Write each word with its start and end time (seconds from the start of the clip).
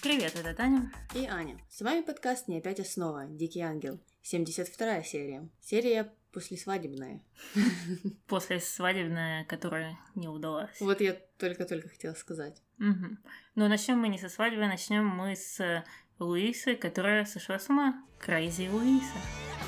Привет, 0.00 0.36
это 0.36 0.54
Таня. 0.54 0.92
И 1.14 1.26
Аня. 1.26 1.58
С 1.68 1.80
вами 1.80 2.02
подкаст 2.02 2.46
«Не 2.46 2.58
опять 2.58 2.78
основа. 2.78 3.26
Дикий 3.26 3.60
ангел». 3.60 3.98
72 4.22 5.02
серия. 5.02 5.48
Серия 5.60 6.12
послесвадебная. 6.32 7.20
Послесвадебная, 8.28 9.44
которая 9.46 9.98
не 10.14 10.28
удалась. 10.28 10.80
Вот 10.80 11.00
я 11.00 11.14
только-только 11.38 11.88
хотела 11.88 12.14
сказать. 12.14 12.62
Угу. 12.78 13.16
Но 13.56 13.66
начнем 13.66 13.98
мы 13.98 14.08
не 14.08 14.18
со 14.18 14.28
свадьбы, 14.28 14.66
начнем 14.66 15.04
мы 15.04 15.34
с 15.34 15.84
Луисы, 16.20 16.76
которая 16.76 17.24
сошла 17.24 17.58
с 17.58 17.68
ума. 17.68 18.04
Крейзи 18.20 18.68
Луиса. 18.68 19.04
Угу. 19.16 19.67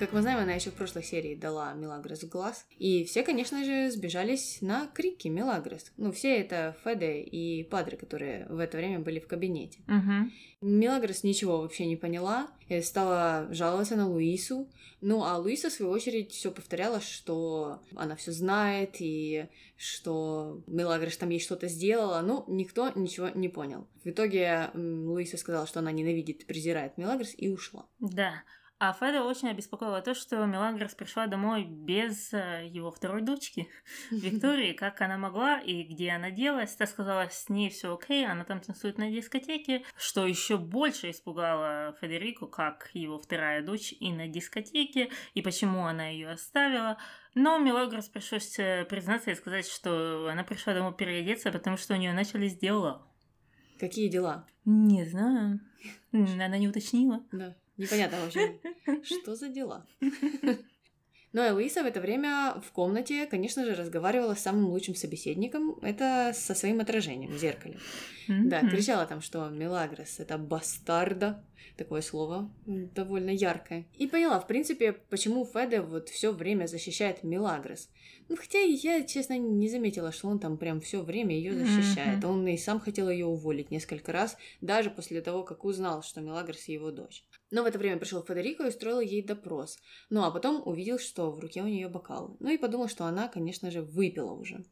Как 0.00 0.14
мы 0.14 0.22
знаем, 0.22 0.38
она 0.38 0.54
еще 0.54 0.70
в 0.70 0.74
прошлой 0.76 1.02
серии 1.02 1.34
дала 1.34 1.74
Мелагрос 1.74 2.24
глаз. 2.24 2.66
И 2.78 3.04
все, 3.04 3.22
конечно 3.22 3.62
же, 3.62 3.90
сбежались 3.90 4.62
на 4.62 4.86
крики 4.86 5.28
Мелагрос. 5.28 5.92
Ну, 5.98 6.10
все 6.10 6.38
это 6.38 6.74
Феде 6.82 7.20
и 7.20 7.64
Падре, 7.64 7.98
которые 7.98 8.46
в 8.48 8.60
это 8.60 8.78
время 8.78 9.00
были 9.00 9.20
в 9.20 9.26
кабинете. 9.26 9.80
Угу. 9.88 10.66
Мелагрос 10.70 11.22
ничего 11.22 11.60
вообще 11.60 11.84
не 11.84 11.96
поняла, 11.96 12.48
и 12.70 12.80
стала 12.80 13.48
жаловаться 13.50 13.94
на 13.94 14.08
Луису. 14.08 14.70
Ну, 15.02 15.22
а 15.22 15.36
Луиса, 15.36 15.68
в 15.68 15.72
свою 15.74 15.92
очередь, 15.92 16.32
все 16.32 16.50
повторяла, 16.50 17.02
что 17.02 17.82
она 17.94 18.16
все 18.16 18.32
знает, 18.32 18.96
и 19.00 19.48
что 19.76 20.62
Мелагрос 20.66 21.18
там 21.18 21.28
ей 21.28 21.40
что-то 21.40 21.68
сделала. 21.68 22.22
Ну, 22.22 22.46
никто 22.48 22.90
ничего 22.94 23.28
не 23.28 23.50
понял. 23.50 23.86
В 24.02 24.08
итоге 24.08 24.70
Луиса 24.72 25.36
сказала, 25.36 25.66
что 25.66 25.80
она 25.80 25.92
ненавидит, 25.92 26.46
презирает 26.46 26.96
Мелагрос, 26.96 27.34
и 27.36 27.50
ушла. 27.50 27.86
Да. 27.98 28.44
А 28.82 28.94
Феда 28.94 29.22
очень 29.24 29.50
обеспокоила 29.50 30.00
то, 30.00 30.14
что 30.14 30.42
Мелагрос 30.46 30.94
пришла 30.94 31.26
домой 31.26 31.64
без 31.64 32.32
э, 32.32 32.66
его 32.66 32.90
второй 32.90 33.20
дочки, 33.20 33.68
Виктории, 34.10 34.72
как 34.72 35.02
она 35.02 35.18
могла 35.18 35.60
и 35.60 35.82
где 35.82 36.12
она 36.12 36.30
делась. 36.30 36.74
Та 36.76 36.86
сказала, 36.86 37.28
с 37.30 37.50
ней 37.50 37.68
все 37.68 37.92
окей, 37.94 38.26
она 38.26 38.42
там 38.44 38.58
танцует 38.60 38.96
на 38.96 39.10
дискотеке, 39.10 39.84
что 39.98 40.26
еще 40.26 40.56
больше 40.56 41.10
испугало 41.10 41.94
Федерику, 42.00 42.46
как 42.46 42.88
его 42.94 43.18
вторая 43.18 43.62
дочь 43.62 43.92
и 43.92 44.10
на 44.14 44.28
дискотеке, 44.28 45.10
и 45.34 45.42
почему 45.42 45.84
она 45.84 46.08
ее 46.08 46.30
оставила. 46.30 46.96
Но 47.34 47.58
Мелагрос 47.58 48.08
пришлось 48.08 48.58
э, 48.58 48.86
признаться 48.88 49.30
и 49.30 49.34
сказать, 49.34 49.68
что 49.68 50.26
она 50.32 50.42
пришла 50.42 50.72
домой 50.72 50.94
переодеться, 50.94 51.52
потому 51.52 51.76
что 51.76 51.92
у 51.92 51.98
нее 51.98 52.14
начались 52.14 52.56
дела. 52.56 53.06
Какие 53.78 54.08
дела? 54.08 54.46
Не 54.64 55.04
знаю. 55.04 55.60
Она 56.12 56.56
не 56.56 56.68
уточнила. 56.68 57.22
Да. 57.30 57.54
Непонятно 57.80 58.20
вообще, 58.20 58.60
что 59.02 59.34
за 59.34 59.48
дела. 59.48 59.86
Ну 61.32 61.46
и 61.46 61.50
Луиса 61.50 61.84
в 61.84 61.86
это 61.86 62.00
время 62.00 62.60
в 62.60 62.72
комнате, 62.72 63.26
конечно 63.26 63.64
же, 63.64 63.74
разговаривала 63.74 64.34
с 64.34 64.40
самым 64.40 64.66
лучшим 64.66 64.96
собеседником, 64.96 65.78
это 65.80 66.32
со 66.34 66.54
своим 66.56 66.80
отражением 66.80 67.30
в 67.30 67.38
зеркале. 67.38 67.78
Mm-hmm. 68.28 68.44
Да, 68.46 68.60
кричала 68.68 69.06
там, 69.06 69.20
что 69.20 69.48
Мелагрос— 69.48 70.16
это 70.18 70.38
бастарда, 70.38 71.44
такое 71.76 72.02
слово 72.02 72.50
довольно 72.66 73.30
яркое. 73.30 73.86
И 73.96 74.08
поняла, 74.08 74.40
в 74.40 74.48
принципе, 74.48 74.92
почему 74.92 75.44
Феде 75.46 75.80
вот 75.82 76.08
все 76.08 76.32
время 76.32 76.66
защищает 76.66 77.22
Мелагрос. 77.22 77.88
Ну, 78.28 78.36
хотя 78.36 78.58
я, 78.58 79.02
честно, 79.04 79.38
не 79.38 79.68
заметила, 79.68 80.10
что 80.10 80.28
он 80.28 80.40
там 80.40 80.58
прям 80.58 80.80
все 80.80 81.00
время 81.02 81.36
ее 81.36 81.54
защищает. 81.54 82.24
Mm-hmm. 82.24 82.28
Он 82.28 82.46
и 82.48 82.56
сам 82.56 82.80
хотел 82.80 83.08
ее 83.08 83.26
уволить 83.26 83.70
несколько 83.70 84.10
раз, 84.12 84.36
даже 84.60 84.90
после 84.90 85.20
того, 85.20 85.44
как 85.44 85.64
узнал, 85.64 86.02
что 86.02 86.20
Мелагрос 86.20 86.68
его 86.68 86.90
дочь. 86.90 87.24
Но 87.50 87.62
в 87.62 87.66
это 87.66 87.78
время 87.78 87.98
пришел 87.98 88.22
Федерико 88.22 88.64
и 88.64 88.68
устроил 88.68 89.00
ей 89.00 89.22
допрос. 89.22 89.78
Ну 90.08 90.24
а 90.24 90.30
потом 90.30 90.62
увидел, 90.66 90.98
что 90.98 91.30
в 91.30 91.40
руке 91.40 91.62
у 91.62 91.66
нее 91.66 91.88
бокал. 91.88 92.36
Ну 92.40 92.50
и 92.50 92.58
подумал, 92.58 92.88
что 92.88 93.04
она, 93.04 93.28
конечно 93.28 93.70
же, 93.70 93.82
выпила 93.82 94.32
уже. 94.32 94.64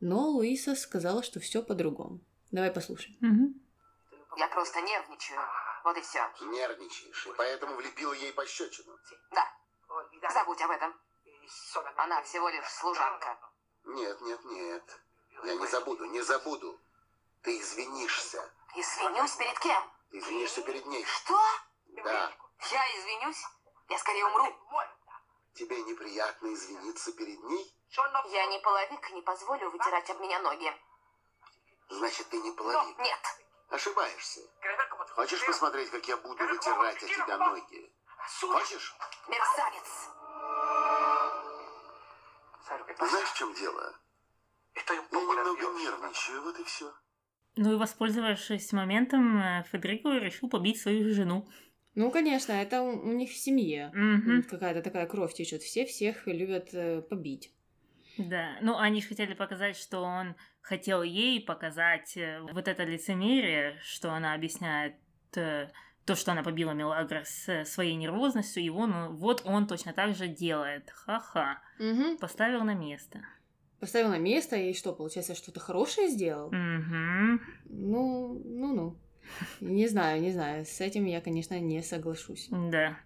Но 0.00 0.28
Луиса 0.28 0.76
сказала, 0.76 1.22
что 1.22 1.40
все 1.40 1.62
по-другому. 1.62 2.20
Давай 2.50 2.70
послушаем. 2.70 3.16
Угу. 3.20 4.38
Я 4.38 4.48
просто 4.48 4.80
нервничаю. 4.80 5.40
Вот 5.84 5.96
и 5.96 6.00
все. 6.02 6.20
Нервничаешь, 6.42 7.26
и 7.26 7.30
поэтому 7.36 7.76
влепил 7.76 8.12
ей 8.12 8.32
пощечину. 8.32 8.92
Да. 9.32 9.44
Забудь 10.32 10.60
об 10.60 10.70
этом. 10.70 10.94
Она 11.96 12.22
всего 12.22 12.48
лишь 12.48 12.68
служанка. 12.68 13.38
Нет, 13.86 14.20
нет, 14.20 14.44
нет. 14.44 15.00
Я 15.44 15.54
не 15.54 15.66
забуду, 15.66 16.04
не 16.06 16.20
забуду. 16.20 16.78
Ты 17.42 17.58
извинишься. 17.58 18.42
Извинюсь 18.76 19.34
перед 19.36 19.58
кем? 19.60 19.82
Ты 20.10 20.18
извинишься 20.18 20.62
перед 20.62 20.84
ней. 20.86 21.04
Что? 21.04 21.38
Да. 22.04 22.32
Я 22.70 22.98
извинюсь? 22.98 23.42
Я 23.88 23.98
скорее 23.98 24.26
умру. 24.26 24.54
Тебе 25.54 25.80
неприятно 25.82 26.52
извиниться 26.54 27.12
перед 27.12 27.42
ней? 27.42 27.74
Я 28.30 28.46
не 28.46 28.58
половик 28.60 29.10
не 29.10 29.22
позволю 29.22 29.70
вытирать 29.70 30.10
об 30.10 30.20
меня 30.20 30.38
ноги. 30.40 30.72
Значит, 31.88 32.28
ты 32.28 32.38
не 32.38 32.52
половик? 32.52 32.98
Нет. 32.98 33.20
Ошибаешься. 33.70 34.40
Хочешь 35.14 35.44
посмотреть, 35.44 35.90
как 35.90 36.06
я 36.06 36.16
буду 36.16 36.46
вытирать 36.46 37.02
от 37.02 37.10
тебя 37.10 37.38
ноги? 37.38 37.92
Хочешь? 38.40 38.96
Мерзавец. 39.28 40.08
Знаешь, 42.98 43.28
в 43.28 43.36
чем 43.36 43.54
дело? 43.54 43.94
Я 44.74 44.94
немного 44.96 45.78
нервничаю, 45.78 46.42
вот 46.42 46.58
и 46.58 46.64
все. 46.64 46.92
Ну 47.56 47.72
и 47.72 47.76
воспользовавшись 47.76 48.72
моментом, 48.72 49.38
э, 49.40 49.64
Федерико 49.64 50.10
решил 50.10 50.48
побить 50.48 50.80
свою 50.80 51.12
жену. 51.12 51.48
Ну, 51.98 52.12
конечно, 52.12 52.52
это 52.52 52.80
у, 52.80 52.90
у 52.92 53.12
них 53.12 53.28
в 53.28 53.36
семье 53.36 53.90
Мгм. 53.92 54.44
какая-то 54.44 54.82
такая 54.82 55.06
кровь 55.06 55.34
течет. 55.34 55.62
Все 55.62 55.84
всех 55.84 56.28
любят 56.28 56.68
э, 56.72 57.02
побить. 57.02 57.52
Да, 58.18 58.56
ну 58.62 58.78
они 58.78 59.02
же 59.02 59.08
хотели 59.08 59.34
показать, 59.34 59.76
что 59.76 60.02
он 60.02 60.36
хотел 60.60 61.02
ей 61.02 61.40
показать 61.44 62.16
э, 62.16 62.38
вот 62.52 62.68
это 62.68 62.84
лицемерие, 62.84 63.80
что 63.82 64.12
она 64.12 64.34
объясняет 64.34 64.94
э, 65.34 65.70
то, 66.04 66.14
что 66.14 66.30
она 66.30 66.44
побила 66.44 66.70
Мелагрос 66.70 67.48
э, 67.48 67.64
своей 67.64 67.96
нервозностью, 67.96 68.62
и 68.62 68.68
он, 68.68 69.16
вот 69.16 69.42
он 69.44 69.66
точно 69.66 69.92
так 69.92 70.14
же 70.14 70.28
делает. 70.28 70.88
Ха-ха. 70.90 71.60
Мгм. 71.80 72.16
Поставил 72.18 72.62
на 72.62 72.74
место. 72.74 73.22
Поставил 73.80 74.10
на 74.10 74.18
место 74.18 74.54
и 74.54 74.72
что, 74.72 74.92
получается, 74.92 75.34
что-то 75.34 75.58
хорошее 75.58 76.10
сделал? 76.10 76.46
Угу. 76.46 77.40
Ну, 77.70 78.40
ну-ну. 78.44 78.96
Не 79.60 79.88
знаю, 79.88 80.20
не 80.20 80.32
знаю. 80.32 80.64
С 80.64 80.80
этим 80.80 81.04
я, 81.06 81.20
конечно, 81.20 81.58
не 81.58 81.82
соглашусь. 81.82 82.48
Да. 82.50 82.98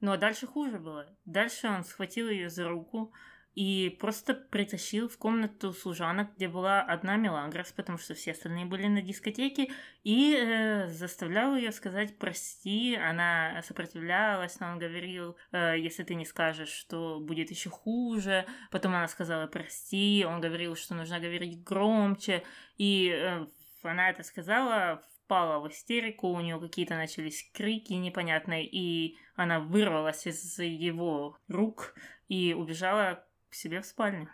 Ну 0.00 0.12
а 0.12 0.16
дальше 0.16 0.46
хуже 0.46 0.78
было. 0.78 1.06
Дальше 1.24 1.68
он 1.68 1.84
схватил 1.84 2.28
ее 2.28 2.50
за 2.50 2.68
руку 2.68 3.12
и 3.54 3.96
просто 4.00 4.34
притащил 4.34 5.08
в 5.08 5.16
комнату 5.16 5.72
служанок, 5.72 6.34
где 6.36 6.48
была 6.48 6.82
одна 6.82 7.16
Мелагрос, 7.16 7.72
потому 7.72 7.98
что 7.98 8.14
все 8.14 8.32
остальные 8.32 8.66
были 8.66 8.88
на 8.88 9.00
дискотеке, 9.00 9.70
и 10.02 10.36
э, 10.36 10.88
заставлял 10.88 11.54
ее 11.54 11.70
сказать 11.70 12.18
прости. 12.18 12.96
Она 12.96 13.62
сопротивлялась, 13.62 14.58
но 14.58 14.72
он 14.72 14.78
говорил, 14.78 15.36
э, 15.52 15.78
если 15.78 16.02
ты 16.02 16.16
не 16.16 16.24
скажешь, 16.24 16.68
что 16.68 17.20
будет 17.20 17.50
еще 17.50 17.70
хуже. 17.70 18.44
Потом 18.70 18.94
она 18.94 19.06
сказала 19.06 19.46
прости, 19.46 20.26
он 20.28 20.40
говорил, 20.40 20.74
что 20.74 20.94
нужно 20.94 21.20
говорить 21.20 21.62
громче, 21.62 22.42
и 22.76 23.08
э, 23.14 23.46
она 23.82 24.10
это 24.10 24.24
сказала, 24.24 25.02
впала 25.24 25.60
в 25.60 25.68
истерику, 25.70 26.28
у 26.28 26.40
нее 26.40 26.60
какие-то 26.60 26.96
начались 26.96 27.50
крики 27.52 27.92
непонятные, 27.94 28.66
и 28.66 29.16
она 29.34 29.60
вырвалась 29.60 30.26
из 30.26 30.58
его 30.58 31.38
рук 31.48 31.94
и 32.28 32.54
убежала 32.54 33.24
к 33.50 33.54
себе 33.54 33.80
в 33.80 33.86
спальню. 33.86 34.28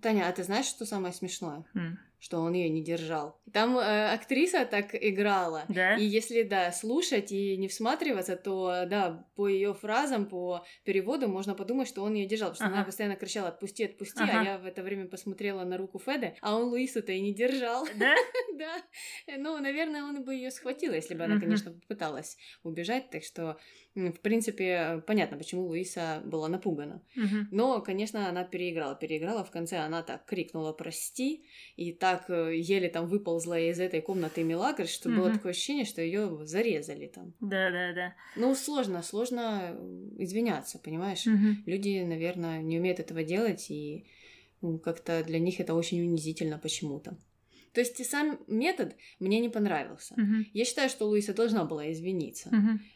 Таня, 0.00 0.28
а 0.28 0.32
ты 0.32 0.44
знаешь, 0.44 0.66
что 0.66 0.86
самое 0.86 1.12
смешное? 1.12 1.64
М. 1.74 1.98
Что 2.24 2.38
он 2.38 2.54
ее 2.54 2.70
не 2.70 2.82
держал. 2.82 3.38
Там 3.52 3.76
э, 3.76 4.14
актриса 4.14 4.64
так 4.64 4.94
играла. 4.94 5.64
Да? 5.68 5.96
И 5.96 6.04
если, 6.04 6.42
да, 6.42 6.72
слушать 6.72 7.32
и 7.32 7.54
не 7.58 7.68
всматриваться, 7.68 8.34
то, 8.34 8.86
да, 8.86 9.26
по 9.36 9.46
ее 9.46 9.74
фразам, 9.74 10.24
по 10.24 10.64
переводу 10.84 11.28
можно 11.28 11.54
подумать, 11.54 11.86
что 11.86 12.02
он 12.02 12.14
ее 12.14 12.24
держал. 12.24 12.52
Потому 12.52 12.56
что 12.56 12.64
Ага. 12.68 12.76
она 12.76 12.84
постоянно 12.86 13.16
кричала 13.16 13.48
«отпусти, 13.48 13.84
отпусти», 13.84 14.22
Ага. 14.22 14.40
а 14.40 14.42
я 14.44 14.58
в 14.58 14.64
это 14.64 14.82
время 14.82 15.06
посмотрела 15.06 15.64
на 15.64 15.76
руку 15.76 15.98
Феды, 15.98 16.34
а 16.40 16.56
он 16.56 16.70
Луису-то 16.70 17.12
и 17.12 17.20
не 17.20 17.34
держал. 17.34 17.86
Да? 17.96 18.14
Да. 18.56 18.82
Ну, 19.36 19.58
наверное, 19.60 20.04
он 20.04 20.22
бы 20.24 20.32
ее 20.34 20.50
схватил, 20.52 20.92
если 20.94 21.14
бы 21.14 21.24
она, 21.24 21.40
конечно, 21.40 21.72
попыталась 21.72 22.36
убежать. 22.62 23.10
Так 23.10 23.24
что, 23.24 23.58
в 23.94 24.20
принципе, 24.20 25.02
понятно, 25.06 25.36
почему 25.36 25.66
Луиса 25.66 26.20
была 26.24 26.48
напугана. 26.48 27.00
Мгм. 27.14 27.48
Но, 27.52 27.80
конечно, 27.80 28.28
она 28.28 28.44
переиграла. 28.44 28.96
Переиграла 28.96 29.44
в 29.44 29.50
конце, 29.50 29.78
она 29.78 30.02
так 30.02 30.24
крикнула 30.24 30.72
«прости», 30.72 31.44
и 31.76 31.92
так 31.92 32.28
э, 32.28 32.56
еле 32.56 32.88
там 32.88 33.06
выползла 33.06 33.58
из 33.58 33.78
этой 33.78 34.00
комнаты 34.00 34.42
Мелагрос, 34.42 34.90
что 34.90 35.08
было 35.08 35.26
Мгм. 35.26 35.34
такое 35.34 35.52
ощущение, 35.52 35.84
что 35.84 36.02
ее 36.02 36.44
зарезали 36.44 37.06
там. 37.06 37.34
Да, 37.40 37.70
да, 37.70 37.92
да. 37.92 38.14
Ну, 38.36 38.54
сложно, 38.54 39.02
сложно 39.02 39.76
извиняться, 40.18 40.78
понимаешь? 40.78 41.26
Мгм. 41.26 41.62
Люди, 41.66 42.02
наверное, 42.04 42.62
не 42.62 42.78
умеют 42.78 42.98
этого 42.98 43.22
делать, 43.22 43.70
и 43.70 44.06
ну, 44.60 44.78
как-то 44.78 45.22
для 45.22 45.38
них 45.38 45.60
это 45.60 45.74
очень 45.74 46.00
унизительно 46.00 46.58
почему-то. 46.58 47.16
То 47.74 47.80
есть 47.80 48.00
и 48.00 48.04
сам 48.04 48.38
метод 48.46 48.96
мне 49.18 49.40
не 49.40 49.48
понравился. 49.48 50.14
Мгм. 50.16 50.46
Я 50.52 50.64
считаю, 50.64 50.88
что 50.88 51.06
Луиса 51.06 51.34
должна 51.34 51.64
была 51.64 51.90
извиниться. 51.92 52.50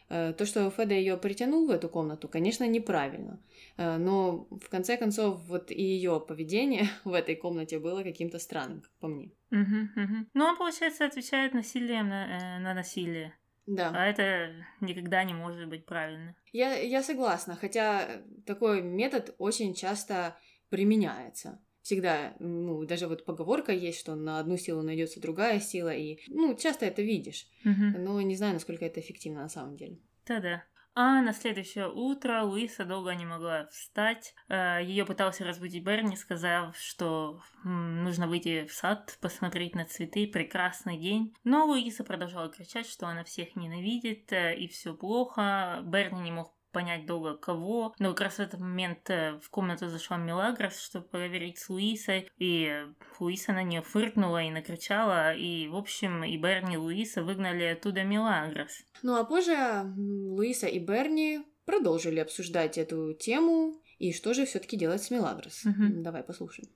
Э, 0.09 0.33
То, 0.33 0.45
что 0.45 0.69
Феда 0.71 0.93
ее 0.93 1.17
притянул 1.17 1.67
в 1.67 1.71
эту 1.71 1.89
комнату, 1.89 2.29
конечно, 2.29 2.67
неправильно. 2.67 3.43
Э, 3.77 3.97
Но 3.97 4.47
в 4.49 4.69
конце 4.69 4.97
концов, 4.97 5.41
вот 5.47 5.71
и 5.71 5.83
ее 5.83 6.19
поведение 6.27 6.87
в 7.03 7.13
этой 7.13 7.35
комнате 7.35 7.77
было 7.79 8.03
каким-то 8.03 8.39
странным, 8.39 8.81
как 8.81 8.91
по 8.99 9.07
мне. 9.07 9.31
Мгм, 9.51 9.91
мгм. 9.95 10.29
Ну, 10.33 10.45
он, 10.45 10.57
получается, 10.57 11.05
отвечает 11.05 11.53
насилием 11.53 12.07
на, 12.07 12.25
э, 12.25 12.59
на 12.59 12.73
насилие. 12.73 13.33
Да. 13.67 13.91
А 13.93 14.05
это 14.05 14.65
никогда 14.81 15.23
не 15.23 15.33
может 15.33 15.69
быть 15.69 15.85
правильно. 15.85 16.35
Я, 16.53 16.73
я 16.73 17.03
согласна, 17.03 17.55
хотя 17.55 18.23
такой 18.45 18.81
метод 18.81 19.35
очень 19.37 19.73
часто 19.75 20.37
применяется. 20.69 21.59
Всегда, 21.81 22.35
ну, 22.39 22.85
даже 22.85 23.07
вот 23.07 23.25
поговорка 23.25 23.71
есть, 23.71 23.99
что 23.99 24.15
на 24.15 24.39
одну 24.39 24.57
силу 24.57 24.81
найдется 24.81 25.21
другая 25.21 25.59
сила, 25.59 25.89
и, 25.89 26.19
ну, 26.27 26.55
часто 26.55 26.85
это 26.85 27.01
видишь. 27.01 27.47
Но 27.63 28.21
не 28.21 28.35
знаю, 28.35 28.53
насколько 28.53 28.85
это 28.85 28.99
эффективно 28.99 29.41
на 29.41 29.49
самом 29.49 29.75
деле. 29.77 29.99
Да-да. 30.25 30.63
А 30.95 31.21
на 31.21 31.31
следующее 31.33 31.87
утро 31.89 32.41
Луиса 32.43 32.83
долго 32.83 33.15
не 33.15 33.25
могла 33.25 33.67
встать. 33.67 34.33
Ее 34.49 35.05
пытался 35.05 35.45
разбудить 35.45 35.83
Берни, 35.83 36.17
сказав, 36.17 36.75
что 36.77 37.41
нужно 37.63 38.27
выйти 38.27 38.65
в 38.65 38.73
сад, 38.73 39.17
посмотреть 39.21 39.75
на 39.75 39.85
цветы, 39.85 40.27
прекрасный 40.27 40.97
день. 40.97 41.33
Но 41.45 41.65
Луиса 41.67 42.03
продолжала 42.03 42.49
кричать, 42.49 42.85
что 42.87 43.07
она 43.07 43.23
всех 43.23 43.55
ненавидит 43.55 44.33
э, 44.33 44.57
и 44.57 44.67
все 44.67 44.93
плохо. 44.93 45.79
Берни 45.83 46.21
не 46.21 46.31
мог 46.31 46.53
понять 46.71 47.05
долго 47.05 47.35
кого, 47.35 47.93
но 47.99 48.09
как 48.09 48.21
раз 48.21 48.35
в 48.35 48.39
этот 48.39 48.59
момент 48.59 49.09
э, 49.09 49.39
в 49.43 49.49
комнату 49.49 49.87
зашла 49.87 50.17
Мелагрос, 50.17 50.79
чтобы 50.79 51.07
поговорить 51.07 51.59
с 51.59 51.69
Луисой, 51.69 52.29
и 52.37 52.85
Луиса 53.19 53.53
на 53.53 53.63
нее 53.63 53.81
фыркнула 53.81 54.43
и 54.43 54.49
накричала, 54.49 55.33
и, 55.33 55.67
в 55.67 55.75
общем, 55.75 56.23
и 56.23 56.37
Берни, 56.37 56.75
и 56.75 56.77
Луиса 56.77 57.23
выгнали 57.23 57.63
оттуда 57.63 58.03
Мелагрос. 58.03 58.83
Ну 59.03 59.15
а 59.15 59.23
позже 59.23 59.83
Луиса 59.95 60.67
и 60.67 60.79
Берни 60.79 61.41
продолжили 61.65 62.19
обсуждать 62.19 62.77
эту 62.77 63.13
тему, 63.13 63.81
и 63.97 64.13
что 64.13 64.33
же 64.33 64.45
все-таки 64.45 64.77
делать 64.77 65.03
с 65.03 65.11
Мелагрос. 65.11 65.65
Мгм. 65.65 66.03
Давай 66.03 66.23
послушаем. 66.23 66.69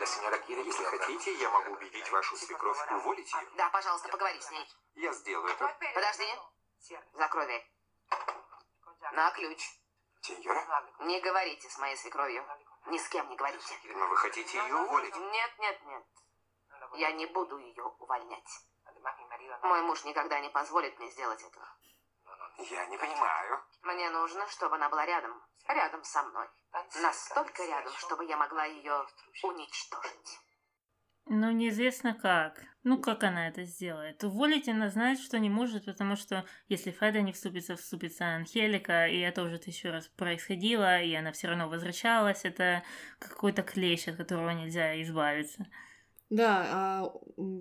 Если 0.00 0.84
хотите, 0.84 1.38
я 1.38 1.50
могу 1.50 1.72
убедить 1.72 2.10
вашу 2.10 2.36
свекровь 2.36 2.78
уволить 2.90 3.32
ее. 3.32 3.48
Да, 3.56 3.68
пожалуйста, 3.70 4.08
поговори 4.08 4.40
с 4.40 4.50
ней. 4.50 4.64
Я 4.94 5.12
сделаю 5.12 5.48
это. 5.48 5.68
Подожди. 5.94 6.24
Закрой 7.14 7.46
дверь. 7.46 7.79
На 9.12 9.30
ключ. 9.32 9.80
Сеньора, 10.22 10.92
Не 11.00 11.20
говорите 11.20 11.68
с 11.68 11.78
моей 11.78 11.96
свекровью. 11.96 12.44
Ни 12.86 12.98
с 12.98 13.08
кем 13.08 13.28
не 13.28 13.36
говорите. 13.36 13.74
но 13.94 14.06
вы 14.06 14.16
хотите 14.16 14.58
ее 14.58 14.74
уволить? 14.76 15.16
Нет, 15.16 15.58
нет, 15.58 15.82
нет. 15.84 16.04
Я 16.94 17.12
не 17.12 17.26
буду 17.26 17.58
ее 17.58 17.84
увольнять. 17.84 18.50
Мой 19.62 19.82
муж 19.82 20.04
никогда 20.04 20.40
не 20.40 20.50
позволит 20.50 20.98
мне 20.98 21.10
сделать 21.10 21.42
этого. 21.42 21.66
Я 22.58 22.86
не 22.86 22.98
понимаю. 22.98 23.64
Мне 23.82 24.10
нужно, 24.10 24.46
чтобы 24.48 24.76
она 24.76 24.88
была 24.88 25.06
рядом. 25.06 25.42
Рядом 25.66 26.04
со 26.04 26.22
мной. 26.22 26.48
Настолько 26.96 27.64
рядом, 27.64 27.92
чтобы 27.94 28.24
я 28.24 28.36
могла 28.36 28.64
ее 28.64 29.06
уничтожить. 29.42 30.40
Ну, 31.32 31.52
неизвестно 31.52 32.12
как. 32.12 32.60
Ну, 32.82 33.00
как 33.00 33.22
она 33.22 33.46
это 33.46 33.62
сделает? 33.62 34.24
Уволить 34.24 34.68
она 34.68 34.90
знает, 34.90 35.20
что 35.20 35.38
не 35.38 35.48
может, 35.48 35.84
потому 35.84 36.16
что 36.16 36.44
если 36.68 36.90
Феда 36.90 37.20
не 37.20 37.30
вступится, 37.32 37.76
вступится 37.76 38.34
Анхелика, 38.34 39.06
и 39.06 39.18
это 39.20 39.44
уже 39.44 39.58
тысячу 39.58 39.90
раз 39.90 40.08
происходило, 40.08 41.00
и 41.00 41.14
она 41.14 41.30
все 41.30 41.46
равно 41.46 41.68
возвращалась. 41.68 42.44
Это 42.44 42.82
какой-то 43.20 43.62
клещ, 43.62 44.08
от 44.08 44.16
которого 44.16 44.50
нельзя 44.50 45.00
избавиться. 45.02 45.68
Да, 46.30 46.66
а 46.68 47.12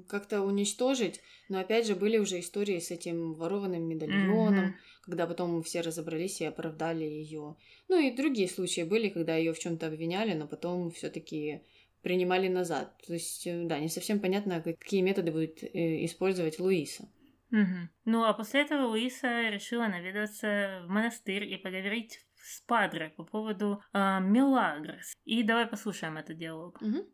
как-то 0.07 0.41
уничтожить, 0.41 1.21
но 1.47 1.59
опять 1.59 1.85
же 1.85 1.95
были 1.95 2.17
уже 2.17 2.39
истории 2.39 2.79
с 2.79 2.89
этим 2.89 3.33
ворованным 3.33 3.83
медальоном, 3.83 4.65
Мгм. 4.65 4.75
когда 5.01 5.27
потом 5.27 5.61
все 5.63 5.81
разобрались 5.81 6.41
и 6.41 6.45
оправдали 6.45 7.03
ее. 7.03 7.55
Ну 7.87 7.99
и 7.99 8.15
другие 8.15 8.47
случаи 8.47 8.81
были, 8.81 9.09
когда 9.09 9.35
ее 9.35 9.53
в 9.53 9.59
чем-то 9.59 9.87
обвиняли, 9.87 10.33
но 10.33 10.47
потом 10.47 10.91
все-таки 10.91 11.63
принимали 12.01 12.47
назад. 12.47 12.95
То 13.05 13.13
есть, 13.13 13.45
э, 13.47 13.63
да, 13.65 13.79
не 13.79 13.89
совсем 13.89 14.19
понятно, 14.19 14.61
какие 14.61 15.01
методы 15.01 15.31
будет 15.31 15.63
э, 15.63 16.05
использовать 16.05 16.59
Луиса. 16.59 17.05
Мгм. 17.51 17.89
Ну, 18.05 18.23
а 18.23 18.33
после 18.33 18.61
этого 18.61 18.87
Луиса 18.87 19.49
решила 19.49 19.87
наведаться 19.87 20.83
в 20.85 20.89
монастырь 20.89 21.45
и 21.45 21.57
поговорить 21.57 22.25
с 22.35 22.61
Падре 22.61 23.09
по 23.09 23.23
поводу 23.23 23.83
а, 23.91 24.19
Мелагрос. 24.19 25.13
И 25.25 25.43
давай 25.43 25.65
послушаем 25.65 26.17
этот 26.17 26.37
диалог. 26.37 26.79
Мгм. 26.81 27.05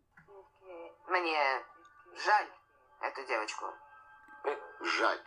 Мне 1.08 1.64
жаль 2.26 2.48
эту 3.02 3.26
девочку. 3.28 3.66
Жаль. 4.82 5.20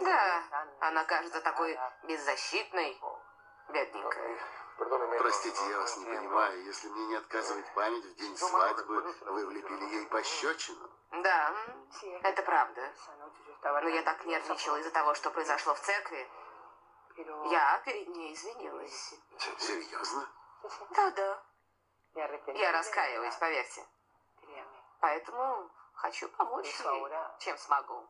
Да, 0.00 0.42
она 0.80 1.04
кажется 1.04 1.40
такой 1.40 1.76
беззащитной. 2.06 2.96
Бедненькая. 3.72 4.38
Простите, 4.78 5.60
я 5.70 5.78
вас 5.78 5.96
не 5.98 6.04
понимаю. 6.06 6.64
Если 6.64 6.88
мне 6.88 7.06
не 7.06 7.14
отказывать 7.16 7.66
память 7.74 8.04
в 8.04 8.14
день 8.16 8.36
свадьбы, 8.36 9.02
вы 9.26 9.46
влепили 9.46 9.84
ей 9.94 10.06
пощечину. 10.06 10.90
Да, 11.22 11.54
это 12.22 12.42
правда. 12.42 12.92
Но 13.62 13.88
я 13.88 14.02
так 14.02 14.24
нервничала 14.24 14.76
из-за 14.78 14.90
того, 14.90 15.14
что 15.14 15.30
произошло 15.30 15.74
в 15.74 15.80
церкви. 15.80 16.28
Я 17.50 17.82
перед 17.84 18.08
ней 18.08 18.34
извинилась. 18.34 19.14
Серьезно? 19.58 20.28
Да-да. 20.94 21.42
Я 22.14 22.72
раскаиваюсь, 22.72 23.36
поверьте. 23.36 23.84
Поэтому 25.00 25.70
хочу 25.94 26.28
помочь 26.30 26.66
ей, 26.66 27.04
чем 27.40 27.58
смогу. 27.58 28.08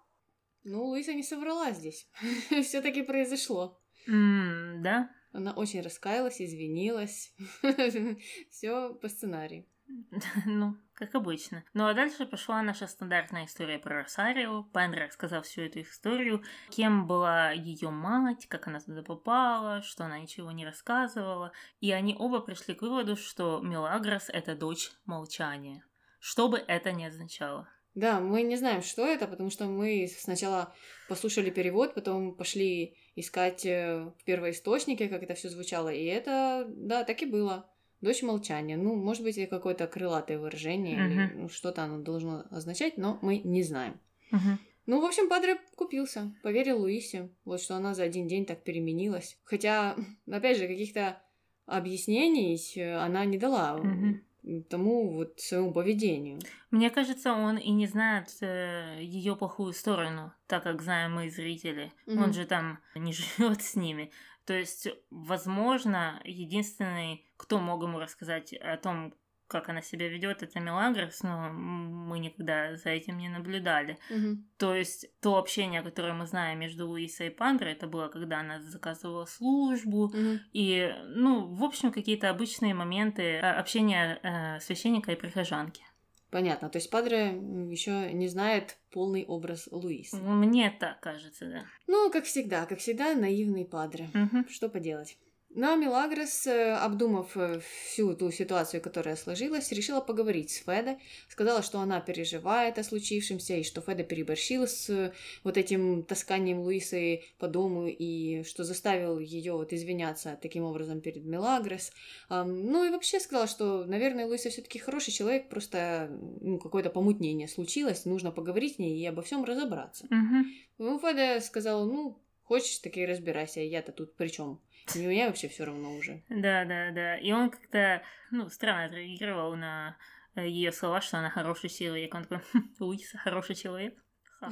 Ну, 0.65 0.85
Луиса 0.85 1.13
не 1.13 1.23
соврала 1.23 1.71
здесь. 1.73 2.09
Все-таки 2.63 3.03
произошло. 3.03 3.81
М, 4.07 4.83
да? 4.83 5.09
Она 5.33 5.53
очень 5.53 5.81
раскаялась, 5.81 6.41
извинилась. 6.41 7.35
Все 8.51 8.95
по 8.95 9.09
сценарию. 9.09 9.67
Ну, 10.47 10.77
как 10.95 11.15
обычно. 11.15 11.65
Ну 11.75 11.87
а 11.87 11.95
дальше 11.95 12.27
пошла 12.27 12.63
наша 12.63 12.87
стандартная 12.87 13.47
история 13.47 13.79
про 13.79 14.03
Росарио. 14.03 14.65
Пандра 14.65 15.07
рассказал 15.07 15.43
всю 15.43 15.63
эту 15.63 15.83
историю, 15.83 16.43
кем 16.71 17.07
была 17.07 17.51
ее 17.51 17.91
мать, 17.91 18.47
как 18.49 18.67
она 18.69 18.81
туда 18.81 19.03
попала, 19.03 19.83
что 19.83 20.05
она 20.05 20.19
ничего 20.19 20.53
не 20.53 20.65
рассказывала. 20.65 21.53
И 21.81 21.91
они 21.93 22.17
оба 22.19 22.41
пришли 22.41 22.75
к 22.75 22.83
выводу, 22.83 23.17
что 23.17 23.61
Мелагрос— 23.61 24.29
это 24.33 24.55
дочь 24.55 24.93
молчания. 25.05 25.85
Что 26.21 26.49
бы 26.49 26.59
это 26.59 26.93
ни 26.93 27.05
означало. 27.05 27.69
Да, 27.95 28.21
мы 28.21 28.43
не 28.43 28.57
знаем, 28.57 28.83
что 28.83 29.05
это, 29.07 29.27
потому 29.27 29.51
что 29.51 29.67
мы 29.67 30.09
сначала 30.19 30.75
послушали 31.09 31.51
перевод, 31.51 31.95
потом 31.95 32.35
пошли 32.35 32.97
искать 33.17 33.67
э, 33.67 34.11
в 34.19 34.25
первоисточнике, 34.25 35.09
как 35.09 35.23
это 35.23 35.35
все 35.35 35.51
звучало, 35.51 35.91
и 35.91 36.05
это, 36.05 36.67
да, 36.69 37.05
так 37.05 37.23
и 37.23 37.27
было. 37.27 37.69
Дочь 38.01 38.23
молчания. 38.23 38.77
Ну, 38.77 38.97
может 38.97 39.23
быть, 39.23 39.39
это 39.39 39.57
какое-то 39.57 39.87
крылатое 39.87 40.39
выражение, 40.39 40.97
или 40.97 41.15
Мгм. 41.15 41.43
ну, 41.43 41.49
что-то 41.49 41.83
оно 41.83 41.99
должно 41.99 42.45
означать, 42.51 42.97
но 42.97 43.19
мы 43.23 43.39
не 43.39 43.63
знаем. 43.63 44.01
Мгм. 44.31 44.59
Ну, 44.87 45.01
в 45.01 45.05
общем, 45.05 45.29
Падре 45.29 45.61
купился, 45.77 46.35
поверил 46.43 46.81
Луисе, 46.81 47.31
вот 47.45 47.61
что 47.61 47.77
она 47.77 47.95
за 47.95 48.03
один 48.05 48.27
день 48.27 48.47
так 48.47 48.65
переменилась. 48.65 49.39
Хотя, 49.45 49.97
опять 50.31 50.57
же, 50.59 50.67
каких-то 50.67 51.23
объяснений 51.67 52.59
э, 52.77 52.95
она 52.97 53.25
не 53.25 53.39
дала 53.39 53.75
Мгм. 53.77 54.25
Тому 54.69 55.15
вот 55.15 55.39
своему 55.41 55.73
поведению. 55.73 56.41
Мне 56.71 56.91
кажется, 56.91 57.33
он 57.33 57.59
и 57.59 57.71
не 57.71 57.87
знает 57.87 58.29
ее 58.41 59.37
плохую 59.37 59.73
сторону, 59.73 60.33
так 60.47 60.63
как 60.65 60.83
знаем 60.83 61.15
мы 61.15 61.31
зрители. 61.31 61.93
Мгм. 62.07 62.23
Он 62.25 62.33
же 62.33 62.45
там 62.45 62.79
не 62.95 63.13
живет 63.13 63.63
с 63.63 63.77
ними. 63.77 64.11
То 64.45 64.55
есть, 64.55 64.89
возможно, 65.11 66.21
единственный, 66.25 67.25
кто 67.37 67.61
мог 67.61 67.83
ему 67.85 68.01
рассказать 68.01 68.53
о 68.53 68.77
том, 68.77 69.15
как 69.53 69.69
она 69.69 69.83
себя 69.83 70.09
ведет, 70.09 70.43
это 70.43 70.59
Мелагрос, 70.59 71.23
но 71.23 71.51
мы 71.53 72.19
никогда 72.19 72.75
за 72.77 72.91
этим 72.91 73.19
не 73.19 73.29
наблюдали. 73.29 73.99
Мгм. 74.11 74.49
То 74.59 74.75
есть 74.75 75.07
то 75.21 75.37
общение, 75.39 75.83
которое 75.83 76.15
мы 76.15 76.27
знаем 76.27 76.59
между 76.59 76.89
Луисой 76.89 77.29
и 77.29 77.31
Пандрой, 77.31 77.73
это 77.73 77.87
было, 77.87 78.09
когда 78.09 78.41
она 78.41 78.61
заказывала 78.63 79.27
службу, 79.27 80.09
Мгм. 80.09 80.41
и, 80.53 80.93
ну, 81.07 81.55
в 81.55 81.63
общем, 81.63 81.93
какие-то 81.93 82.31
обычные 82.31 82.75
моменты 82.75 83.23
э, 83.23 83.41
общения 83.41 84.19
э, 84.23 84.61
священника 84.61 85.13
и 85.13 85.17
прихожанки. 85.17 85.83
Понятно. 86.31 86.71
То 86.71 86.79
есть 86.79 86.89
Падре 86.91 87.27
еще 87.71 88.11
не 88.15 88.27
знает 88.27 88.79
полный 88.91 89.27
образ 89.27 89.69
Луисы. 89.71 90.17
Мне 90.17 90.71
так 90.71 90.99
кажется, 91.01 91.45
да. 91.47 91.65
Ну, 91.87 92.11
как 92.11 92.25
всегда, 92.25 92.65
как 92.65 92.79
всегда, 92.79 93.15
наивный 93.15 93.67
Падре. 93.67 94.09
Мгм. 94.15 94.49
Что 94.49 94.71
поделать? 94.71 95.19
Но 95.55 95.77
Милагрос, 95.77 96.47
э, 96.47 96.73
обдумав 96.73 97.37
э, 97.37 97.61
всю 97.61 98.15
ту 98.15 98.31
ситуацию, 98.31 98.81
которая 98.81 99.17
сложилась, 99.17 99.71
решила 99.71 100.01
поговорить 100.01 100.51
с 100.51 100.65
Федой, 100.65 100.97
сказала, 101.29 101.63
что 101.63 101.81
она 101.81 102.01
переживает 102.01 102.79
о 102.79 102.85
случившемся, 102.85 103.57
и 103.57 103.63
что 103.63 103.83
Феда 103.83 104.03
переборщила 104.03 104.67
с 104.67 104.89
э, 104.89 105.13
вот 105.45 105.59
этим 105.59 106.05
тасканием 106.05 106.61
Луисы 106.61 107.25
по 107.39 107.49
дому, 107.49 107.87
и 107.87 108.45
что 108.45 108.65
заставил 108.65 109.19
ее 109.19 109.53
вот 109.53 109.75
извиняться 109.75 110.39
таким 110.41 110.65
образом 110.65 111.03
перед 111.03 111.25
Милагрос. 111.25 111.93
Ну 112.31 112.85
и 112.85 112.91
вообще 112.91 113.21
сказала, 113.21 113.47
что, 113.47 113.85
наверное, 113.85 114.27
Луиса 114.27 114.49
все-таки 114.49 114.79
хороший 114.79 115.13
человек, 115.13 115.51
просто 115.51 116.09
ну, 116.41 116.59
какое-то 116.59 116.89
помутнение 116.89 117.49
случилось, 117.49 118.07
нужно 118.07 118.31
поговорить 118.33 118.77
с 118.77 118.79
ней 118.79 118.99
и 118.99 119.07
обо 119.07 119.21
всем 119.23 119.45
разобраться. 119.45 120.07
Угу. 120.07 120.47
Ну, 120.79 120.99
Феда 120.99 121.41
сказала, 121.41 121.85
ну, 121.85 122.19
хочешь, 122.43 122.79
так 122.79 122.97
и 122.97 123.07
разбирайся, 123.07 123.61
я-то 123.61 123.93
тут 123.93 124.17
при 124.17 124.29
чем? 124.29 124.61
И 124.95 125.07
мне 125.07 125.27
вообще 125.27 125.49
все 125.49 125.65
равно 125.65 125.95
уже. 125.97 126.23
Да, 126.29 126.65
да, 126.65 126.91
да. 126.91 127.17
И 127.19 127.33
он 127.33 127.51
как-то, 127.51 128.03
ну, 128.31 128.49
странно 128.49 128.85
отреагировал 128.85 129.57
на 129.57 129.97
э, 130.35 130.47
ее 130.49 130.73
слова, 130.73 131.01
что 131.01 131.19
она 131.19 131.31
хороший 131.31 131.71
человек. 131.71 132.15
Он 132.15 132.25
такой, 132.25 132.41
«Хм, 132.53 132.75
Луиса, 132.81 133.19
хороший 133.19 133.55
человек. 133.55 133.99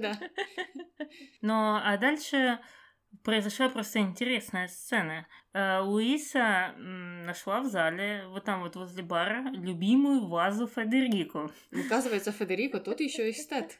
Да. 0.00 0.18
Но 1.42 1.80
а 1.82 1.96
дальше 1.96 2.58
произошла 3.24 3.68
просто 3.68 4.00
интересная 4.00 4.68
сцена. 4.68 5.26
Э, 5.52 5.80
Луиса 5.80 6.74
нашла 6.76 7.60
в 7.60 7.66
зале, 7.66 8.26
вот 8.28 8.44
там 8.44 8.62
вот 8.62 8.76
возле 8.76 9.02
бара, 9.02 9.50
любимую 9.50 10.26
вазу 10.26 10.66
Федерико. 10.66 11.50
Оказывается, 11.86 12.32
Федерико 12.32 12.80
тот 12.80 13.00
еще 13.00 13.30
эстет. 13.30 13.78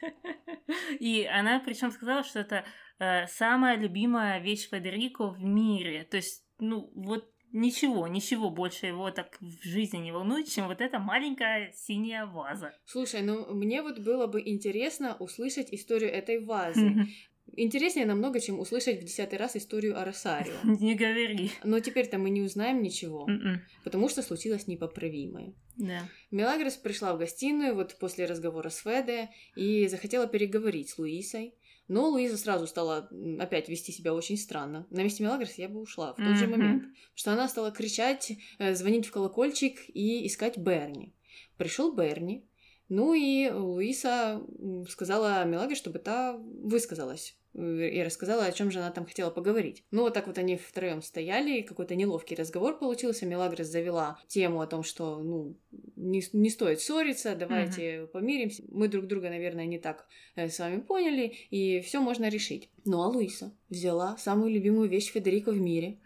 И 0.99 1.25
она 1.25 1.59
причем 1.59 1.91
сказала, 1.91 2.23
что 2.23 2.39
это 2.39 2.65
э, 2.99 3.27
самая 3.27 3.77
любимая 3.77 4.39
вещь 4.39 4.69
Федерико 4.69 5.29
в 5.29 5.41
мире. 5.41 6.03
То 6.03 6.17
есть, 6.17 6.45
ну, 6.59 6.91
вот 6.95 7.29
ничего, 7.51 8.07
ничего 8.07 8.49
больше 8.49 8.87
его 8.87 9.11
так 9.11 9.37
в 9.39 9.63
жизни 9.63 9.97
не 9.97 10.11
волнует, 10.11 10.47
чем 10.47 10.67
вот 10.67 10.81
эта 10.81 10.99
маленькая 10.99 11.71
синяя 11.73 12.25
ваза. 12.25 12.73
Слушай, 12.85 13.21
ну 13.21 13.53
мне 13.53 13.81
вот 13.81 13.99
было 13.99 14.27
бы 14.27 14.41
интересно 14.41 15.15
услышать 15.19 15.73
историю 15.73 16.11
этой 16.11 16.43
вазы. 16.43 17.07
Интереснее 17.55 18.05
намного, 18.05 18.39
чем 18.39 18.59
услышать 18.59 19.01
в 19.01 19.03
десятый 19.03 19.39
раз 19.39 19.55
историю 19.55 19.99
о 19.99 20.05
Росарио. 20.05 20.53
Не 20.63 20.93
говори. 20.93 21.51
Но 21.63 21.79
теперь-то 21.79 22.19
мы 22.19 22.29
не 22.29 22.41
узнаем 22.41 22.81
ничего, 22.81 23.27
М-м. 23.27 23.61
потому 23.83 24.07
что 24.07 24.21
случилось 24.21 24.67
непоправимое. 24.67 25.53
Да. 25.75 26.01
Мелагрос 26.29 26.75
пришла 26.75 27.15
в 27.15 27.17
гостиную 27.17 27.73
вот 27.73 27.97
после 27.99 28.25
разговора 28.25 28.69
с 28.69 28.81
Феде 28.83 29.29
и 29.55 29.87
захотела 29.87 30.27
переговорить 30.27 30.89
с 30.89 30.99
Луисой. 30.99 31.55
Но 31.89 32.07
Луиза 32.07 32.37
сразу 32.37 32.67
стала 32.67 33.09
опять 33.39 33.67
вести 33.67 33.91
себя 33.91 34.13
очень 34.13 34.37
странно. 34.37 34.85
На 34.91 35.01
месте 35.01 35.23
Мелагрос 35.23 35.55
я 35.55 35.67
бы 35.67 35.81
ушла 35.81 36.13
в 36.13 36.17
тот 36.17 36.37
же 36.37 36.47
момент. 36.47 36.83
Что 37.15 37.33
она 37.33 37.49
стала 37.49 37.71
кричать, 37.71 38.31
э, 38.59 38.75
звонить 38.75 39.07
в 39.07 39.11
колокольчик 39.11 39.79
и 39.87 40.25
искать 40.27 40.57
Берни. 40.57 41.15
Пришел 41.57 41.91
Берни, 41.93 42.48
ну 42.89 43.13
и 43.13 43.49
Луиса 43.49 44.41
сказала 44.89 45.45
Мелаге, 45.45 45.75
чтобы 45.75 45.99
та 45.99 46.35
высказалась 46.37 47.37
э, 47.53 47.89
и 47.89 48.03
рассказала, 48.03 48.45
о 48.45 48.51
чем 48.51 48.71
же 48.71 48.79
она 48.79 48.89
там 48.89 49.05
хотела 49.05 49.29
поговорить. 49.29 49.83
Ну, 49.91 50.01
вот 50.01 50.15
так 50.15 50.25
вот 50.25 50.39
они 50.39 50.57
втроем 50.57 51.03
стояли, 51.03 51.61
какой-то 51.61 51.93
неловкий 51.93 52.35
разговор 52.35 52.79
получился. 52.79 53.27
Мелагрос 53.27 53.67
завела 53.67 54.19
тему 54.27 54.61
о 54.61 54.67
том, 54.67 54.81
что, 54.81 55.19
ну, 55.19 55.55
не, 55.95 56.23
не 56.33 56.49
стоит 56.49 56.81
ссориться, 56.81 57.35
давайте 57.35 57.81
mm-hmm. 57.81 58.07
помиримся. 58.07 58.63
Мы 58.69 58.87
друг 58.87 59.05
друга, 59.05 59.29
наверное, 59.29 59.67
не 59.67 59.77
так 59.77 60.07
э, 60.35 60.49
с 60.49 60.57
вами 60.57 60.79
поняли, 60.79 61.35
и 61.51 61.81
все 61.81 62.01
можно 62.01 62.27
решить. 62.27 62.71
Ну, 62.85 63.03
а 63.03 63.07
Луиса 63.07 63.55
взяла 63.69 64.17
самую 64.17 64.51
любимую 64.51 64.89
вещь 64.89 65.11
Федерико 65.11 65.51
в 65.51 65.59
мире 65.59 65.99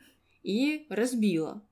и 0.43 0.85
разбила. 0.89 1.65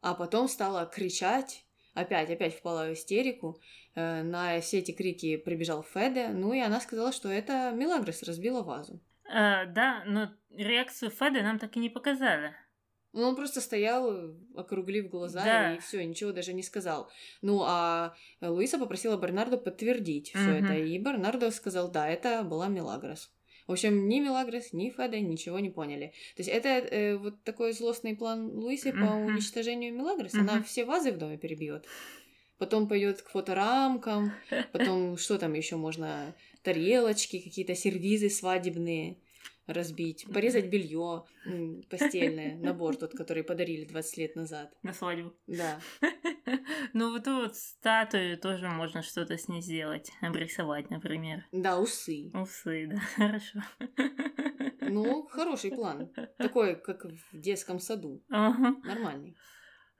А 0.00 0.14
потом 0.14 0.48
стала 0.48 0.86
кричать, 0.86 1.64
опять, 1.94 2.30
опять 2.30 2.54
впала 2.54 2.88
в 2.88 2.94
истерику. 2.94 3.60
Э, 3.94 4.22
на 4.22 4.60
все 4.60 4.78
эти 4.78 4.92
крики 4.92 5.36
прибежал 5.36 5.82
Феде, 5.84 6.28
ну 6.28 6.52
и 6.52 6.58
она 6.60 6.80
сказала, 6.80 7.12
что 7.12 7.28
это 7.28 7.70
Мелагрос 7.74 8.22
разбила 8.24 8.62
вазу. 8.62 9.00
А, 9.28 9.66
да, 9.66 10.02
но 10.06 10.30
реакцию 10.50 11.10
Феде 11.10 11.42
нам 11.42 11.58
так 11.58 11.76
и 11.76 11.80
не 11.80 11.88
показали. 11.88 12.54
Ну, 13.12 13.22
он 13.28 13.36
просто 13.36 13.60
стоял, 13.60 14.34
округлив 14.56 15.08
глаза, 15.08 15.44
Да. 15.44 15.74
и 15.74 15.78
все, 15.78 16.04
ничего 16.04 16.32
даже 16.32 16.52
не 16.52 16.64
сказал. 16.64 17.08
Ну, 17.42 17.62
а 17.64 18.14
Луиса 18.40 18.76
попросила 18.76 19.16
Бернардо 19.16 19.56
подтвердить 19.56 20.30
все 20.30 20.40
Мгм. 20.58 20.64
это, 20.64 20.74
и 20.74 20.98
Бернардо 20.98 21.52
сказал, 21.52 21.88
да, 21.92 22.08
это 22.08 22.42
была 22.42 22.66
Мелагрос. 22.66 23.32
В 23.68 23.72
общем, 23.72 24.08
ни 24.08 24.18
Мелагрос, 24.18 24.72
ни 24.72 24.90
Феде 24.90 25.20
ничего 25.20 25.60
не 25.60 25.70
поняли. 25.70 26.08
То 26.36 26.42
есть 26.42 26.50
это 26.50 26.68
э, 26.68 27.16
вот 27.16 27.44
такой 27.44 27.72
злостный 27.72 28.16
план 28.16 28.50
Луисы 28.50 28.90
по 28.92 28.98
Мгм. 28.98 29.26
уничтожению 29.26 29.94
Мелагрос. 29.94 30.34
Она 30.34 30.54
Мгм. 30.56 30.64
все 30.64 30.84
вазы 30.84 31.12
в 31.12 31.16
доме 31.18 31.38
перебьет. 31.38 31.86
Потом 32.58 32.88
пойдет 32.88 33.22
к 33.22 33.30
фоторамкам, 33.30 34.32
потом 34.72 35.16
что 35.16 35.38
там 35.38 35.54
еще 35.54 35.76
можно? 35.76 36.34
Тарелочки, 36.62 37.40
какие-то 37.40 37.74
сервизы 37.74 38.30
свадебные 38.30 39.18
разбить, 39.66 40.26
порезать 40.32 40.66
белье 40.66 41.24
постельное, 41.88 42.56
набор 42.56 42.96
тот, 42.96 43.12
который 43.12 43.42
подарили 43.42 43.84
20 43.84 44.16
лет 44.18 44.36
назад. 44.36 44.72
На 44.82 44.92
свадьбу. 44.92 45.34
Да. 45.46 45.80
Ну, 46.92 47.10
вот 47.10 47.22
эту 47.22 47.36
вот 47.36 47.56
статую 47.56 48.38
тоже 48.38 48.68
можно 48.68 49.02
что-то 49.02 49.36
с 49.36 49.48
ней 49.48 49.62
сделать. 49.62 50.12
Обрисовать, 50.20 50.90
например. 50.90 51.44
Да, 51.50 51.80
усы. 51.80 52.30
Усы, 52.34 52.86
да, 52.86 52.98
хорошо. 53.16 53.60
Ну, 54.80 55.26
хороший 55.26 55.70
план. 55.70 56.12
Такой, 56.38 56.76
как 56.76 57.06
в 57.06 57.40
детском 57.40 57.80
саду. 57.80 58.22
Ага. 58.28 58.76
Нормальный. 58.84 59.36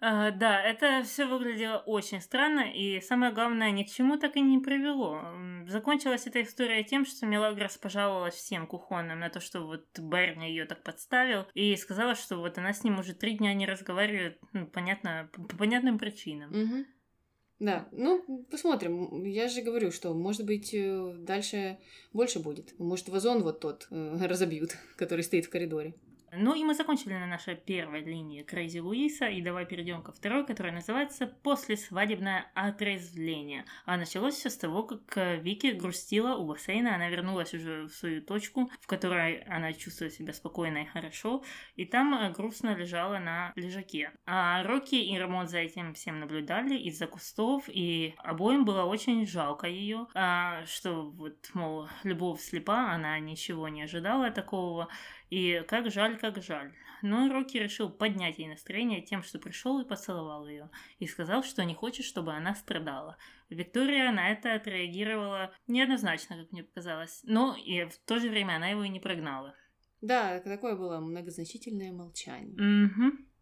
А, 0.06 0.30
да, 0.32 0.60
это 0.60 1.02
все 1.02 1.24
выглядело 1.24 1.78
очень 1.78 2.20
странно, 2.20 2.70
и 2.70 3.00
самое 3.00 3.32
главное, 3.32 3.70
ни 3.70 3.84
к 3.84 3.88
чему 3.88 4.18
так 4.18 4.36
и 4.36 4.42
не 4.42 4.58
привело. 4.58 5.22
Закончилась 5.66 6.26
эта 6.26 6.42
история 6.42 6.84
тем, 6.84 7.06
что 7.06 7.24
Мелагрос 7.24 7.78
пожаловалась 7.78 8.34
всем 8.34 8.66
кухонным 8.66 9.20
на 9.20 9.30
то, 9.30 9.40
что 9.40 9.62
вот 9.62 9.86
Берни 9.98 10.50
ее 10.50 10.66
так 10.66 10.82
подставил, 10.82 11.46
и 11.54 11.74
сказала, 11.76 12.16
что 12.16 12.36
вот 12.36 12.58
она 12.58 12.74
с 12.74 12.84
ним 12.84 12.98
уже 12.98 13.14
три 13.14 13.38
дня 13.38 13.54
не 13.54 13.64
разговаривает, 13.64 14.38
ну, 14.52 14.66
понятно, 14.66 15.30
по 15.32 15.42
по 15.42 15.56
понятным 15.56 15.98
причинам. 15.98 16.50
Мгм. 16.50 16.86
Да, 17.60 17.88
ну, 17.90 18.44
посмотрим. 18.50 19.24
Я 19.24 19.48
же 19.48 19.62
говорю, 19.62 19.90
что, 19.90 20.12
может 20.12 20.44
быть, 20.44 20.74
э, 20.74 21.14
дальше 21.20 21.78
больше 22.12 22.40
будет. 22.40 22.78
Может, 22.78 23.08
вазон 23.08 23.42
вот 23.42 23.60
тот 23.60 23.86
э, 23.90 24.18
разобьют, 24.26 24.76
который 24.96 25.24
стоит 25.24 25.46
в 25.46 25.50
коридоре. 25.50 25.94
Ну 26.36 26.54
и 26.54 26.64
мы 26.64 26.74
закончили 26.74 27.12
на 27.14 27.26
нашей 27.26 27.54
первой 27.54 28.00
линии 28.00 28.42
Крейзи 28.42 28.78
Луиса, 28.78 29.26
и 29.26 29.40
давай 29.40 29.66
перейдем 29.66 30.02
ко 30.02 30.12
второй, 30.12 30.44
которая 30.44 30.72
называется 30.72 31.26
«Послесвадебное 31.26 32.50
отрезвление». 32.54 33.64
А 33.84 33.96
началось 33.96 34.34
все 34.34 34.50
с 34.50 34.56
того, 34.56 34.82
как 34.82 35.16
э, 35.16 35.36
Вики 35.36 35.68
грустила 35.68 36.36
у 36.36 36.46
бассейна, 36.46 36.94
она 36.96 37.08
вернулась 37.08 37.54
уже 37.54 37.84
в 37.84 37.90
свою 37.90 38.22
точку, 38.22 38.70
в 38.80 38.86
которой 38.86 39.42
она 39.42 39.72
чувствует 39.72 40.12
себя 40.12 40.32
спокойно 40.32 40.78
и 40.78 40.86
хорошо, 40.86 41.44
и 41.76 41.84
там 41.84 42.14
э, 42.14 42.32
грустно 42.32 42.74
лежала 42.74 43.18
на 43.18 43.52
лежаке. 43.54 44.10
А 44.26 44.62
Рокки 44.64 44.96
и 44.96 45.18
Рамон 45.18 45.46
за 45.46 45.58
этим 45.58 45.94
всем 45.94 46.20
наблюдали 46.20 46.76
из-за 46.76 47.06
кустов, 47.06 47.64
и 47.68 48.14
обоим 48.18 48.64
было 48.64 48.84
очень 48.84 49.26
жалко 49.26 49.66
ее, 49.66 50.06
что 50.66 51.10
вот, 51.10 51.50
мол, 51.54 51.88
любовь 52.02 52.40
слепа, 52.40 52.92
она 52.92 53.18
ничего 53.18 53.68
не 53.68 53.82
ожидала 53.82 54.30
такого, 54.30 54.88
и 55.34 55.64
как 55.66 55.90
жаль, 55.90 56.16
как 56.16 56.40
жаль. 56.40 56.72
Но 57.02 57.28
Рокки 57.32 57.56
решил 57.56 57.90
поднять 57.90 58.38
ей 58.38 58.48
настроение 58.48 59.02
тем, 59.02 59.24
что 59.24 59.40
пришел 59.40 59.80
и 59.80 59.84
поцеловал 59.84 60.46
ее, 60.46 60.70
и 61.00 61.06
сказал, 61.06 61.42
что 61.42 61.64
не 61.64 61.74
хочет, 61.74 62.06
чтобы 62.06 62.32
она 62.32 62.54
страдала. 62.54 63.16
Виктория 63.50 64.12
на 64.12 64.30
это 64.30 64.54
отреагировала 64.54 65.52
неоднозначно, 65.66 66.36
как 66.36 66.52
мне 66.52 66.62
показалось, 66.62 67.20
но 67.24 67.56
и 67.56 67.84
в 67.84 67.98
то 68.06 68.20
же 68.20 68.30
время 68.30 68.56
она 68.56 68.68
его 68.68 68.84
и 68.84 68.88
не 68.88 69.00
прогнала. 69.00 69.56
Да, 70.00 70.38
такое 70.38 70.76
было 70.76 71.00
многозначительное 71.00 71.92
молчание. 71.92 72.54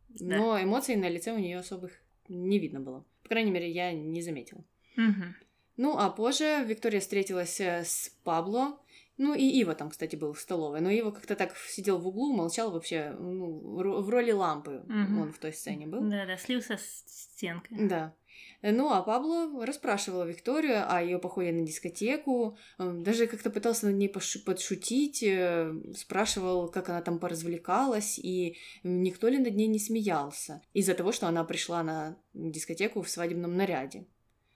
Да. 0.09 0.37
Но 0.39 0.63
эмоций 0.63 0.97
на 0.97 1.11
лице 1.11 1.33
у 1.33 1.39
нее 1.39 1.59
особых 1.59 1.93
не 2.29 2.59
видно 2.59 2.81
было. 2.81 3.05
По 3.23 3.29
крайней 3.29 3.51
мере, 3.51 3.71
я 3.71 3.93
не 3.93 4.23
заметила. 4.23 4.65
Мгм. 4.97 5.35
Ну, 5.77 5.99
а 5.99 6.11
позже 6.11 6.65
Виктория 6.67 7.01
встретилась 7.01 7.61
э, 7.61 7.85
с 7.85 8.11
Пабло. 8.25 8.79
Ну, 9.23 9.35
и 9.35 9.45
Ива 9.61 9.75
там, 9.75 9.89
кстати, 9.91 10.17
был 10.17 10.33
в 10.33 10.41
столовой. 10.41 10.81
Но 10.81 10.91
Ива 10.91 11.13
как-то 11.13 11.37
так 11.37 11.57
сидел 11.57 11.99
в 11.99 12.07
углу, 12.09 12.33
молчал 12.33 12.73
вообще, 12.73 13.15
ну, 13.21 13.77
в 13.77 13.81
ро- 13.81 14.01
в 14.01 14.09
роли 14.11 14.33
лампы 14.33 14.83
Мгм. 14.89 15.21
он 15.23 15.33
в 15.33 15.39
той 15.39 15.53
сцене 15.53 15.87
был. 15.87 16.01
Да-да, 16.03 16.37
слился 16.37 16.77
с 16.77 17.05
стенкой. 17.07 17.89
Да. 17.89 18.15
Ну, 18.63 18.91
а 18.91 19.03
Пабло 19.03 19.65
расспрашивала 19.67 20.25
Викторию 20.25 20.85
о 20.93 21.01
ее 21.03 21.19
походе 21.19 21.53
на 21.53 21.65
дискотеку, 21.67 22.57
э, 22.79 22.93
даже 23.05 23.27
как-то 23.27 23.51
пытался 23.51 23.87
над 23.87 23.97
ней 23.97 24.09
подшутить, 24.09 25.23
э, 25.23 25.73
спрашивал, 25.95 26.69
как 26.71 26.89
она 26.89 27.03
там 27.03 27.19
поразвлекалась, 27.19 28.19
и 28.19 28.57
никто 28.83 29.29
ли 29.29 29.39
над 29.39 29.55
ней 29.55 29.67
не 29.69 29.79
смеялся 29.79 30.63
из-за 30.75 30.95
того, 30.95 31.13
что 31.13 31.27
она 31.29 31.45
пришла 31.45 31.83
на 31.83 32.17
дискотеку 32.35 33.03
в 33.03 33.09
свадебном 33.11 33.57
наряде. 33.57 34.07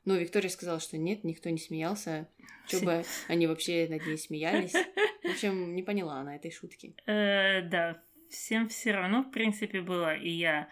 Но 0.06 0.16
Виктория 0.16 0.48
сказала, 0.48 0.80
что 0.80 0.96
нет, 0.96 1.24
никто 1.24 1.50
не 1.50 1.58
смеялся, 1.58 2.28
что 2.66 2.80
бы 2.80 3.04
они 3.28 3.46
вообще 3.46 3.88
над 3.90 4.06
ней 4.06 4.16
смеялись. 4.16 4.72
В 4.72 5.30
общем, 5.30 5.74
не 5.74 5.82
поняла 5.82 6.20
она 6.20 6.36
этой 6.36 6.52
шутки. 6.52 6.94
Э, 7.06 7.60
да, 7.62 8.00
всем 8.30 8.68
все 8.68 8.92
равно, 8.92 9.24
в 9.24 9.30
принципе, 9.32 9.80
было. 9.80 10.16
И 10.16 10.30
я 10.30 10.68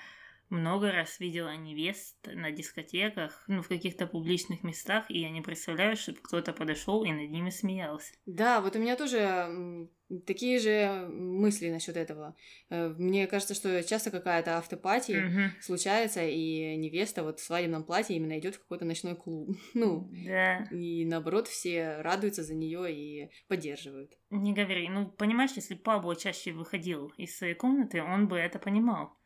много 0.54 0.92
раз 0.92 1.20
видела 1.20 1.56
невест 1.56 2.16
на 2.26 2.50
дискотеках, 2.50 3.44
ну, 3.48 3.62
в 3.62 3.68
каких-то 3.68 4.06
публичных 4.06 4.62
местах, 4.62 5.10
и 5.10 5.20
я 5.20 5.30
не 5.30 5.40
представляю, 5.40 5.96
чтобы 5.96 6.18
кто-то 6.22 6.52
подошел 6.52 7.04
и 7.04 7.12
над 7.12 7.30
ними 7.30 7.50
смеялся. 7.50 8.14
Да, 8.26 8.60
вот 8.60 8.76
у 8.76 8.78
меня 8.78 8.96
тоже 8.96 9.88
такие 10.26 10.58
же 10.58 11.08
мысли 11.08 11.70
насчет 11.70 11.96
этого. 11.96 12.36
Э, 12.70 12.88
мне 12.88 13.26
кажется, 13.26 13.54
что 13.54 13.82
часто 13.82 14.10
какая-то 14.10 14.58
автопатия 14.58 15.26
угу. 15.26 15.60
случается, 15.60 16.24
и 16.24 16.76
невеста 16.76 17.22
вот 17.22 17.40
в 17.40 17.44
свадебном 17.44 17.84
платье 17.84 18.16
именно 18.16 18.38
идет 18.38 18.56
в 18.56 18.60
какой-то 18.60 18.84
ночной 18.84 19.16
клуб. 19.16 19.56
Ну, 19.74 20.08
да. 20.24 20.64
и 20.70 21.04
наоборот, 21.04 21.48
все 21.48 21.96
радуются 21.98 22.42
за 22.42 22.54
нее 22.54 22.92
и 22.92 23.30
поддерживают. 23.48 24.12
Не 24.30 24.52
говори. 24.52 24.88
Ну, 24.88 25.08
понимаешь, 25.08 25.52
если 25.56 25.74
Пабло 25.74 26.16
чаще 26.16 26.52
выходил 26.52 27.12
из 27.16 27.36
своей 27.36 27.54
комнаты, 27.54 28.02
он 28.02 28.28
бы 28.28 28.36
это 28.36 28.58
понимал. 28.58 29.18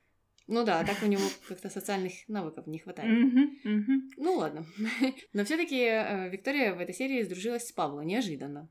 Ну 0.48 0.64
да, 0.64 0.82
так 0.82 0.96
у 1.02 1.06
него 1.06 1.22
как-то 1.46 1.68
социальных 1.68 2.12
навыков 2.26 2.66
не 2.66 2.78
хватает. 2.78 3.32
Ну 4.16 4.34
ладно. 4.34 4.64
Но 5.34 5.44
все-таки 5.44 5.78
э, 5.78 6.30
Виктория 6.30 6.74
в 6.74 6.80
этой 6.80 6.94
серии 6.94 7.22
сдружилась 7.22 7.68
с 7.68 7.72
Павлом 7.72 8.06
неожиданно. 8.06 8.68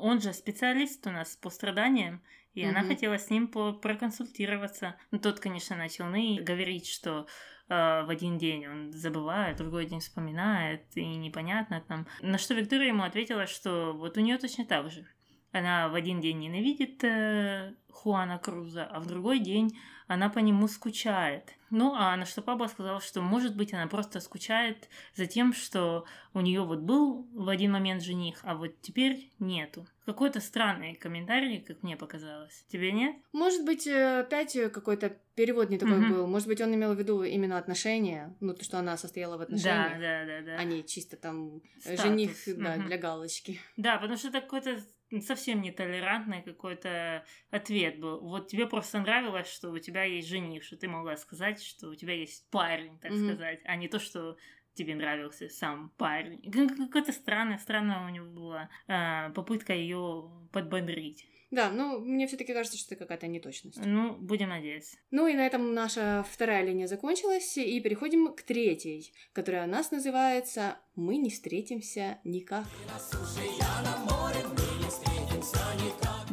Он 0.00 0.20
же 0.20 0.32
специалист 0.32 1.04
у 1.06 1.10
нас 1.10 1.36
по 1.36 1.50
страданиям, 1.50 2.22
и 2.54 2.64
она 2.64 2.84
хотела 2.84 3.18
с 3.18 3.28
ним 3.28 3.48
проконсультироваться. 3.48 4.96
Ну, 5.10 5.18
тот, 5.18 5.40
конечно, 5.40 5.76
начал 5.76 6.06
ны 6.06 6.38
говорить, 6.40 6.86
что 6.86 7.26
э, 7.68 7.74
в 7.74 8.08
один 8.08 8.38
день 8.38 8.66
он 8.66 8.92
забывает, 8.92 9.58
другой 9.58 9.86
день 9.86 10.00
вспоминает, 10.00 10.84
и 10.94 11.04
непонятно 11.04 11.82
там. 11.86 12.06
На 12.22 12.38
что 12.38 12.54
Виктория 12.54 12.88
ему 12.88 13.02
ответила, 13.02 13.46
что 13.46 13.92
вот 13.92 14.16
у 14.16 14.20
нее 14.20 14.38
точно 14.38 14.64
так 14.64 14.90
же. 14.90 15.06
Она 15.50 15.88
в 15.88 15.94
один 15.94 16.20
день 16.20 16.38
ненавидит 16.38 17.02
э, 17.02 17.74
Хуана 17.90 18.38
Круза, 18.38 18.84
а 18.84 19.00
в 19.00 19.06
другой 19.06 19.40
день 19.40 19.76
она 20.06 20.28
по 20.28 20.38
нему 20.38 20.68
скучает. 20.68 21.52
Ну, 21.70 21.94
а 21.94 22.16
на 22.16 22.24
что 22.24 22.42
папа 22.42 22.68
сказал, 22.68 23.00
что, 23.00 23.20
может 23.20 23.56
быть, 23.56 23.74
она 23.74 23.88
просто 23.88 24.20
скучает 24.20 24.88
за 25.14 25.26
тем, 25.26 25.52
что 25.52 26.04
у 26.32 26.40
нее 26.40 26.62
вот 26.62 26.78
был 26.80 27.26
в 27.32 27.48
один 27.48 27.72
момент 27.72 28.02
жених, 28.02 28.38
а 28.42 28.54
вот 28.54 28.80
теперь 28.80 29.32
нету. 29.40 29.84
Какой-то 30.04 30.38
странный 30.40 30.94
комментарий, 30.94 31.60
как 31.60 31.82
мне 31.82 31.96
показалось. 31.96 32.64
Тебе 32.68 32.92
нет? 32.92 33.16
Может 33.32 33.64
быть, 33.64 33.88
э, 33.88 34.20
опять 34.20 34.56
какой-то 34.72 35.18
перевод 35.34 35.68
не 35.68 35.78
такой 35.78 35.96
mm-hmm. 35.96 36.08
был. 36.08 36.26
Может 36.28 36.46
быть, 36.46 36.60
он 36.60 36.72
имел 36.72 36.94
в 36.94 36.98
виду 36.98 37.24
именно 37.24 37.58
отношения, 37.58 38.32
ну, 38.38 38.54
то, 38.54 38.62
что 38.62 38.78
она 38.78 38.96
состояла 38.96 39.36
в 39.36 39.40
отношениях. 39.40 39.98
Да, 39.98 40.24
да, 40.24 40.24
да, 40.24 40.46
да. 40.46 40.56
А 40.58 40.64
не 40.64 40.84
чисто 40.84 41.16
там 41.16 41.60
Статус. 41.80 42.02
жених, 42.04 42.30
да, 42.46 42.76
mm-hmm. 42.76 42.86
для 42.86 42.98
галочки. 42.98 43.60
Да, 43.76 43.98
потому 43.98 44.16
что 44.16 44.28
это 44.28 44.40
какой-то 44.40 44.78
совсем 45.22 45.62
нетолерантный 45.62 46.42
какой-то 46.42 47.24
ответ 47.50 47.98
был. 48.00 48.20
Вот 48.20 48.48
тебе 48.48 48.66
просто 48.66 49.00
нравилось, 49.00 49.48
что 49.48 49.70
у 49.70 49.78
тебя 49.78 50.04
есть 50.04 50.28
жених, 50.28 50.64
что 50.64 50.76
ты 50.76 50.88
могла 50.88 51.16
сказать, 51.16 51.62
что 51.62 51.88
у 51.88 51.94
тебя 51.94 52.14
есть 52.14 52.48
парень, 52.50 52.98
так 52.98 53.12
mm-hmm. 53.12 53.34
сказать, 53.34 53.60
а 53.64 53.76
не 53.76 53.88
то, 53.88 53.98
что 53.98 54.36
тебе 54.74 54.94
нравился 54.94 55.48
сам 55.48 55.90
парень. 55.96 56.40
Какая-то 56.50 57.12
странная, 57.12 57.58
странная 57.58 58.06
у 58.06 58.10
него 58.10 58.26
была 58.26 58.68
а, 58.86 59.30
попытка 59.30 59.72
ее 59.72 60.30
подбодрить. 60.52 61.26
Да, 61.50 61.70
ну, 61.70 62.00
мне 62.00 62.26
все 62.26 62.36
таки 62.36 62.52
кажется, 62.52 62.76
что 62.76 62.94
это 62.94 63.04
какая-то 63.04 63.28
неточность. 63.28 63.78
Ну, 63.84 64.16
будем 64.16 64.48
надеяться. 64.48 64.96
Ну 65.10 65.28
и 65.28 65.34
на 65.34 65.46
этом 65.46 65.74
наша 65.74 66.24
вторая 66.30 66.64
линия 66.64 66.86
закончилась, 66.86 67.56
и 67.56 67.80
переходим 67.80 68.34
к 68.34 68.42
третьей, 68.42 69.12
которая 69.32 69.66
у 69.66 69.70
нас 69.70 69.90
называется 69.90 70.76
«Мы 70.96 71.16
не 71.18 71.30
встретимся 71.30 72.18
никак». 72.24 72.66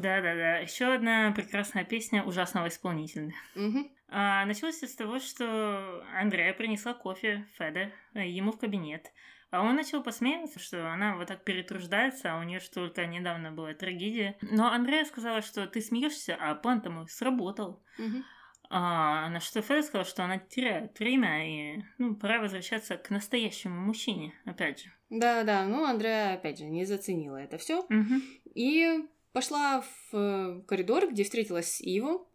Да-да-да. 0.03 0.57
Еще 0.57 0.93
одна 0.93 1.31
прекрасная 1.31 1.85
песня 1.85 2.23
ужасного 2.23 2.67
исполнителя. 2.67 3.31
Угу. 3.55 3.89
А, 4.09 4.45
началось 4.45 4.83
с 4.83 4.95
того, 4.95 5.19
что 5.19 6.03
Андрея 6.13 6.53
принесла 6.53 6.93
кофе 6.93 7.47
Феде 7.57 7.93
э, 8.13 8.27
ему 8.27 8.51
в 8.51 8.59
кабинет. 8.59 9.13
А 9.49 9.61
он 9.61 9.75
начал 9.75 10.03
посмеяться, 10.03 10.59
что 10.59 10.91
она 10.91 11.15
вот 11.15 11.27
так 11.27 11.45
перетруждается, 11.45 12.33
а 12.33 12.39
у 12.39 12.43
нее 12.43 12.59
что 12.59 12.81
только 12.81 13.05
недавно 13.05 13.51
была 13.51 13.73
трагедия. 13.73 14.35
Но 14.41 14.69
Андрея 14.69 15.05
сказала, 15.05 15.41
что 15.41 15.67
ты 15.67 15.79
смеешься, 15.79 16.35
а 16.37 16.53
план-то 16.55 16.89
мой 16.89 17.07
сработал. 17.07 17.81
Угу. 17.97 18.23
А, 18.71 19.29
на 19.29 19.39
что 19.39 19.61
Феде 19.61 19.83
сказала, 19.83 20.05
что 20.05 20.25
она 20.25 20.37
теряет 20.37 20.99
время, 20.99 21.47
и 21.47 21.83
ну, 21.97 22.15
пора 22.15 22.41
возвращаться 22.41 22.97
к 22.97 23.09
настоящему 23.09 23.79
мужчине, 23.79 24.33
опять 24.45 24.83
же. 24.83 24.91
Да-да, 25.09 25.63
ну 25.65 25.85
Андрея, 25.85 26.33
опять 26.33 26.57
же, 26.57 26.65
не 26.65 26.83
заценила 26.83 27.37
это 27.37 27.57
все. 27.57 27.81
Угу. 27.81 28.15
И 28.55 29.07
пошла 29.33 29.81
в 29.81 30.15
э, 30.15 30.61
коридор, 30.65 31.11
где 31.11 31.23
встретилась 31.23 31.75
с 31.75 31.81
Иво, 31.81 32.25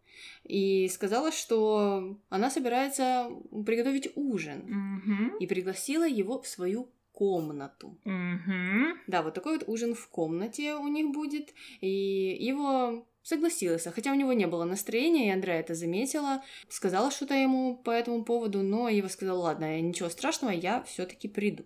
и 0.43 0.87
сказала, 0.89 1.31
что 1.31 2.17
она 2.29 2.49
собирается 2.49 3.29
приготовить 3.65 4.11
ужин. 4.15 5.01
Mm-hmm. 5.01 5.37
И 5.39 5.47
пригласила 5.47 6.07
его 6.07 6.41
в 6.41 6.47
свою 6.47 6.91
комнату. 7.13 7.97
Mm-hmm. 8.05 8.97
Да, 9.07 9.23
вот 9.23 9.33
такой 9.33 9.57
вот 9.57 9.67
ужин 9.67 9.95
в 9.95 10.07
комнате 10.09 10.75
у 10.75 10.87
них 10.87 11.11
будет. 11.11 11.53
И 11.81 12.37
его 12.39 13.05
согласился, 13.23 13.91
хотя 13.91 14.11
у 14.11 14.15
него 14.15 14.33
не 14.33 14.47
было 14.47 14.63
настроения, 14.63 15.27
и 15.27 15.31
Андрея 15.31 15.59
это 15.59 15.75
заметила, 15.75 16.43
сказала 16.67 17.11
что-то 17.11 17.35
ему 17.35 17.77
по 17.77 17.91
этому 17.91 18.23
поводу, 18.23 18.63
но 18.63 18.89
Ива 18.89 19.07
сказала, 19.07 19.39
ладно, 19.39 19.79
ничего 19.81 20.09
страшного, 20.09 20.51
я 20.51 20.81
все-таки 20.83 21.27
приду. 21.27 21.65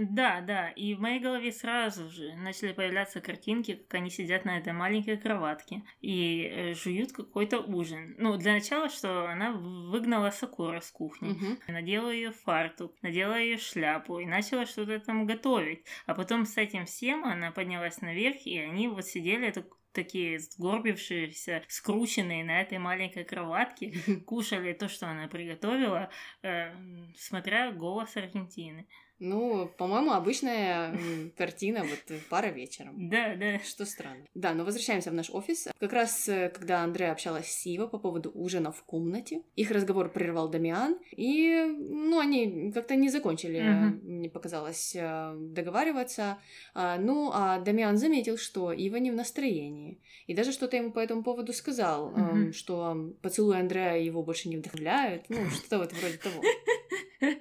Да, 0.00 0.40
да, 0.40 0.70
и 0.70 0.94
в 0.94 1.00
моей 1.00 1.20
голове 1.20 1.52
сразу 1.52 2.08
же 2.10 2.34
начали 2.36 2.72
появляться 2.72 3.20
картинки, 3.20 3.74
как 3.74 3.94
они 4.00 4.10
сидят 4.10 4.44
на 4.44 4.58
этой 4.58 4.72
маленькой 4.72 5.16
кроватке 5.16 5.82
и 6.00 6.42
э, 6.44 6.74
жуют 6.74 7.12
какой-то 7.12 7.60
ужин. 7.60 8.14
Ну, 8.18 8.36
для 8.36 8.54
начала, 8.54 8.88
что 8.88 9.28
она 9.28 9.52
выгнала 9.52 10.30
Сакура 10.30 10.80
с 10.80 10.90
кухни, 10.90 11.30
угу. 11.30 11.58
надела 11.68 12.10
ее 12.10 12.32
фартук, 12.32 12.94
надела 13.02 13.38
ее 13.38 13.58
шляпу 13.58 14.18
и 14.18 14.26
начала 14.26 14.66
что-то 14.66 14.98
там 15.00 15.26
готовить. 15.26 15.84
А 16.06 16.14
потом 16.14 16.46
с 16.46 16.56
этим 16.56 16.86
всем 16.86 17.24
она 17.24 17.50
поднялась 17.50 18.00
наверх, 18.00 18.46
и 18.46 18.58
они 18.58 18.88
вот 18.88 19.04
сидели, 19.06 19.46
это 19.48 19.64
такие 19.96 20.38
сгорбившиеся, 20.38 21.64
скрученные 21.68 22.44
на 22.44 22.60
этой 22.60 22.78
маленькой 22.78 23.24
кроватке, 23.24 23.94
кушали 24.26 24.74
то, 24.74 24.88
что 24.88 25.08
она 25.08 25.26
приготовила, 25.26 26.10
э, 26.42 26.72
смотря 27.16 27.72
голос 27.72 28.14
Аргентины. 28.16 28.86
Ну, 29.18 29.70
по-моему, 29.78 30.12
обычная 30.12 30.98
картина, 31.36 31.84
вот 31.84 32.10
э, 32.10 32.18
пара 32.28 32.48
вечером. 32.48 33.08
Да, 33.08 33.34
да. 33.34 33.58
Что 33.60 33.86
странно. 33.86 34.24
Да, 34.34 34.52
но 34.52 34.64
возвращаемся 34.64 35.10
в 35.10 35.14
наш 35.14 35.30
офис. 35.30 35.68
Как 35.80 35.92
раз, 35.92 36.28
э, 36.28 36.50
когда 36.50 36.82
Андрея 36.82 37.12
общалась 37.12 37.50
с 37.50 37.66
Ива 37.66 37.86
по 37.86 37.98
поводу 37.98 38.30
ужина 38.34 38.72
в 38.72 38.82
комнате, 38.84 39.42
их 39.54 39.70
разговор 39.70 40.10
прервал 40.10 40.50
Дамиан, 40.50 40.98
и, 41.16 41.64
ну, 41.66 42.18
они 42.18 42.70
как-то 42.72 42.94
не 42.94 43.08
закончили, 43.08 43.60
uh-huh. 43.60 44.02
мне 44.02 44.28
показалось, 44.28 44.94
э, 44.94 45.34
договариваться. 45.34 46.38
А, 46.74 46.98
ну, 46.98 47.30
а 47.32 47.58
Дамиан 47.60 47.96
заметил, 47.96 48.36
что 48.36 48.72
Ива 48.72 48.96
не 48.96 49.10
в 49.10 49.14
настроении, 49.14 50.00
и 50.26 50.34
даже 50.34 50.52
что-то 50.52 50.76
ему 50.76 50.92
по 50.92 50.98
этому 50.98 51.22
поводу 51.22 51.54
сказал, 51.54 52.12
uh-huh. 52.12 52.52
что 52.52 53.14
поцелуи 53.22 53.58
Андрея 53.58 53.98
его 53.98 54.22
больше 54.22 54.50
не 54.50 54.58
вдохновляют, 54.58 55.24
ну, 55.30 55.48
что-то 55.50 55.78
вот 55.78 55.92
вроде 55.92 56.18
того. 56.18 56.42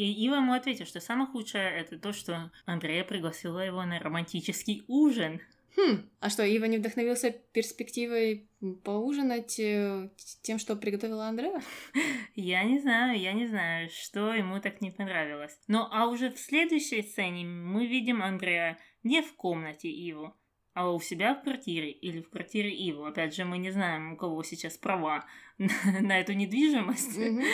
И 0.00 0.12
Ива 0.24 0.36
ему 0.36 0.54
ответил, 0.54 0.86
что 0.86 0.98
самое 0.98 1.28
худшее 1.28 1.70
это 1.72 1.98
то, 1.98 2.14
что 2.14 2.50
Андрея 2.64 3.04
пригласила 3.04 3.58
его 3.58 3.84
на 3.84 3.98
романтический 3.98 4.82
ужин. 4.88 5.42
Хм, 5.76 6.08
а 6.20 6.30
что, 6.30 6.42
Ива 6.42 6.64
не 6.64 6.78
вдохновился 6.78 7.32
перспективой 7.52 8.48
поужинать 8.82 9.60
э, 9.60 10.08
тем, 10.40 10.58
что 10.58 10.76
приготовила 10.76 11.26
Андрея? 11.26 11.60
Я 12.34 12.64
не 12.64 12.78
знаю, 12.78 13.20
я 13.20 13.34
не 13.34 13.46
знаю, 13.46 13.90
что 13.90 14.32
ему 14.32 14.58
так 14.60 14.80
не 14.80 14.90
понравилось. 14.90 15.58
Но 15.68 15.86
а 15.92 16.06
уже 16.06 16.30
в 16.30 16.38
следующей 16.38 17.02
сцене 17.02 17.44
мы 17.44 17.86
видим 17.86 18.22
Андрея 18.22 18.78
не 19.02 19.20
в 19.20 19.34
комнате 19.36 19.90
Иву, 19.90 20.34
а 20.72 20.90
у 20.90 20.98
себя 21.00 21.34
в 21.34 21.42
квартире 21.42 21.90
или 21.90 22.22
в 22.22 22.30
квартире 22.30 22.70
Иву. 22.88 23.04
Опять 23.04 23.34
же, 23.34 23.44
мы 23.44 23.58
не 23.58 23.70
знаем, 23.70 24.14
у 24.14 24.16
кого 24.16 24.42
сейчас 24.44 24.78
права 24.78 25.26
на, 25.58 25.68
на 26.00 26.18
эту 26.18 26.32
недвижимость. 26.32 27.18
Mm-hmm. 27.18 27.44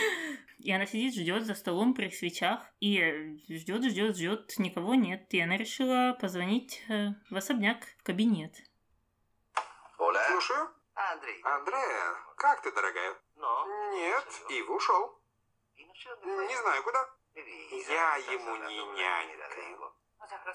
И 0.58 0.72
она 0.72 0.86
сидит, 0.86 1.14
ждет 1.14 1.44
за 1.44 1.54
столом 1.54 1.94
при 1.94 2.10
свечах 2.10 2.60
и 2.80 3.38
ждет, 3.48 3.84
ждет, 3.84 4.16
ждет, 4.16 4.58
никого 4.58 4.94
нет. 4.94 5.32
И 5.34 5.40
она 5.40 5.56
решила 5.56 6.16
позвонить 6.20 6.82
э, 6.88 7.08
в 7.30 7.36
особняк, 7.36 7.84
в 7.98 8.02
кабинет. 8.02 8.54
Оля? 9.98 10.24
Слушаю. 10.28 10.70
Андрей. 10.94 11.40
Андрея, 11.42 12.14
как 12.36 12.62
ты, 12.62 12.72
дорогая? 12.72 13.16
Но. 13.36 13.66
Нет, 13.92 14.26
Ив 14.48 14.70
ушел. 14.70 15.20
Не 15.76 16.56
знаю 16.56 16.82
куда. 16.82 17.10
Я 17.34 18.16
ему 18.16 18.56
не 18.56 18.76
нянька. 18.76 19.92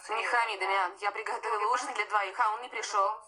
Не 0.09 0.25
хами, 0.25 0.59
Дамиан. 0.59 0.95
Я 0.99 1.11
приготовила 1.11 1.73
ужин 1.73 1.93
для 1.93 2.05
двоих, 2.05 2.39
а 2.39 2.55
он 2.55 2.61
не 2.63 2.69
пришел. 2.69 3.21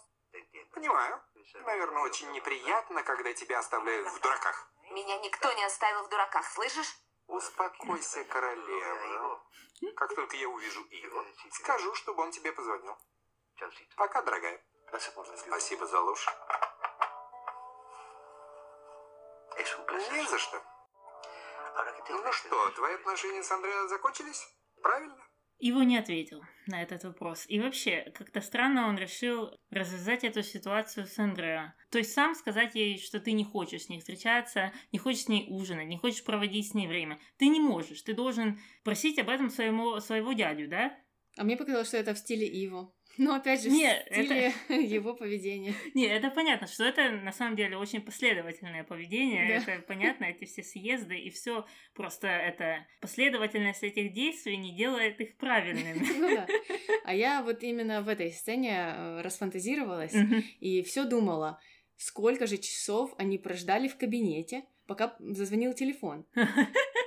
Понимаю. 0.73 1.21
Наверное, 1.65 2.03
очень 2.03 2.31
неприятно, 2.31 3.03
когда 3.03 3.31
тебя 3.33 3.59
оставляют 3.59 4.07
в 4.09 4.19
дураках. 4.19 4.69
Меня 4.93 5.17
никто 5.17 5.51
не 5.53 5.63
оставил 5.63 6.03
в 6.03 6.09
дураках, 6.09 6.45
слышишь? 6.51 6.95
Успокойся, 7.25 8.23
королева. 8.25 9.43
Как 9.95 10.13
только 10.13 10.37
я 10.37 10.47
увижу 10.47 10.83
Иву, 10.83 11.25
скажу, 11.51 11.95
чтобы 11.95 12.21
он 12.21 12.31
тебе 12.31 12.51
позвонил. 12.51 12.95
Пока, 13.95 14.21
дорогая. 14.21 14.63
Спасибо 14.87 15.87
за 15.87 15.99
ложь. 15.99 16.27
Не 20.11 20.27
за 20.27 20.37
что. 20.37 20.61
Ну 22.09 22.31
что, 22.31 22.69
твои 22.71 22.93
отношения 22.93 23.41
с 23.41 23.51
Андреа 23.51 23.87
закончились? 23.87 24.47
Правильно? 24.81 25.17
Его 25.63 25.81
не 25.83 25.95
ответил 25.95 26.43
на 26.67 26.81
этот 26.81 27.05
вопрос. 27.05 27.45
И 27.47 27.57
вообще, 27.57 28.11
как-то 28.13 28.41
странно 28.41 28.89
он 28.89 28.97
решил 28.97 29.49
развязать 29.69 30.25
эту 30.25 30.43
ситуацию 30.43 31.07
с 31.07 31.17
Андреа. 31.17 31.73
То 31.89 31.99
есть 31.99 32.11
сам 32.11 32.35
сказать 32.35 32.75
ей, 32.75 32.97
что 32.97 33.21
ты 33.21 33.31
не 33.31 33.45
хочешь 33.45 33.83
с 33.83 33.89
ней 33.89 33.99
встречаться, 33.99 34.73
не 34.91 34.99
хочешь 34.99 35.23
с 35.23 35.27
ней 35.29 35.45
ужинать, 35.47 35.87
не 35.87 35.97
хочешь 35.97 36.25
проводить 36.25 36.69
с 36.69 36.73
ней 36.73 36.85
время. 36.85 37.17
Ты 37.37 37.47
не 37.47 37.61
можешь. 37.61 38.01
Ты 38.01 38.13
должен 38.13 38.59
просить 38.83 39.17
об 39.19 39.29
этом 39.29 39.49
своему, 39.49 40.01
своего 40.01 40.33
дядю, 40.33 40.67
да? 40.67 40.99
А 41.37 41.45
мне 41.45 41.55
показалось, 41.55 41.87
что 41.87 41.95
это 41.95 42.13
в 42.13 42.19
стиле 42.19 42.45
Иво. 42.45 42.93
Но 43.17 43.35
опять 43.35 43.61
же, 43.61 43.69
Нет, 43.69 44.07
в 44.09 44.13
стиле 44.13 44.53
это... 44.67 44.73
его 44.81 45.13
поведения. 45.13 45.73
Не, 45.93 46.07
это 46.07 46.31
понятно, 46.31 46.67
что 46.67 46.83
это 46.83 47.11
на 47.11 47.31
самом 47.31 47.55
деле 47.55 47.77
очень 47.77 48.01
последовательное 48.01 48.83
поведение. 48.83 49.47
Да. 49.47 49.73
Это 49.73 49.83
понятно, 49.83 50.25
эти 50.25 50.45
все 50.45 50.63
съезды 50.63 51.17
и 51.17 51.29
все. 51.29 51.65
Просто 51.93 52.27
это 52.27 52.87
последовательность 53.01 53.83
этих 53.83 54.13
действий 54.13 54.57
не 54.57 54.75
делает 54.75 55.19
их 55.21 55.37
правильными. 55.37 56.03
Ну 56.23 56.35
да. 56.35 56.47
А 57.03 57.13
я 57.13 57.43
вот 57.43 57.63
именно 57.63 58.01
в 58.01 58.07
этой 58.07 58.31
сцене 58.31 58.71
э, 58.71 59.21
расфантазировалась 59.21 60.13
и 60.59 60.81
все 60.83 61.03
думала, 61.05 61.59
сколько 61.97 62.47
же 62.47 62.57
часов 62.57 63.13
они 63.17 63.37
прождали 63.37 63.87
в 63.87 63.97
кабинете, 63.97 64.63
пока 64.85 65.15
зазвонил 65.19 65.73
телефон. 65.73 66.25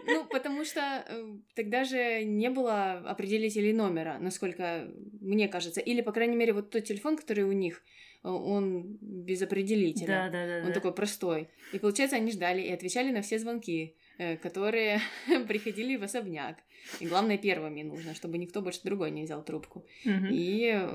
Ну, 0.07 0.25
потому 0.25 0.65
что 0.65 1.05
э, 1.07 1.37
тогда 1.55 1.85
же 1.85 2.25
не 2.25 2.51
было 2.51 2.93
определителей 2.93 3.73
номера, 3.73 4.19
насколько 4.21 4.89
мне 5.21 5.49
кажется. 5.49 5.81
Или, 5.81 6.01
по 6.01 6.13
крайней 6.13 6.37
мере, 6.37 6.53
вот 6.53 6.71
тот 6.71 6.85
телефон, 6.85 7.17
который 7.17 7.45
у 7.45 7.53
них, 7.53 7.83
э, 8.23 8.29
он 8.29 8.99
без 9.01 9.43
определителя. 9.43 10.07
Да, 10.07 10.31
да, 10.31 10.47
да. 10.47 10.59
Он 10.61 10.69
да. 10.69 10.73
такой 10.73 10.95
простой. 10.95 11.49
И, 11.73 11.79
получается, 11.79 12.17
они 12.17 12.31
ждали 12.31 12.63
и 12.63 12.73
отвечали 12.73 13.11
на 13.11 13.23
все 13.23 13.39
звонки, 13.39 13.97
э, 14.19 14.37
которые 14.37 15.01
приходили 15.49 15.97
в 15.97 16.03
особняк. 16.03 16.59
И 17.01 17.07
главное, 17.07 17.39
первыми 17.39 17.83
нужно, 17.83 18.15
чтобы 18.15 18.39
никто 18.39 18.63
больше 18.63 18.81
другой 18.85 19.11
не 19.11 19.25
взял 19.25 19.45
трубку. 19.45 19.87
Угу. 20.05 20.27
И 20.31 20.89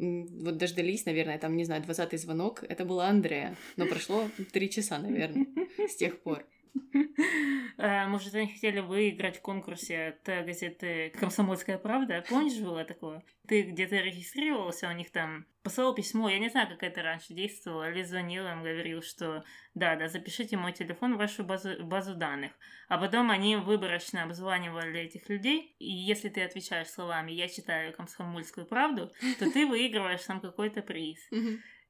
вот 0.00 0.56
дождались, 0.56 1.04
наверное, 1.04 1.38
там, 1.38 1.56
не 1.56 1.64
знаю, 1.64 1.82
двадцатый 1.82 2.18
звонок, 2.18 2.64
это 2.66 2.84
была 2.84 3.08
Андрея, 3.08 3.56
но 3.76 3.86
прошло 3.86 4.30
три 4.52 4.70
часа, 4.70 4.98
наверное, 4.98 5.46
с 5.76 5.96
тех 5.96 6.20
пор. 6.20 6.46
Э, 7.76 8.06
может, 8.08 8.34
они 8.34 8.52
хотели 8.52 8.80
выиграть 8.80 9.38
в 9.38 9.40
конкурсе 9.40 10.08
от 10.08 10.44
газеты 10.44 11.10
«Комсомольская 11.18 11.78
правда». 11.78 12.22
Помнишь, 12.28 12.58
было 12.60 12.84
такое? 12.84 13.22
Ты 13.48 13.62
где-то 13.62 13.96
регистрировался, 13.96 14.88
у 14.88 14.92
них 14.92 15.10
там 15.10 15.46
посылал 15.62 15.94
письмо, 15.94 16.28
я 16.28 16.38
не 16.38 16.50
знаю, 16.50 16.68
как 16.68 16.82
это 16.82 17.02
раньше 17.02 17.32
действовало, 17.32 17.90
или 17.90 18.02
звонил 18.02 18.46
им, 18.46 18.62
говорил, 18.62 19.02
что 19.02 19.44
да, 19.74 19.96
да, 19.96 20.08
запишите 20.08 20.56
мой 20.56 20.72
телефон 20.72 21.14
в 21.14 21.18
вашу 21.18 21.44
базу, 21.44 21.82
базу 21.82 22.14
данных. 22.14 22.52
А 22.88 22.98
потом 22.98 23.30
они 23.30 23.56
выборочно 23.56 24.24
обзванивали 24.24 25.00
этих 25.00 25.28
людей, 25.28 25.74
и 25.78 25.90
если 25.90 26.28
ты 26.28 26.42
отвечаешь 26.42 26.88
словами 26.88 27.32
«я 27.32 27.48
читаю 27.48 27.94
комсомольскую 27.94 28.66
правду», 28.66 29.10
то 29.38 29.50
ты 29.50 29.66
выигрываешь 29.66 30.24
там 30.24 30.40
какой-то 30.40 30.82
приз. 30.82 31.18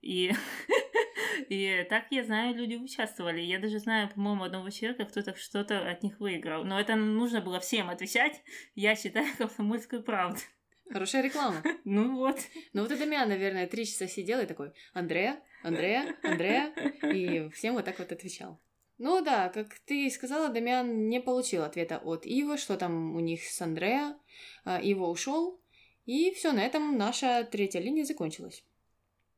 И 0.01 0.33
И 1.49 1.87
так, 1.89 2.07
я 2.11 2.25
знаю, 2.25 2.55
люди 2.55 2.75
участвовали. 2.77 3.41
Я 3.41 3.59
даже 3.59 3.79
знаю, 3.79 4.09
по-моему, 4.09 4.45
одного 4.45 4.71
человека, 4.71 5.05
кто-то 5.05 5.37
что-то 5.37 5.91
от 5.91 6.03
них 6.03 6.19
выиграл. 6.21 6.65
Но 6.65 6.81
это 6.81 6.97
нужно 6.97 7.41
было 7.41 7.61
всем 7.61 7.91
отвечать. 7.91 8.43
Я 8.75 8.97
считаю 8.97 9.27
комсомольскую 9.39 10.03
правду. 10.03 10.41
Хорошая 10.91 11.23
реклама. 11.23 11.63
Ну 11.85 12.17
вот. 12.17 12.39
Ну 12.73 12.83
вот 12.83 12.91
это 12.91 13.07
меня, 13.07 13.25
наверное, 13.27 13.67
три 13.67 13.87
часа 13.87 14.09
сидел 14.09 14.41
и 14.41 14.47
такой, 14.47 14.73
Андрея, 14.93 15.41
Андрея, 15.63 16.17
Андрея, 16.23 16.73
и 17.03 17.49
всем 17.51 17.75
вот 17.75 17.85
так 17.85 17.99
вот 17.99 18.11
отвечал. 18.11 18.61
Ну 18.99 19.23
да, 19.23 19.49
как 19.49 19.79
ты 19.87 20.11
сказала, 20.11 20.51
Дамиан 20.51 21.09
не 21.09 21.21
получил 21.21 21.63
ответа 21.63 21.99
от 21.99 22.27
Ива, 22.27 22.59
что 22.59 22.77
там 22.77 23.15
у 23.15 23.21
них 23.21 23.45
с 23.45 23.61
Андреа. 23.63 24.19
Ива 24.83 25.07
ушел, 25.07 25.61
и 26.07 26.33
все, 26.33 26.53
на 26.53 26.61
этом 26.61 26.99
наша 26.99 27.45
третья 27.45 27.81
линия 27.81 28.05
закончилась. 28.05 28.65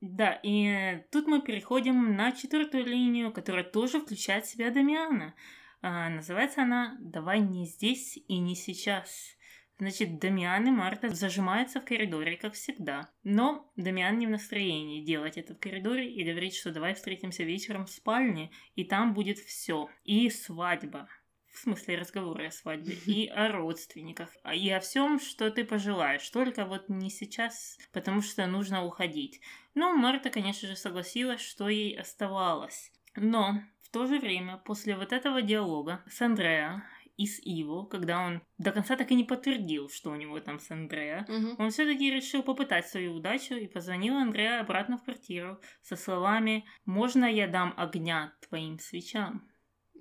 Да, 0.02 0.40
и 0.42 1.00
тут 1.12 1.28
мы 1.28 1.40
переходим 1.42 2.16
на 2.16 2.32
четвертую 2.32 2.84
линию, 2.84 3.32
которая 3.32 3.62
тоже 3.62 4.00
включает 4.00 4.44
в 4.44 4.50
себя 4.50 4.72
Дамиана. 4.72 5.32
А, 5.80 6.08
называется 6.08 6.62
она 6.62 6.96
«Давай 6.98 7.38
не 7.38 7.66
здесь 7.66 8.18
и 8.26 8.38
не 8.38 8.56
сейчас». 8.56 9.36
Значит, 9.78 10.18
Дамиан 10.18 10.66
и 10.66 10.70
Марта 10.72 11.08
зажимаются 11.08 11.80
в 11.80 11.84
коридоре, 11.84 12.36
как 12.36 12.54
всегда. 12.54 13.10
Но 13.22 13.72
Дамиан 13.76 14.18
не 14.18 14.26
в 14.26 14.30
настроении 14.30 15.04
делать 15.04 15.38
это 15.38 15.54
в 15.54 15.60
коридоре 15.60 16.12
и 16.12 16.28
говорит, 16.28 16.54
что 16.54 16.72
давай 16.72 16.94
встретимся 16.94 17.44
вечером 17.44 17.86
в 17.86 17.90
спальне, 17.90 18.50
и 18.74 18.82
там 18.84 19.14
будет 19.14 19.38
все. 19.38 19.88
И 20.02 20.28
свадьба 20.30 21.08
в 21.52 21.58
смысле 21.58 21.98
разговоры 21.98 22.46
о 22.46 22.50
свадьбе, 22.50 22.94
и 23.06 23.26
о 23.28 23.48
родственниках, 23.52 24.30
и 24.52 24.70
о 24.70 24.80
всем, 24.80 25.20
что 25.20 25.50
ты 25.50 25.64
пожелаешь, 25.64 26.28
только 26.30 26.64
вот 26.64 26.88
не 26.88 27.10
сейчас, 27.10 27.78
потому 27.92 28.22
что 28.22 28.46
нужно 28.46 28.84
уходить. 28.84 29.40
Ну, 29.74 29.94
Марта, 29.96 30.30
конечно 30.30 30.68
же, 30.68 30.76
согласилась, 30.76 31.40
что 31.40 31.68
ей 31.68 31.98
оставалось. 31.98 32.90
Но 33.14 33.60
в 33.82 33.90
то 33.90 34.06
же 34.06 34.18
время, 34.18 34.56
после 34.56 34.96
вот 34.96 35.12
этого 35.12 35.42
диалога 35.42 36.02
с 36.08 36.20
Андреа 36.22 36.82
и 37.16 37.26
с 37.26 37.38
Иво, 37.44 37.84
когда 37.84 38.20
он 38.20 38.42
до 38.58 38.72
конца 38.72 38.96
так 38.96 39.10
и 39.10 39.14
не 39.14 39.24
подтвердил, 39.24 39.90
что 39.90 40.10
у 40.10 40.16
него 40.16 40.40
там 40.40 40.58
с 40.58 40.70
Андреа, 40.70 41.26
угу. 41.28 41.62
он 41.62 41.70
все-таки 41.70 42.10
решил 42.10 42.42
попытать 42.42 42.88
свою 42.88 43.14
удачу 43.14 43.54
и 43.54 43.66
позвонил 43.66 44.16
Андреа 44.16 44.60
обратно 44.60 44.96
в 44.96 45.04
квартиру 45.04 45.60
со 45.82 45.96
словами 45.96 46.64
«Можно 46.86 47.26
я 47.26 47.46
дам 47.46 47.74
огня 47.76 48.32
твоим 48.48 48.78
свечам?» 48.78 49.51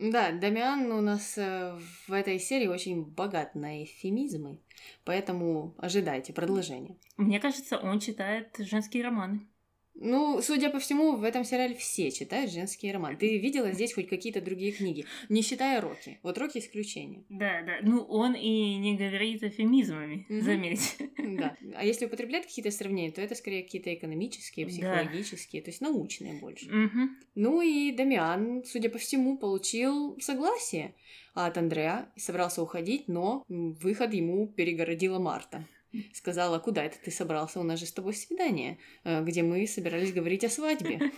Да, 0.02 0.32
Дамиан 0.32 0.92
у 0.92 1.00
нас 1.00 1.38
э, 1.38 1.78
в 2.08 2.12
этой 2.12 2.40
серии 2.40 2.66
очень 2.66 3.06
богат 3.06 3.54
на 3.54 3.84
эфемизмы, 3.84 4.60
поэтому 5.06 5.76
ожидайте 5.78 6.34
продолжения. 6.34 6.98
Мне 7.18 7.40
кажется, 7.40 7.78
он 7.78 8.00
читает 8.00 8.56
женские 8.58 9.04
романы. 9.04 9.48
Ну, 9.96 10.42
судя 10.42 10.70
по 10.70 10.80
всему, 10.80 11.16
в 11.16 11.24
этом 11.24 11.44
сериале 11.44 11.76
все 11.76 12.12
читают 12.12 12.52
женские 12.52 12.94
романы. 12.94 13.18
Ты 13.18 13.38
видела 13.38 13.72
здесь 13.72 13.94
хоть 13.94 14.08
какие-то 14.08 14.42
другие 14.42 14.72
книги, 14.72 15.06
не 15.30 15.42
считая 15.42 15.82
Рокки. 15.82 16.20
Вот 16.24 16.38
Рокки 16.38 16.58
исключение. 16.58 17.24
Да, 17.30 17.62
да. 17.62 17.78
Ну, 17.82 18.02
он 18.04 18.34
и 18.34 18.78
не 18.78 18.96
говорит 18.96 19.44
эфемизмами, 19.44 20.26
mm 20.30 20.42
заметь. 20.42 20.98
Да. 21.18 21.56
А 21.76 21.86
если 21.86 22.06
употребляет 22.06 22.46
какие-то 22.46 22.72
сравнения, 22.72 23.12
то 23.12 23.22
это 23.22 23.36
скорее 23.36 23.64
какие-то 23.64 23.94
экономические, 23.94 24.66
психологические, 24.68 25.62
да. 25.62 25.66
то 25.66 25.70
есть 25.70 25.82
научные 25.82 26.34
больше. 26.40 26.68
mm 26.68 27.08
Ну 27.36 27.62
и 27.62 27.92
Дамиан, 27.92 28.64
судя 28.66 28.90
по 28.90 28.98
всему, 28.98 29.38
получил 29.38 30.18
согласие 30.20 30.94
от 31.34 31.58
Андреа 31.58 32.10
и 32.16 32.20
собрался 32.20 32.62
уходить, 32.62 33.08
но 33.08 33.44
выход 33.48 34.14
ему 34.14 34.48
перегородила 34.48 35.20
Марта 35.20 35.66
сказала, 36.14 36.60
куда 36.60 36.84
это 36.84 36.98
ты 37.00 37.12
собрался, 37.12 37.60
у 37.60 37.64
нас 37.64 37.80
же 37.80 37.86
с 37.86 37.94
тобой 37.94 38.14
свидание, 38.14 38.80
э, 39.04 39.24
где 39.24 39.44
мы 39.44 39.68
собирались 39.68 40.14
говорить 40.14 40.44
о 40.44 40.50
свадьбе, 40.50 41.12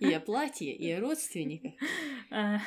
и 0.00 0.12
о 0.12 0.20
платье, 0.20 0.74
и 0.74 0.90
о 0.90 1.00
родственниках. 1.00 1.72
Э, 2.32 2.58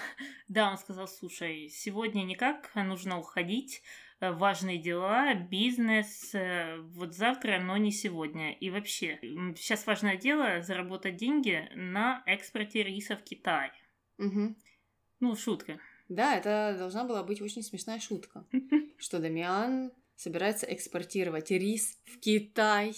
да, 0.49 0.71
он 0.71 0.77
сказал, 0.77 1.07
слушай, 1.07 1.69
сегодня 1.69 2.23
никак, 2.23 2.69
нужно 2.75 3.17
уходить, 3.17 3.81
э, 4.19 4.29
важные 4.33 4.77
дела, 4.77 5.35
бизнес, 5.35 6.35
вот 6.95 7.15
завтра, 7.15 7.61
но 7.61 7.77
не 7.77 7.93
сегодня. 7.93 8.51
И 8.51 8.69
вообще, 8.69 9.19
сейчас 9.55 9.87
важное 9.87 10.17
дело 10.17 10.61
заработать 10.61 11.15
деньги 11.15 11.69
на 11.75 12.23
экспорте 12.25 12.83
риса 12.83 13.15
в 13.15 13.23
Китай. 13.23 13.71
Угу. 14.17 14.55
Ну, 15.21 15.35
шутка. 15.37 15.79
Да, 16.09 16.35
это 16.35 16.75
должна 16.77 17.05
была 17.05 17.23
быть 17.23 17.41
очень 17.41 17.63
смешная 17.63 18.01
шутка, 18.01 18.45
что 18.97 19.19
Дамиан 19.19 19.93
собирается 20.23 20.65
экспортировать 20.73 21.51
рис 21.51 21.99
в 22.05 22.19
Китай. 22.19 22.93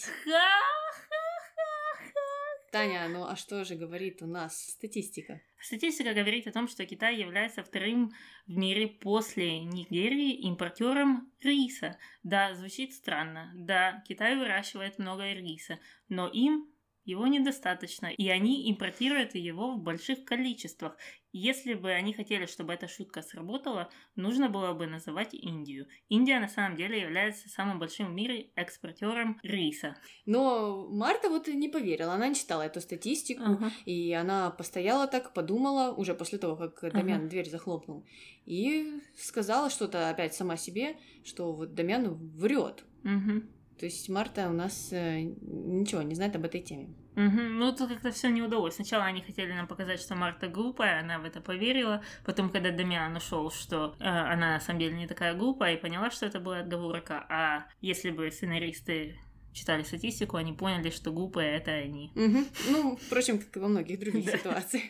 Таня, 2.72 3.08
ну 3.08 3.26
а 3.26 3.36
что 3.36 3.64
же 3.64 3.76
говорит 3.76 4.22
у 4.22 4.28
нас 4.28 4.60
статистика? 4.60 5.42
Статистика 5.60 6.14
говорит 6.14 6.46
о 6.46 6.52
том, 6.52 6.68
что 6.68 6.86
Китай 6.86 7.16
является 7.16 7.64
вторым 7.64 8.12
в 8.46 8.56
мире 8.56 8.88
после 8.88 9.62
Нигерии 9.62 10.34
импортером 10.42 11.32
риса. 11.42 11.98
Да, 12.22 12.54
звучит 12.54 12.94
странно. 12.94 13.52
Да, 13.56 14.04
Китай 14.08 14.36
выращивает 14.36 15.00
много 15.00 15.32
риса, 15.34 15.80
но 16.10 16.28
им 16.28 16.70
его 17.06 17.28
недостаточно, 17.28 18.08
и 18.08 18.28
они 18.30 18.70
импортируют 18.72 19.36
его 19.36 19.76
в 19.76 19.82
больших 19.82 20.26
количествах. 20.26 20.98
Если 21.32 21.74
бы 21.74 21.91
они 21.91 22.13
хотели, 22.13 22.46
чтобы 22.46 22.74
эта 22.74 22.88
шутка 22.88 23.22
сработала, 23.22 23.89
нужно 24.15 24.50
было 24.50 24.74
бы 24.74 24.88
называть 24.88 25.34
Индию. 25.34 25.88
Индия 26.10 26.39
на 26.39 26.48
самом 26.48 26.78
деле 26.78 27.02
является 27.02 27.50
самым 27.50 27.78
большим 27.78 28.08
в 28.08 28.13
мире 28.13 28.52
экспортером 28.56 29.39
риса. 29.44 29.98
Но 30.26 30.88
Марта 30.89 31.30
вот 31.30 31.48
не 31.48 31.70
поверила, 31.70 32.13
она 32.13 32.30
не 32.30 32.36
читала 32.36 32.63
эту 32.63 32.82
статистику, 32.82 33.44
uh-huh. 33.44 33.72
и 33.86 34.13
она 34.13 34.50
постояла 34.50 35.08
так, 35.08 35.34
подумала, 35.34 35.94
уже 35.94 36.15
после 36.15 36.39
того, 36.39 36.56
как 36.56 36.94
Дамьян 36.94 37.26
uh-huh. 37.26 37.30
дверь 37.30 37.50
захлопнул, 37.50 38.06
и 38.46 39.02
сказала 39.18 39.70
что-то 39.70 40.10
опять 40.10 40.34
сама 40.34 40.58
себе, 40.58 40.98
что 41.24 41.52
вот 41.52 41.76
Дамьян 41.76 42.13
врет. 42.13 42.86
Uh-huh. 43.04 43.44
То 43.80 43.86
есть 43.86 44.08
Марта 44.10 44.50
у 44.50 44.54
нас 44.54 44.90
э, 44.92 45.22
ничего 45.22 46.02
не 46.02 46.16
знает 46.16 46.36
об 46.36 46.46
этой 46.46 46.62
теме. 46.62 46.94
Угу. 47.16 47.42
Ну, 47.42 47.72
тут 47.74 47.90
как-то 47.90 48.12
все 48.12 48.30
не 48.30 48.42
удалось. 48.42 48.76
Сначала 48.76 49.06
они 49.06 49.22
хотели 49.22 49.52
нам 49.54 49.68
показать, 49.68 50.02
что 50.02 50.16
Марта 50.16 50.48
глупая, 50.48 51.00
она 51.00 51.20
в 51.20 51.26
это 51.26 51.42
поверила. 51.42 52.04
Потом, 52.26 52.50
когда 52.50 52.72
Дамиан 52.72 53.16
ушел, 53.16 53.52
что 53.52 53.96
э, 54.00 54.04
она 54.06 54.54
на 54.54 54.60
самом 54.60 54.80
деле 54.80 54.96
не 54.96 55.08
такая 55.08 55.34
глупая, 55.34 55.76
и 55.76 55.82
поняла, 55.82 56.12
что 56.12 56.26
это 56.26 56.40
была 56.40 56.60
отговорка. 56.60 57.26
А 57.30 57.68
если 57.82 58.12
бы 58.12 58.30
сценаристы 58.32 59.18
читали 59.54 59.84
статистику, 59.84 60.38
они 60.38 60.54
поняли, 60.54 60.90
что 60.90 61.12
глупые 61.12 61.56
это 61.56 61.72
они. 61.72 62.12
Угу. 62.16 62.46
Ну, 62.72 62.96
впрочем, 62.98 63.40
как 63.40 63.56
и 63.56 63.60
во 63.60 63.68
многих 63.68 64.00
других 64.00 64.30
ситуациях. 64.38 64.84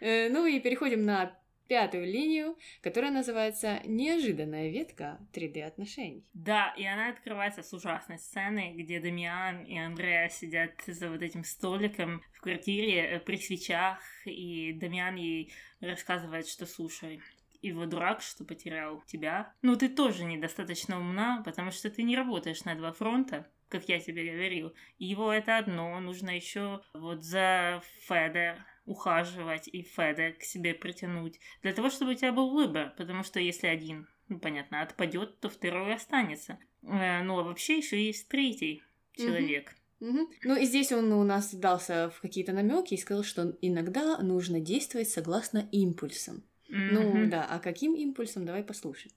Э, 0.00 0.28
ну 0.28 0.46
и 0.46 0.60
переходим 0.60 1.04
на 1.04 1.39
пятую 1.70 2.04
линию, 2.04 2.58
которая 2.82 3.12
называется 3.12 3.80
«Неожиданная 3.84 4.70
ветка 4.70 5.20
3D-отношений». 5.32 6.26
Да, 6.34 6.74
и 6.76 6.84
она 6.84 7.10
открывается 7.10 7.62
с 7.62 7.72
ужасной 7.72 8.18
сцены, 8.18 8.74
где 8.76 8.98
Дамиан 8.98 9.62
и 9.62 9.78
Андреа 9.78 10.28
сидят 10.28 10.72
за 10.84 11.08
вот 11.08 11.22
этим 11.22 11.44
столиком 11.44 12.22
в 12.32 12.40
квартире 12.40 13.02
э, 13.02 13.20
при 13.20 13.36
свечах, 13.36 14.00
и 14.24 14.72
Дамиан 14.72 15.14
ей 15.14 15.52
рассказывает, 15.80 16.48
что 16.48 16.66
«слушай, 16.66 17.20
его 17.62 17.86
дурак, 17.86 18.20
что 18.20 18.44
потерял 18.44 19.00
тебя. 19.02 19.52
Ну, 19.62 19.76
ты 19.76 19.88
тоже 19.88 20.24
недостаточно 20.24 20.98
умна, 20.98 21.40
потому 21.44 21.70
что 21.70 21.88
ты 21.88 22.02
не 22.02 22.16
работаешь 22.16 22.64
на 22.64 22.74
два 22.74 22.92
фронта, 22.92 23.48
как 23.68 23.88
я 23.88 24.00
тебе 24.00 24.32
говорил. 24.32 24.74
Его 24.98 25.32
это 25.32 25.58
одно, 25.58 26.00
нужно 26.00 26.30
еще 26.34 26.80
вот 26.94 27.22
за 27.22 27.80
Федер 28.08 28.66
ухаживать 28.90 29.68
и 29.68 29.82
Феда 29.82 30.32
к 30.32 30.42
себе 30.42 30.74
притянуть, 30.74 31.38
для 31.62 31.72
того, 31.72 31.90
чтобы 31.90 32.12
у 32.12 32.14
тебя 32.14 32.32
был 32.32 32.50
выбор, 32.50 32.92
потому 32.98 33.22
что 33.22 33.38
если 33.38 33.68
один, 33.68 34.08
ну, 34.28 34.40
понятно, 34.40 34.82
отпадет, 34.82 35.38
то 35.40 35.48
второй 35.48 35.94
останется. 35.94 36.58
Э, 36.82 37.22
ну, 37.22 37.38
а 37.38 37.44
вообще 37.44 37.78
еще 37.78 38.04
есть 38.04 38.28
третий 38.28 38.82
человек. 39.16 39.76
Угу. 40.00 40.30
Ну 40.44 40.56
и 40.56 40.64
здесь 40.64 40.92
он 40.92 41.12
у 41.12 41.24
нас 41.24 41.54
дался 41.54 42.10
в 42.10 42.20
какие-то 42.20 42.52
намеки 42.52 42.94
и 42.94 42.98
сказал, 42.98 43.22
что 43.22 43.56
иногда 43.60 44.18
нужно 44.18 44.58
действовать 44.58 45.10
согласно 45.10 45.68
импульсам. 45.72 46.42
Mm-hmm. 46.70 46.90
Ну 46.92 47.30
да, 47.30 47.44
а 47.44 47.58
каким 47.58 47.94
импульсом? 47.94 48.46
Давай 48.46 48.62
послушаем. 48.62 49.14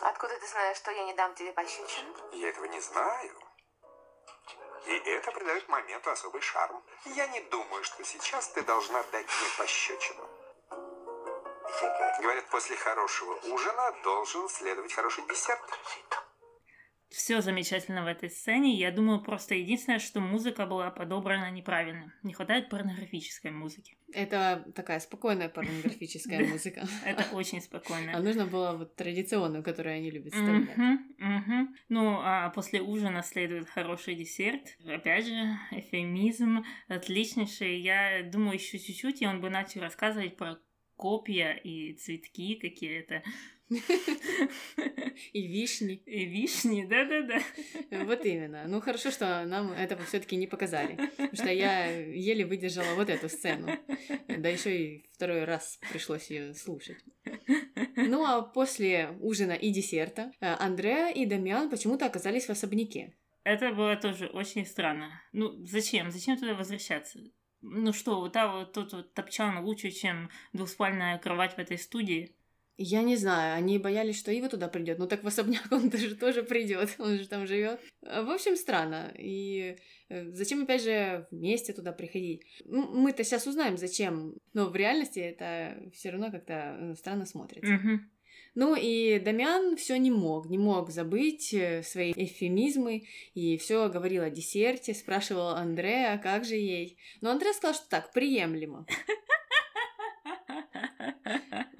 Откуда 0.00 0.38
ты 0.38 0.46
знаешь, 0.46 0.76
что 0.76 0.90
я 0.90 1.04
не 1.04 1.14
дам 1.14 1.34
тебе 1.34 1.52
пощечину? 1.52 2.14
Я 2.32 2.48
этого 2.48 2.64
не 2.66 2.80
знаю. 2.80 3.40
И 4.86 4.96
это 4.96 5.32
придает 5.32 5.68
моменту 5.68 6.10
особый 6.10 6.42
шарм. 6.42 6.82
Я 7.04 7.26
не 7.28 7.40
думаю, 7.40 7.84
что 7.84 8.04
сейчас 8.04 8.48
ты 8.48 8.62
должна 8.62 9.02
дать 9.04 9.26
мне 9.26 9.48
пощечину. 9.58 10.28
Говорят, 12.20 12.46
после 12.50 12.76
хорошего 12.76 13.34
ужина 13.52 13.92
должен 14.02 14.48
следовать 14.48 14.92
хороший 14.92 15.26
десерт 15.26 15.62
все 17.14 17.40
замечательно 17.40 18.02
в 18.02 18.06
этой 18.06 18.28
сцене. 18.28 18.76
Я 18.76 18.90
думаю, 18.90 19.20
просто 19.20 19.54
единственное, 19.54 19.98
что 19.98 20.20
музыка 20.20 20.66
была 20.66 20.90
подобрана 20.90 21.50
неправильно. 21.50 22.12
Не 22.22 22.32
хватает 22.32 22.68
порнографической 22.68 23.50
музыки. 23.52 23.96
Это 24.12 24.64
такая 24.74 25.00
спокойная 25.00 25.48
порнографическая 25.48 26.44
музыка. 26.48 26.86
Это 27.04 27.24
очень 27.32 27.60
спокойная. 27.60 28.16
А 28.16 28.20
нужно 28.20 28.46
было 28.46 28.72
вот 28.76 28.96
традиционную, 28.96 29.62
которую 29.62 29.94
они 29.94 30.10
любят 30.10 30.34
вставлять. 30.34 30.76
Ну, 31.88 32.18
а 32.20 32.50
после 32.50 32.80
ужина 32.80 33.22
следует 33.22 33.68
хороший 33.68 34.16
десерт. 34.16 34.76
Опять 34.84 35.26
же, 35.26 35.58
эфемизм 35.70 36.64
отличнейший. 36.88 37.80
Я 37.80 38.22
думаю, 38.24 38.54
еще 38.54 38.78
чуть-чуть, 38.78 39.22
и 39.22 39.26
он 39.26 39.40
бы 39.40 39.50
начал 39.50 39.80
рассказывать 39.80 40.36
про 40.36 40.58
копья 40.96 41.52
и 41.52 41.94
цветки 41.94 42.56
какие-то. 42.56 43.22
И 45.32 45.46
вишни. 45.46 45.94
И 46.06 46.24
вишни, 46.26 46.84
да-да-да. 46.84 47.40
Вот 48.04 48.24
именно. 48.24 48.64
Ну 48.66 48.80
хорошо, 48.80 49.10
что 49.10 49.44
нам 49.44 49.72
этого 49.72 50.04
все-таки 50.04 50.36
не 50.36 50.46
показали. 50.46 50.96
Потому 51.16 51.34
что 51.34 51.50
я 51.50 51.86
еле 51.86 52.44
выдержала 52.44 52.94
вот 52.94 53.08
эту 53.08 53.28
сцену. 53.28 53.68
Да 54.28 54.48
еще 54.48 54.76
и 54.76 55.08
второй 55.12 55.44
раз 55.44 55.78
пришлось 55.90 56.30
ее 56.30 56.54
слушать. 56.54 56.98
Ну 57.96 58.24
а 58.24 58.42
после 58.42 59.16
ужина 59.20 59.52
и 59.52 59.70
десерта 59.70 60.32
э, 60.40 60.54
Андреа 60.58 61.10
и 61.10 61.26
Дамиан 61.26 61.70
почему-то 61.70 62.06
оказались 62.06 62.46
в 62.46 62.50
особняке. 62.50 63.14
Это 63.44 63.72
было 63.72 63.96
тоже 63.96 64.26
очень 64.26 64.64
странно. 64.66 65.22
Ну, 65.32 65.64
зачем? 65.66 66.10
Зачем 66.10 66.36
туда 66.38 66.54
возвращаться? 66.54 67.20
Ну 67.60 67.92
что, 67.92 68.20
вот, 68.20 68.36
а 68.36 68.48
вот 68.48 68.72
тот 68.72 68.92
вот 68.92 69.14
топчан 69.14 69.64
лучше, 69.64 69.90
чем 69.90 70.30
двухспальная 70.52 71.18
кровать 71.18 71.54
в 71.54 71.58
этой 71.58 71.78
студии. 71.78 72.36
Я 72.76 73.02
не 73.02 73.16
знаю, 73.16 73.56
они 73.56 73.78
боялись, 73.78 74.18
что 74.18 74.32
Ива 74.32 74.48
туда 74.48 74.68
придет. 74.68 74.98
Ну 74.98 75.06
так 75.06 75.22
в 75.22 75.26
особняк 75.26 75.66
он 75.70 75.90
тоже, 75.90 76.16
тоже 76.16 76.42
придет, 76.42 76.94
он 76.98 77.18
же 77.18 77.28
там 77.28 77.46
живет. 77.46 77.80
В 78.02 78.30
общем, 78.30 78.56
странно. 78.56 79.14
И 79.16 79.76
э, 80.08 80.32
зачем 80.32 80.64
опять 80.64 80.82
же 80.82 81.26
вместе 81.30 81.72
туда 81.72 81.92
приходить? 81.92 82.42
Мы-то 82.64 83.22
сейчас 83.22 83.46
узнаем, 83.46 83.76
зачем. 83.76 84.34
Но 84.54 84.70
в 84.70 84.76
реальности 84.76 85.20
это 85.20 85.78
все 85.92 86.10
равно 86.10 86.32
как-то 86.32 86.76
э, 86.80 86.94
странно 86.96 87.26
смотрится. 87.26 87.74
Mm-hmm. 87.74 87.98
Ну 88.56 88.76
и 88.76 89.18
Дамиан 89.18 89.76
все 89.76 89.96
не 89.96 90.12
мог, 90.12 90.48
не 90.48 90.58
мог 90.58 90.90
забыть 90.90 91.52
э, 91.52 91.82
свои 91.82 92.12
эфемизмы 92.12 93.04
и 93.34 93.56
все 93.58 93.88
говорил 93.88 94.22
о 94.22 94.30
десерте, 94.30 94.94
спрашивал 94.94 95.48
Андрея, 95.48 96.18
как 96.18 96.44
же 96.44 96.54
ей. 96.54 96.96
Но 97.20 97.30
Андрея 97.30 97.52
сказал, 97.52 97.74
что 97.74 97.88
так, 97.88 98.12
приемлемо. 98.12 98.86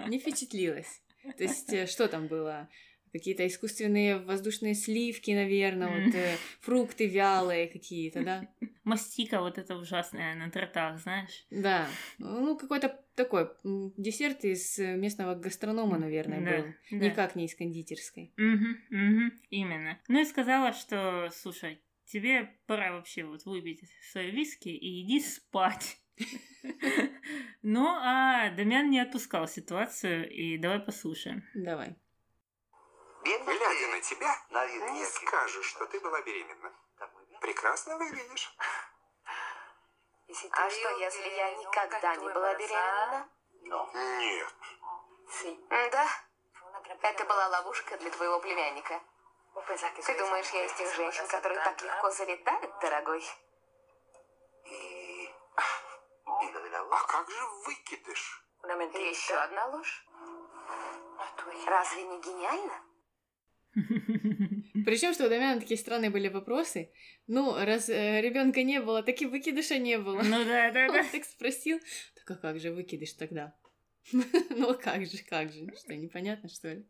не 0.07 0.19
впечатлилась. 0.19 1.03
То 1.37 1.45
есть, 1.45 1.73
э, 1.73 1.87
что 1.87 2.09
там 2.09 2.27
было? 2.27 2.69
Какие-то 3.13 3.47
искусственные 3.47 4.19
воздушные 4.19 4.75
сливки, 4.75 5.31
наверное, 5.31 5.89
вот 5.89 6.15
э, 6.15 6.37
фрукты 6.61 7.07
вялые 7.07 7.69
какие-то, 7.69 8.25
да? 8.25 8.49
Мастика 8.83 9.41
вот 9.41 9.57
это 9.57 9.77
ужасная 9.77 10.35
на 10.35 10.51
тортах, 10.51 10.99
знаешь? 11.01 11.47
Да. 11.51 11.89
Ну, 12.19 12.57
какой-то 12.57 13.01
такой 13.15 13.51
десерт 13.63 14.45
из 14.45 14.79
местного 14.79 15.37
гастронома, 15.37 15.97
наверное, 15.97 16.41
да, 16.41 16.51
был. 16.51 16.75
Да. 16.91 17.07
Никак 17.07 17.37
не 17.37 17.47
из 17.47 17.55
кондитерской. 17.55 18.33
Угу, 18.37 18.99
угу, 18.99 19.31
именно. 19.51 20.01
Ну 20.09 20.21
и 20.21 20.25
сказала, 20.25 20.73
что, 20.73 21.31
слушай, 21.33 21.81
тебе 22.07 22.51
пора 22.67 22.93
вообще 22.93 23.25
вот 23.25 23.45
выпить 23.45 23.81
свои 24.11 24.31
виски 24.31 24.69
и 24.69 25.03
иди 25.03 25.21
спать. 25.21 25.99
Ну, 27.67 27.87
а 27.89 28.51
Дамян 28.51 28.91
не 28.91 29.01
отпускал 29.01 29.49
ситуацию, 29.49 30.31
и 30.31 30.59
давай 30.59 30.81
послушаем. 30.81 31.43
Давай. 31.55 31.97
Глядя 33.25 33.89
на 33.89 34.01
тебя, 34.03 34.37
не 34.93 35.05
скажешь, 35.07 35.65
что 35.67 35.87
ты 35.87 35.99
была 36.01 36.21
беременна. 36.21 36.73
Прекрасно 37.41 37.97
выглядишь. 37.97 38.55
А 40.51 40.71
что, 40.71 40.91
если 40.99 41.29
я 41.37 41.55
никогда 41.55 42.17
не 42.17 42.29
была 42.29 42.55
беременна? 42.55 43.29
Нет. 43.63 44.55
Да. 45.91 46.07
Это 47.01 47.25
была 47.25 47.49
ловушка 47.49 47.97
для 47.97 48.11
твоего 48.11 48.41
племянника. 48.41 49.01
Ты 49.55 50.19
думаешь, 50.19 50.51
я 50.51 50.67
из 50.67 50.73
тех 50.75 50.95
женщин, 50.95 51.27
которые 51.29 51.63
так 51.65 51.81
легко 51.81 52.11
залетают, 52.11 52.79
дорогой? 52.81 53.25
А 56.91 57.07
как 57.07 57.31
же 57.31 57.45
выкидыш? 57.67 58.45
Еще 58.65 59.35
одна 59.35 59.67
ложь? 59.67 60.07
Разве 61.67 62.03
не 62.05 62.21
гениально? 62.21 62.83
Причем, 64.85 65.13
что 65.15 65.27
у 65.27 65.29
Дамяна 65.29 65.61
такие 65.61 65.79
странные 65.79 66.11
были 66.11 66.29
вопросы. 66.29 66.93
Ну, 67.27 67.55
раз 67.57 67.89
э, 67.89 68.21
ребенка 68.21 68.63
не 68.63 68.81
было, 68.81 69.03
так 69.03 69.21
и 69.21 69.27
выкидыша 69.27 69.79
не 69.79 69.99
было. 69.99 70.23
Ну 70.23 70.45
да, 70.45 70.71
да, 70.71 70.89
да. 70.93 71.01
Он 71.01 71.09
так 71.09 71.25
спросил. 71.25 71.81
Так 72.15 72.31
а 72.31 72.41
как 72.41 72.61
же 72.61 72.71
выкидыш 72.73 73.15
тогда? 73.15 73.55
Ну 74.51 74.71
а 74.71 74.75
как 74.75 75.07
же, 75.07 75.19
как 75.29 75.53
же? 75.53 75.67
Что, 75.77 75.97
непонятно, 75.97 76.49
что 76.49 76.73
ли? 76.75 76.87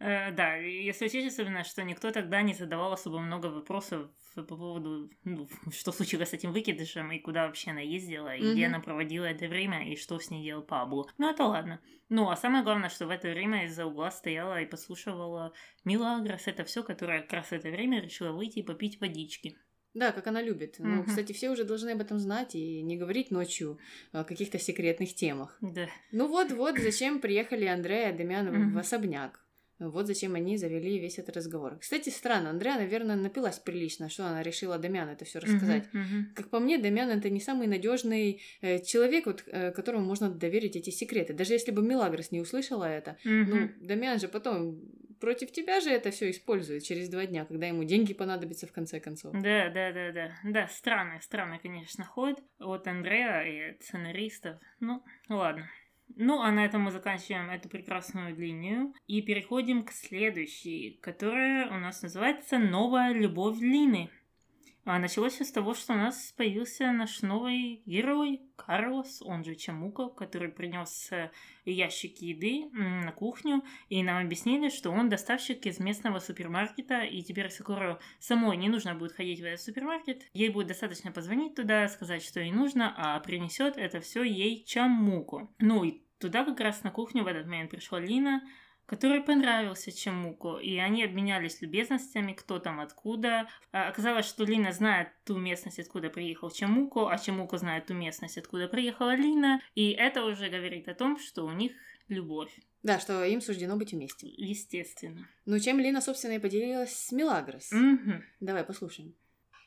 Э, 0.00 0.32
да, 0.32 0.56
если 0.56 1.06
учесть 1.06 1.34
особенно, 1.34 1.64
что 1.64 1.82
никто 1.82 2.10
тогда 2.10 2.42
не 2.42 2.54
задавал 2.54 2.92
особо 2.92 3.18
много 3.20 3.46
вопросов 3.46 4.10
по 4.42 4.56
поводу, 4.56 5.10
ну, 5.24 5.48
что 5.70 5.92
случилось 5.92 6.30
с 6.30 6.34
этим 6.34 6.52
выкидышем, 6.52 7.10
и 7.12 7.18
куда 7.18 7.46
вообще 7.46 7.70
она 7.70 7.80
ездила, 7.80 8.34
и 8.34 8.52
где 8.52 8.66
она 8.66 8.80
проводила 8.80 9.24
это 9.24 9.46
время, 9.46 9.90
и 9.90 9.96
что 9.96 10.18
с 10.18 10.30
ней 10.30 10.44
делал 10.44 10.62
Пабло. 10.62 11.10
Ну, 11.18 11.30
это 11.30 11.44
ладно. 11.44 11.80
Ну, 12.08 12.30
а 12.30 12.36
самое 12.36 12.64
главное, 12.64 12.88
что 12.88 13.06
в 13.06 13.10
это 13.10 13.28
время 13.28 13.66
из-за 13.66 13.86
угла 13.86 14.10
стояла 14.10 14.60
и 14.60 14.66
послушивала 14.66 15.52
Милагрос, 15.84 16.46
это 16.46 16.64
все, 16.64 16.82
которая 16.82 17.22
как 17.22 17.32
раз 17.32 17.46
в 17.48 17.52
это 17.52 17.68
время 17.70 18.00
решила 18.00 18.32
выйти 18.32 18.60
и 18.60 18.62
попить 18.62 19.00
водички. 19.00 19.58
Да, 19.94 20.12
как 20.12 20.26
она 20.26 20.42
любит. 20.42 20.78
Mm-hmm. 20.78 20.84
Ну, 20.86 21.04
кстати, 21.04 21.32
все 21.32 21.50
уже 21.50 21.64
должны 21.64 21.90
об 21.90 22.00
этом 22.00 22.18
знать 22.18 22.54
и 22.54 22.82
не 22.82 22.96
говорить 22.96 23.30
ночью 23.30 23.78
о 24.12 24.24
каких-то 24.24 24.58
секретных 24.58 25.14
темах. 25.14 25.58
Да. 25.60 25.88
Ну 26.12 26.28
вот-вот, 26.28 26.78
зачем 26.78 27.20
приехали 27.20 27.64
Андрея 27.64 28.12
и 28.12 28.16
Демьян 28.16 28.48
mm-hmm. 28.48 28.74
в 28.74 28.78
особняк. 28.78 29.44
Вот 29.78 30.06
зачем 30.06 30.34
они 30.34 30.56
завели 30.56 30.98
весь 30.98 31.18
этот 31.18 31.36
разговор. 31.36 31.78
Кстати, 31.78 32.10
странно, 32.10 32.50
Андреа, 32.50 32.76
наверное, 32.76 33.16
напилась 33.16 33.58
прилично, 33.58 34.08
что 34.08 34.26
она 34.26 34.42
решила 34.42 34.78
Дамяну 34.78 35.12
это 35.12 35.24
все 35.24 35.38
рассказать. 35.38 35.84
Мгм, 35.92 36.02
мгм. 36.02 36.32
Как 36.34 36.50
по 36.50 36.58
мне, 36.58 36.78
Дамян 36.78 37.10
это 37.10 37.30
не 37.30 37.40
самый 37.40 37.66
надежный 37.66 38.42
э, 38.60 38.80
человек, 38.82 39.26
вот, 39.26 39.44
э, 39.46 39.70
которому 39.70 40.04
можно 40.04 40.30
доверить 40.30 40.76
эти 40.76 40.90
секреты. 40.90 41.32
Даже 41.32 41.52
если 41.52 41.70
бы 41.70 41.82
Милагрос 41.82 42.30
не 42.32 42.40
услышала 42.40 42.84
это, 42.84 43.16
ну, 43.24 43.56
Мгм. 43.56 43.74
Дамян 43.80 44.18
же 44.18 44.28
потом 44.28 44.80
против 45.20 45.52
тебя 45.52 45.80
же 45.80 45.90
это 45.90 46.10
все 46.10 46.30
использует 46.30 46.82
через 46.84 47.08
два 47.08 47.26
дня, 47.26 47.44
когда 47.44 47.66
ему 47.66 47.84
деньги 47.84 48.14
понадобятся 48.14 48.66
в 48.66 48.72
конце 48.72 49.00
концов. 49.00 49.32
Да, 49.32 49.68
да, 49.70 49.92
да, 49.92 50.12
да. 50.12 50.32
Да, 50.44 50.68
странный, 50.68 51.20
странный, 51.20 51.58
конечно, 51.58 52.04
ход 52.04 52.40
от 52.58 52.86
Андрея 52.86 53.42
и 53.42 53.70
от 53.74 53.82
сценаристов. 53.82 54.58
Ну, 54.80 55.02
ладно. 55.28 55.68
Ну, 56.16 56.40
а 56.40 56.50
на 56.50 56.64
этом 56.64 56.82
мы 56.82 56.90
заканчиваем 56.90 57.50
эту 57.50 57.68
прекрасную 57.68 58.36
линию 58.36 58.92
и 59.06 59.22
переходим 59.22 59.84
к 59.84 59.92
следующей, 59.92 60.98
которая 61.02 61.68
у 61.68 61.78
нас 61.78 62.02
называется 62.02 62.58
«Новая 62.58 63.12
любовь 63.12 63.60
Лины». 63.60 64.10
А 64.90 64.98
началось 64.98 65.34
все 65.34 65.44
с 65.44 65.52
того, 65.52 65.74
что 65.74 65.92
у 65.92 65.96
нас 65.96 66.32
появился 66.34 66.90
наш 66.92 67.20
новый 67.20 67.82
герой 67.84 68.40
Карлос, 68.56 69.20
он 69.20 69.44
же 69.44 69.54
Чамука, 69.54 70.08
который 70.08 70.48
принес 70.48 71.12
э, 71.12 71.30
ящики 71.66 72.24
еды 72.24 72.70
на 72.72 73.12
кухню, 73.12 73.62
и 73.90 74.02
нам 74.02 74.24
объяснили, 74.24 74.70
что 74.70 74.90
он 74.90 75.10
доставщик 75.10 75.66
из 75.66 75.78
местного 75.78 76.20
супермаркета, 76.20 77.02
и 77.02 77.20
теперь 77.20 77.50
Сакуру 77.50 77.98
самой 78.18 78.56
не 78.56 78.70
нужно 78.70 78.94
будет 78.94 79.12
ходить 79.12 79.40
в 79.40 79.44
этот 79.44 79.60
супермаркет. 79.60 80.22
Ей 80.32 80.48
будет 80.48 80.68
достаточно 80.68 81.12
позвонить 81.12 81.54
туда, 81.54 81.86
сказать, 81.88 82.24
что 82.24 82.40
ей 82.40 82.50
нужно, 82.50 82.94
а 82.96 83.20
принесет 83.20 83.76
это 83.76 84.00
все 84.00 84.22
ей 84.22 84.64
Чамуку. 84.64 85.54
Ну 85.58 85.84
и 85.84 86.00
туда 86.18 86.46
как 86.46 86.60
раз 86.60 86.82
на 86.82 86.90
кухню 86.90 87.24
в 87.24 87.26
этот 87.26 87.44
момент 87.44 87.70
пришла 87.70 88.00
Лина, 88.00 88.40
который 88.88 89.20
понравился 89.20 89.92
Чамуку, 89.92 90.56
и 90.56 90.78
они 90.78 91.04
обменялись 91.04 91.60
любезностями, 91.60 92.32
кто 92.32 92.58
там 92.58 92.80
откуда. 92.80 93.46
А, 93.70 93.88
Оказалось, 93.88 94.26
что 94.26 94.44
Лина 94.44 94.72
знает 94.72 95.08
ту 95.24 95.36
местность, 95.36 95.78
откуда 95.78 96.08
приехал 96.08 96.50
Чамуку, 96.50 97.06
а 97.06 97.18
Чамуку 97.18 97.58
знает 97.58 97.86
ту 97.86 97.94
местность, 97.94 98.38
откуда 98.38 98.66
приехала 98.66 99.14
Лина, 99.14 99.60
и 99.74 99.90
это 99.90 100.24
уже 100.24 100.48
говорит 100.48 100.88
о 100.88 100.94
том, 100.94 101.18
что 101.18 101.44
у 101.44 101.52
них 101.52 101.72
любовь, 102.08 102.50
Да, 102.82 102.98
что 102.98 103.22
им 103.24 103.42
суждено 103.42 103.76
быть 103.76 103.92
вместе. 103.92 104.26
естественно. 104.26 105.28
Ну, 105.44 105.60
чем 105.60 105.78
Лина, 105.78 106.00
собственно, 106.00 106.32
и 106.32 106.38
поделилась 106.38 106.96
с 106.96 107.12
Милагрос. 107.12 107.70
Мгм. 107.72 108.24
Давай 108.40 108.64
послушаем. 108.64 109.14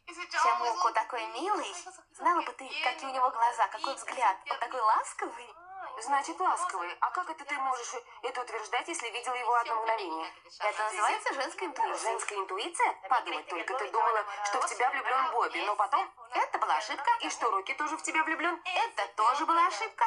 Чамуку 0.08 0.94
такой 0.94 1.22
милый. 1.40 1.72
Знала 2.18 2.42
бы 2.42 2.52
ты, 2.58 2.66
какие 2.84 3.10
у 3.10 3.14
него 3.14 3.30
глаза, 3.30 3.68
какой 3.72 3.96
взгляд. 3.96 4.38
Он 4.50 4.60
такой 4.60 4.82
ласковый. 4.82 5.46
Значит, 6.04 6.40
ласковый. 6.40 6.98
А 7.00 7.12
как 7.12 7.30
это 7.30 7.46
ты 7.46 7.56
можешь 7.56 7.94
это 8.24 8.42
утверждать, 8.42 8.88
если 8.88 9.10
видела 9.10 9.36
его 9.36 9.54
одно 9.56 9.76
мгновение? 9.76 10.34
Это 10.60 10.84
называется 10.84 11.34
женская 11.34 11.66
интуиция. 11.66 11.98
Женская 11.98 12.36
интуиция? 12.40 12.96
Подумать 13.08 13.48
только, 13.48 13.74
ты 13.76 13.92
думала, 13.92 14.26
что 14.46 14.62
в 14.62 14.66
тебя 14.68 14.90
влюблен 14.90 15.32
Бобби, 15.32 15.60
но 15.66 15.76
потом 15.76 16.12
это 16.34 16.58
была 16.58 16.78
ошибка. 16.78 17.10
И 17.22 17.30
что 17.30 17.52
Рокки 17.52 17.74
тоже 17.76 17.98
в 17.98 18.02
тебя 18.02 18.24
влюблен? 18.24 18.60
Это 18.66 19.08
тоже 19.16 19.46
была 19.46 19.68
ошибка. 19.68 20.06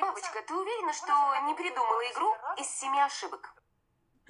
Бабочка, 0.00 0.42
ты 0.42 0.54
уверена, 0.54 0.92
что 0.92 1.36
не 1.42 1.54
придумала 1.54 2.10
игру 2.10 2.36
из 2.56 2.68
семи 2.68 3.00
ошибок? 3.00 3.54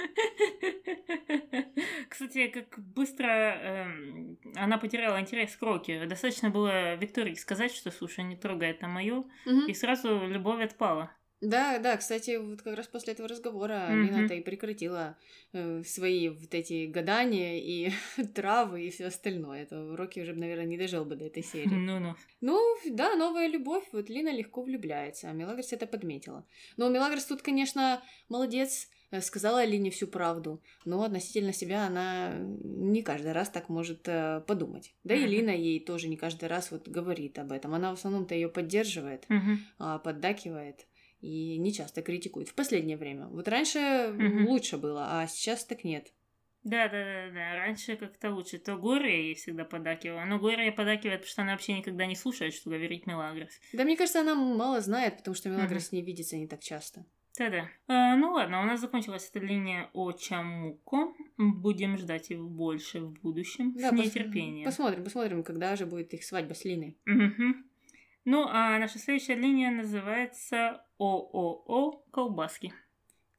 Кстати, 2.08 2.48
как 2.48 2.78
быстро 2.78 3.26
эм, 3.28 4.38
она 4.56 4.78
потеряла 4.78 5.20
интерес 5.20 5.54
к 5.56 5.62
Рокки. 5.62 6.04
Достаточно 6.06 6.50
было 6.50 6.94
Виктории 6.96 7.34
сказать, 7.34 7.72
что, 7.72 7.90
слушай, 7.90 8.24
не 8.24 8.36
трогай 8.36 8.70
это 8.70 8.86
мое, 8.88 9.24
Мгм. 9.46 9.66
и 9.66 9.74
сразу 9.74 10.26
любовь 10.26 10.64
отпала. 10.64 11.10
Да, 11.40 11.78
да, 11.78 11.96
кстати, 11.96 12.36
вот 12.36 12.60
как 12.60 12.76
раз 12.76 12.86
после 12.86 13.14
этого 13.14 13.26
разговора 13.26 13.86
Мгм. 13.88 14.02
Лина-то 14.04 14.34
и 14.34 14.42
прекратила 14.42 15.16
э, 15.54 15.82
свои 15.84 16.28
вот 16.28 16.52
эти 16.54 16.84
гадания 16.86 17.58
и 17.58 17.90
травы 18.34 18.86
и 18.86 18.90
все 18.90 19.06
остальное. 19.06 19.62
Это 19.62 19.96
Рокки 19.96 20.20
уже, 20.20 20.34
наверное, 20.34 20.66
не 20.66 20.76
дожил 20.76 21.06
бы 21.06 21.16
до 21.16 21.24
этой 21.24 21.42
серии. 21.42 21.68
Ну-ну. 21.70 22.14
Ну, 22.42 22.58
да, 22.90 23.16
новая 23.16 23.48
любовь. 23.48 23.84
Вот 23.92 24.10
Лина 24.10 24.30
легко 24.30 24.62
влюбляется, 24.62 25.30
а 25.30 25.32
Мелагрос 25.32 25.72
это 25.72 25.86
подметила. 25.86 26.44
Но 26.76 26.90
Мелагрос 26.90 27.24
тут, 27.24 27.40
конечно, 27.40 28.02
молодец, 28.28 28.84
э, 28.84 28.88
сказала 29.20 29.64
Лине 29.64 29.90
всю 29.90 30.06
правду. 30.06 30.62
Но 30.84 31.02
относительно 31.02 31.52
себя 31.52 31.86
она 31.86 32.34
не 32.38 33.02
каждый 33.02 33.32
раз 33.32 33.50
так 33.50 33.68
может 33.68 34.06
э, 34.06 34.42
подумать. 34.46 34.94
Да 35.04 35.14
и. 35.14 35.26
Лина 35.26 35.50
ей 35.50 35.80
тоже 35.80 36.08
не 36.08 36.16
каждый 36.16 36.48
раз 36.48 36.70
вот 36.70 36.88
говорит 36.88 37.38
об 37.38 37.52
этом. 37.52 37.74
Она 37.74 37.90
в 37.90 37.94
основном-то 37.94 38.34
ее 38.34 38.48
поддерживает, 38.48 39.26
а, 39.78 39.98
поддакивает 39.98 40.86
и 41.20 41.58
не 41.58 41.72
часто 41.72 42.02
критикует. 42.02 42.48
В 42.48 42.54
последнее 42.54 42.96
время. 42.96 43.26
Вот 43.26 43.48
раньше 43.48 44.14
лучше 44.46 44.78
было, 44.78 45.20
а 45.20 45.26
сейчас 45.26 45.64
так 45.64 45.84
нет. 45.84 46.12
Да, 46.62 46.88
да, 46.88 47.04
да, 47.04 47.30
да. 47.32 47.54
Раньше 47.56 47.96
как-то 47.96 48.30
лучше. 48.30 48.58
То 48.58 48.76
горе 48.76 49.28
ей 49.28 49.34
всегда 49.34 49.64
подакивала. 49.64 50.24
Но 50.24 50.38
горе 50.38 50.66
ей 50.66 50.72
подакивает, 50.72 51.20
потому 51.20 51.30
что 51.30 51.42
она 51.42 51.52
вообще 51.52 51.72
никогда 51.78 52.04
не 52.04 52.16
слушает, 52.16 52.52
что 52.52 52.70
говорит 52.70 53.06
Мелагрос. 53.06 53.48
Да, 53.72 53.84
мне 53.84 53.96
кажется, 53.96 54.20
она 54.20 54.34
мало 54.34 54.80
знает, 54.80 55.18
потому 55.18 55.34
что 55.34 55.48
Мелагрос 55.48 55.86
с 55.86 55.92
ней 55.92 56.02
видится 56.02 56.36
не 56.36 56.46
так 56.46 56.60
часто. 56.60 57.06
Да-да. 57.38 57.68
А, 57.86 58.16
ну 58.16 58.32
ладно, 58.32 58.60
у 58.60 58.64
нас 58.64 58.80
закончилась 58.80 59.30
эта 59.32 59.44
линия 59.44 59.88
о 59.92 60.12
Чамуко. 60.12 61.12
Будем 61.36 61.96
ждать 61.96 62.30
его 62.30 62.48
больше 62.48 63.00
в 63.00 63.12
будущем 63.20 63.72
Да, 63.74 63.90
с 63.90 63.92
нетерпением. 63.92 64.64
Посмотрим, 64.64 65.04
посмотрим, 65.04 65.42
когда 65.42 65.76
же 65.76 65.86
будет 65.86 66.12
их 66.12 66.24
свадьба 66.24 66.54
с 66.54 66.64
Линой. 66.64 66.96
Мгм. 67.06 67.64
Ну, 68.24 68.46
а 68.48 68.78
наша 68.78 68.98
следующая 68.98 69.36
линия 69.36 69.70
называется 69.70 70.84
ООО 70.98 72.04
«Колбаски». 72.10 72.74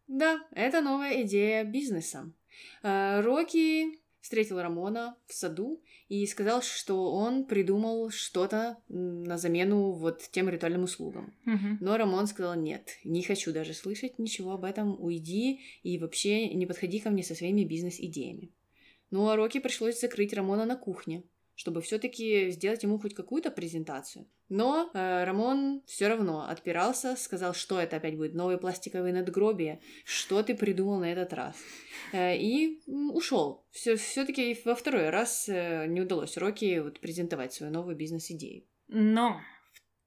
Да, 0.07 0.41
это 0.51 0.81
новая 0.81 1.21
идея 1.23 1.63
бизнеса. 1.63 2.31
Э, 2.83 3.21
Рокки 3.21 4.00
встретил 4.21 4.61
Рамона 4.61 5.17
в 5.25 5.33
саду 5.33 5.81
и 6.07 6.25
сказал, 6.25 6.61
что 6.61 7.11
он 7.11 7.45
придумал 7.45 8.09
что-то 8.11 8.77
на 8.87 9.37
замену 9.37 9.91
вот 9.91 10.21
тем 10.31 10.47
ритуальным 10.47 10.83
услугам. 10.83 11.33
Мгм. 11.45 11.77
Но 11.81 11.97
Рамон 11.97 12.27
сказал, 12.27 12.55
нет, 12.55 12.97
не 13.03 13.23
хочу 13.23 13.51
даже 13.51 13.73
слышать 13.73 14.19
ничего 14.19 14.51
об 14.51 14.63
этом, 14.63 14.95
уйди 15.01 15.61
и 15.83 15.97
вообще 15.97 16.49
не 16.53 16.65
подходи 16.65 16.99
ко 16.99 17.09
мне 17.09 17.23
со 17.23 17.35
своими 17.35 17.63
бизнес-идеями. 17.63 18.51
Ну 19.09 19.27
а 19.27 19.35
Рокки 19.35 19.59
пришлось 19.59 19.99
закрыть 19.99 20.33
Рамона 20.33 20.65
на 20.65 20.77
кухне, 20.77 21.23
чтобы 21.55 21.81
все-таки 21.81 22.49
сделать 22.51 22.83
ему 22.83 22.99
хоть 22.99 23.13
какую-то 23.13 23.51
презентацию. 23.51 24.27
Но 24.49 24.89
э, 24.93 25.23
Рамон 25.23 25.81
все 25.85 26.07
равно 26.07 26.47
отпирался, 26.47 27.15
сказал, 27.15 27.53
что 27.53 27.79
это 27.79 27.97
опять 27.97 28.17
будет 28.17 28.33
новые 28.33 28.57
пластиковые 28.57 29.13
надгробия, 29.13 29.79
что 30.03 30.43
ты 30.43 30.55
придумал 30.55 30.99
на 30.99 31.11
этот 31.11 31.33
раз. 31.33 31.55
Э, 32.11 32.35
и 32.35 32.81
ушел. 32.87 33.65
Все, 33.71 33.95
все-таки 33.95 34.59
во 34.65 34.75
второй 34.75 35.09
раз 35.09 35.47
э, 35.47 35.85
не 35.87 36.01
удалось 36.01 36.37
Рокки 36.37 36.79
вот 36.79 36.99
презентовать 36.99 37.53
свою 37.53 37.71
новую 37.71 37.95
бизнес-идею. 37.95 38.65
Но 38.87 39.39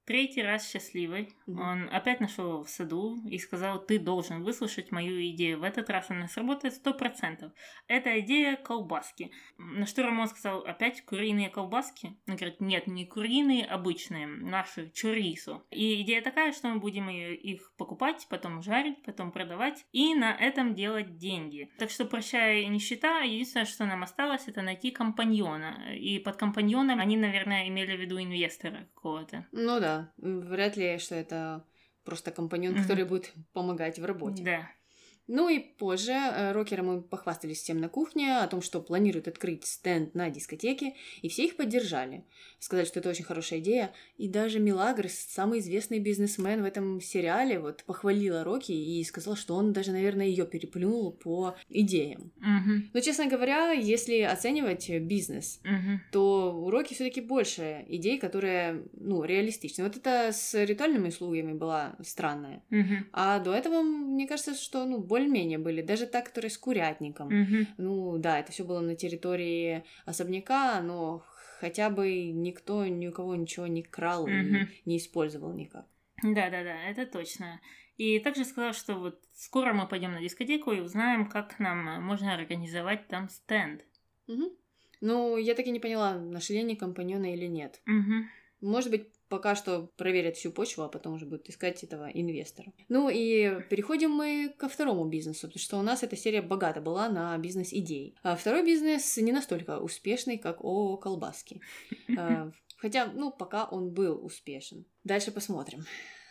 третий 0.05 0.41
раз 0.43 0.69
счастливый 0.69 1.33
Мгм. 1.47 1.59
он 1.61 1.89
опять 1.91 2.19
нашел 2.19 2.49
его 2.53 2.63
в 2.63 2.69
саду 2.69 3.17
и 3.27 3.37
сказал, 3.39 3.83
ты 3.83 3.99
должен 3.99 4.43
выслушать 4.43 4.91
мою 4.91 5.19
идею. 5.31 5.59
В 5.59 5.63
этот 5.63 5.89
раз 5.89 6.09
она 6.09 6.27
сработает 6.27 6.73
сто 6.73 6.93
процентов. 6.93 7.51
Это 7.87 8.19
идея 8.19 8.55
колбаски. 8.55 9.31
На 9.57 9.85
что 9.85 10.03
Рамон 10.03 10.27
сказал, 10.27 10.59
опять 10.65 11.03
куриные 11.05 11.49
колбаски? 11.49 12.15
Он 12.27 12.35
говорит, 12.35 12.61
нет, 12.61 12.87
не 12.87 13.05
куриные, 13.05 13.65
обычные, 13.65 14.27
наши, 14.27 14.89
чурисо. 14.91 15.63
И 15.71 16.01
идея 16.01 16.21
такая, 16.21 16.51
что 16.53 16.67
мы 16.69 16.79
будем 16.79 17.09
ее- 17.09 17.35
их 17.35 17.71
покупать, 17.77 18.27
потом 18.29 18.61
жарить, 18.61 19.01
потом 19.03 19.31
продавать 19.31 19.85
и 19.91 20.13
на 20.15 20.33
этом 20.33 20.73
делать 20.75 21.17
деньги. 21.17 21.71
Так 21.77 21.89
что 21.89 22.05
прощай 22.05 22.65
нищета, 22.65 23.19
единственное, 23.21 23.65
что 23.65 23.85
нам 23.85 24.03
осталось, 24.03 24.47
это 24.47 24.61
найти 24.61 24.91
компаньона. 24.91 25.93
И 25.95 26.19
под 26.19 26.35
компаньоном 26.35 26.99
они, 26.99 27.17
наверное, 27.17 27.67
имели 27.67 27.95
в 27.95 27.99
виду 28.01 28.19
инвестора 28.21 28.87
какого-то. 28.93 29.47
Ну 29.51 29.79
да, 29.79 29.94
вряд 30.17 30.77
ли, 30.77 30.97
что 30.99 31.15
это 31.15 31.65
просто 32.03 32.31
компаньон, 32.31 32.73
Мгм. 32.73 32.81
который 32.83 33.05
будет 33.05 33.33
помогать 33.53 33.99
в 33.99 34.05
работе. 34.05 34.43
Да. 34.43 34.69
Ну 35.27 35.49
и 35.49 35.59
позже 35.59 36.11
э, 36.11 36.51
Рокеры 36.51 36.83
мы 36.83 37.01
похвастались 37.01 37.57
всем 37.61 37.79
на 37.79 37.89
кухне 37.89 38.37
о 38.37 38.47
том, 38.47 38.61
что 38.61 38.79
планируют 38.81 39.27
открыть 39.27 39.65
стенд 39.65 40.13
на 40.13 40.29
дискотеке, 40.29 40.93
и 41.21 41.29
все 41.29 41.45
их 41.45 41.55
поддержали. 41.55 42.25
Сказали, 42.59 42.85
что 42.85 42.99
это 42.99 43.09
очень 43.09 43.25
хорошая 43.25 43.59
идея. 43.59 43.91
И 44.17 44.27
даже 44.27 44.59
Милагрос, 44.59 45.13
самый 45.13 45.59
известный 45.59 45.99
бизнесмен 45.99 46.61
в 46.61 46.65
этом 46.65 47.01
сериале, 47.01 47.59
вот 47.59 47.83
похвалила 47.85 48.43
Рокки 48.43 48.71
и 48.71 49.03
сказала, 49.03 49.35
что 49.35 49.55
он 49.55 49.73
даже, 49.73 49.91
наверное, 49.91 50.27
ее 50.27 50.45
переплюнул 50.45 51.11
по 51.11 51.55
идеям. 51.69 52.31
Мгм. 52.37 52.89
Но, 52.93 52.99
честно 52.99 53.25
говоря, 53.27 53.71
если 53.71 54.21
оценивать 54.21 54.89
бизнес, 55.01 55.59
Мгм. 55.63 56.01
то 56.11 56.53
у 56.55 56.69
Рокки 56.69 56.93
все-таки 56.93 57.21
больше 57.21 57.83
идей, 57.87 58.19
которые, 58.19 58.83
ну, 58.93 59.23
реалистичны. 59.23 59.83
Вот 59.83 59.97
это 59.97 60.31
с 60.31 60.53
ритуальными 60.65 61.07
услугами 61.07 61.53
была 61.53 61.95
странная. 62.03 62.63
Мгм. 62.69 63.07
А 63.11 63.39
до 63.39 63.53
этого, 63.53 63.81
мне 63.81 64.27
кажется, 64.27 64.53
что, 64.53 64.85
ну, 64.85 64.99
более-менее 65.15 65.57
были. 65.57 65.81
Даже 65.81 66.07
та, 66.07 66.21
которая 66.21 66.49
с 66.49 66.57
курятником. 66.57 67.27
Мгм. 67.29 67.67
Ну, 67.77 68.17
да, 68.17 68.39
это 68.39 68.51
все 68.51 68.63
было 68.65 68.81
на 68.81 68.95
территории 68.95 69.83
особняка, 70.05 70.81
но 70.81 71.23
хотя 71.59 71.89
бы 71.89 72.31
никто 72.31 72.85
ни 72.85 73.07
у 73.07 73.11
кого 73.13 73.35
ничего 73.35 73.67
не 73.67 73.81
крал 73.81 74.27
Мгм. 74.27 74.55
и 74.55 74.89
не 74.89 74.97
использовал 74.97 75.53
никак. 75.53 75.85
Да-да-да, 76.21 76.89
это 76.89 77.05
точно. 77.05 77.61
И 77.97 78.19
также 78.19 78.43
сказал, 78.43 78.73
что 78.73 78.95
вот 78.95 79.21
скоро 79.33 79.73
мы 79.73 79.87
пойдем 79.87 80.11
на 80.11 80.21
дискотеку 80.21 80.71
и 80.73 80.81
узнаем, 80.81 81.29
как 81.29 81.59
нам 81.59 82.03
можно 82.03 82.33
организовать 82.33 83.07
там 83.07 83.29
стенд. 83.29 83.81
Угу. 84.27 84.51
Ну, 85.01 85.37
я 85.37 85.55
так 85.55 85.65
и 85.67 85.71
не 85.71 85.79
поняла, 85.79 86.15
нашли 86.19 86.59
они 86.59 86.75
компаньона 86.75 87.33
или 87.33 87.47
нет. 87.47 87.81
Угу. 87.87 88.69
Может 88.69 88.91
быть, 88.91 89.07
пока 89.35 89.53
что 89.53 89.91
проверят 89.97 90.37
всю 90.37 90.53
почву, 90.53 90.83
а 90.83 90.87
потом 90.87 91.15
уже 91.15 91.25
будут 91.25 91.49
искать 91.49 91.83
этого 91.83 92.09
инвестора. 92.13 92.71
Ну 92.87 93.09
и 93.09 93.59
переходим 93.69 94.11
мы 94.11 94.53
ко 94.57 94.69
второму 94.69 95.03
бизнесу, 95.09 95.47
потому 95.47 95.59
что 95.59 95.77
у 95.77 95.81
нас 95.81 96.03
эта 96.03 96.15
серия 96.15 96.41
богата 96.41 96.79
была 96.79 97.09
на 97.09 97.37
бизнес-идеи. 97.37 98.15
А 98.23 98.37
второй 98.37 98.63
бизнес 98.63 99.17
не 99.17 99.33
настолько 99.33 99.79
успешный, 99.79 100.37
как 100.37 100.61
ООО 100.61 100.95
«Колбаски». 100.95 101.59
А, 102.17 102.49
хотя, 102.77 103.07
ну, 103.07 103.29
пока 103.29 103.65
он 103.65 103.91
был 103.91 104.25
успешен. 104.25 104.85
Дальше 105.03 105.31
посмотрим. 105.31 105.83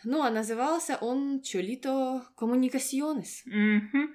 Ну, 0.03 0.23
а 0.23 0.31
назывался 0.31 0.97
он 0.99 1.41
«Чолито 1.43 2.25
Коммуникационес». 2.35 3.43
Угу. 3.45 4.13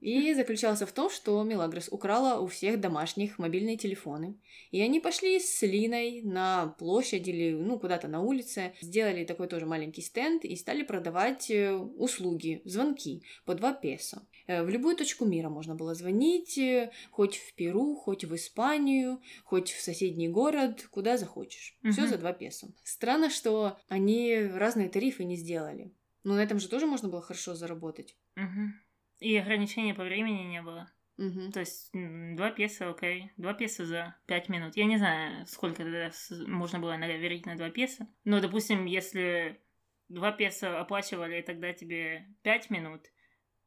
И 0.00 0.32
заключался 0.34 0.86
в 0.86 0.92
том, 0.92 1.10
что 1.10 1.42
Мелагрос 1.42 1.88
украла 1.90 2.40
у 2.40 2.46
всех 2.46 2.80
домашних 2.80 3.38
мобильные 3.38 3.76
телефоны. 3.76 4.40
И 4.70 4.80
они 4.80 5.00
пошли 5.00 5.38
с 5.38 5.62
Линой 5.62 6.22
на 6.22 6.74
площадь 6.78 7.28
или 7.28 7.52
ну, 7.52 7.78
куда-то 7.78 8.08
на 8.08 8.20
улице, 8.20 8.72
сделали 8.80 9.24
такой 9.24 9.46
тоже 9.46 9.66
маленький 9.66 10.02
стенд 10.02 10.44
и 10.44 10.56
стали 10.56 10.82
продавать 10.82 11.50
э, 11.50 11.74
услуги, 11.74 12.62
звонки 12.64 13.22
по 13.44 13.54
2 13.54 13.74
песо. 13.74 14.26
Э, 14.46 14.62
в 14.62 14.70
любую 14.70 14.96
точку 14.96 15.26
мира 15.26 15.50
можно 15.50 15.74
было 15.74 15.94
звонить, 15.94 16.56
э, 16.56 16.90
хоть 17.10 17.36
в 17.36 17.54
Перу, 17.54 17.94
хоть 17.94 18.24
в 18.24 18.34
Испанию, 18.34 19.20
хоть 19.44 19.70
в 19.70 19.82
соседний 19.82 20.28
город, 20.28 20.86
куда 20.90 21.18
захочешь. 21.18 21.76
Мгм. 21.82 21.92
Все 21.92 22.06
за 22.06 22.16
2 22.16 22.32
песо. 22.32 22.68
Странно, 22.82 23.28
что 23.28 23.78
они 23.88 24.36
разные 24.54 24.88
тарифы 24.88 25.24
не 25.24 25.36
сделали. 25.36 25.92
Но 26.24 26.34
на 26.34 26.42
этом 26.42 26.58
же 26.58 26.68
тоже 26.68 26.86
можно 26.86 27.08
было 27.08 27.22
хорошо 27.22 27.54
заработать. 27.54 28.16
Угу. 28.36 28.89
И 29.20 29.36
ограничения 29.36 29.94
по 29.94 30.02
времени 30.02 30.42
не 30.42 30.62
было. 30.62 30.90
Мгм. 31.16 31.52
То 31.52 31.60
есть 31.60 31.90
два 31.92 32.50
песо, 32.50 32.90
окей. 32.90 33.30
Два 33.36 33.52
песо 33.52 33.84
за 33.84 34.16
пять 34.26 34.48
минут. 34.48 34.76
Я 34.76 34.86
не 34.86 34.96
знаю, 34.96 35.46
сколько 35.46 35.84
тогда 35.84 36.10
можно 36.46 36.78
было 36.78 36.96
наверить 36.96 37.46
на 37.46 37.56
два 37.56 37.70
песо. 37.70 38.08
Но, 38.24 38.40
допустим, 38.40 38.86
если 38.86 39.60
два 40.08 40.32
песо 40.32 40.80
оплачивали 40.80 41.42
тогда 41.42 41.74
тебе 41.74 42.26
пять 42.42 42.70
минут, 42.70 43.02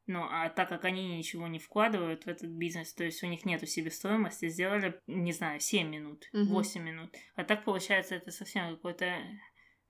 ну, 0.06 0.26
а 0.28 0.50
так 0.50 0.68
как 0.68 0.84
они 0.84 1.16
ничего 1.16 1.46
не 1.46 1.58
вкладывают 1.58 2.24
в 2.24 2.28
этот 2.28 2.50
бизнес, 2.50 2.92
то 2.92 3.04
есть 3.04 3.22
у 3.22 3.26
них 3.26 3.46
нету 3.46 3.66
себестоимости, 3.66 4.48
сделали, 4.48 5.00
не 5.06 5.32
знаю, 5.32 5.60
7 5.60 5.88
минут. 5.88 6.28
8 6.32 6.82
минут. 6.82 7.14
А 7.36 7.44
так, 7.44 7.64
получается, 7.64 8.16
это 8.16 8.30
совсем 8.30 8.74
какой-то 8.74 9.16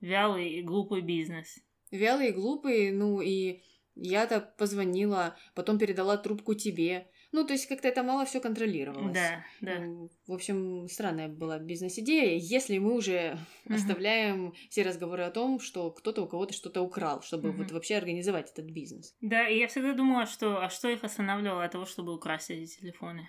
вялый 0.00 0.50
и 0.50 0.62
глупый 0.62 1.00
бизнес. 1.00 1.58
Вялый 1.90 2.28
и 2.28 2.32
глупый, 2.32 2.92
ну 2.92 3.20
и 3.20 3.62
я-то 3.96 4.40
позвонила, 4.40 5.36
потом 5.54 5.78
передала 5.78 6.16
трубку 6.16 6.54
тебе. 6.54 7.10
Ну, 7.32 7.44
то 7.46 7.52
есть 7.52 7.66
как-то 7.66 7.88
это 7.88 8.02
мало 8.02 8.24
все 8.24 8.40
контролировалось. 8.40 9.14
Да, 9.14 9.44
да. 9.60 9.80
В 10.26 10.32
общем, 10.32 10.88
странная 10.88 11.28
была 11.28 11.58
бизнес-идея, 11.58 12.38
если 12.38 12.78
мы 12.78 12.94
уже 12.94 13.38
Мгм. 13.64 13.76
оставляем 13.76 14.54
все 14.70 14.82
разговоры 14.82 15.22
о 15.24 15.30
том, 15.30 15.60
что 15.60 15.90
кто-то 15.90 16.22
у 16.22 16.28
кого-то 16.28 16.54
что-то 16.54 16.82
украл, 16.82 17.22
чтобы 17.22 17.48
Мгм. 17.48 17.58
вот 17.58 17.72
вообще 17.72 17.96
организовать 17.96 18.50
этот 18.50 18.66
бизнес. 18.66 19.14
Да, 19.20 19.48
и 19.48 19.58
я 19.58 19.68
всегда 19.68 19.94
думала, 19.94 20.26
что 20.26 20.62
а 20.62 20.68
что 20.70 20.88
их 20.88 21.02
останавливало 21.04 21.64
от 21.64 21.72
того, 21.72 21.84
чтобы 21.86 22.14
украсть 22.14 22.50
эти 22.50 22.78
телефоны? 22.80 23.28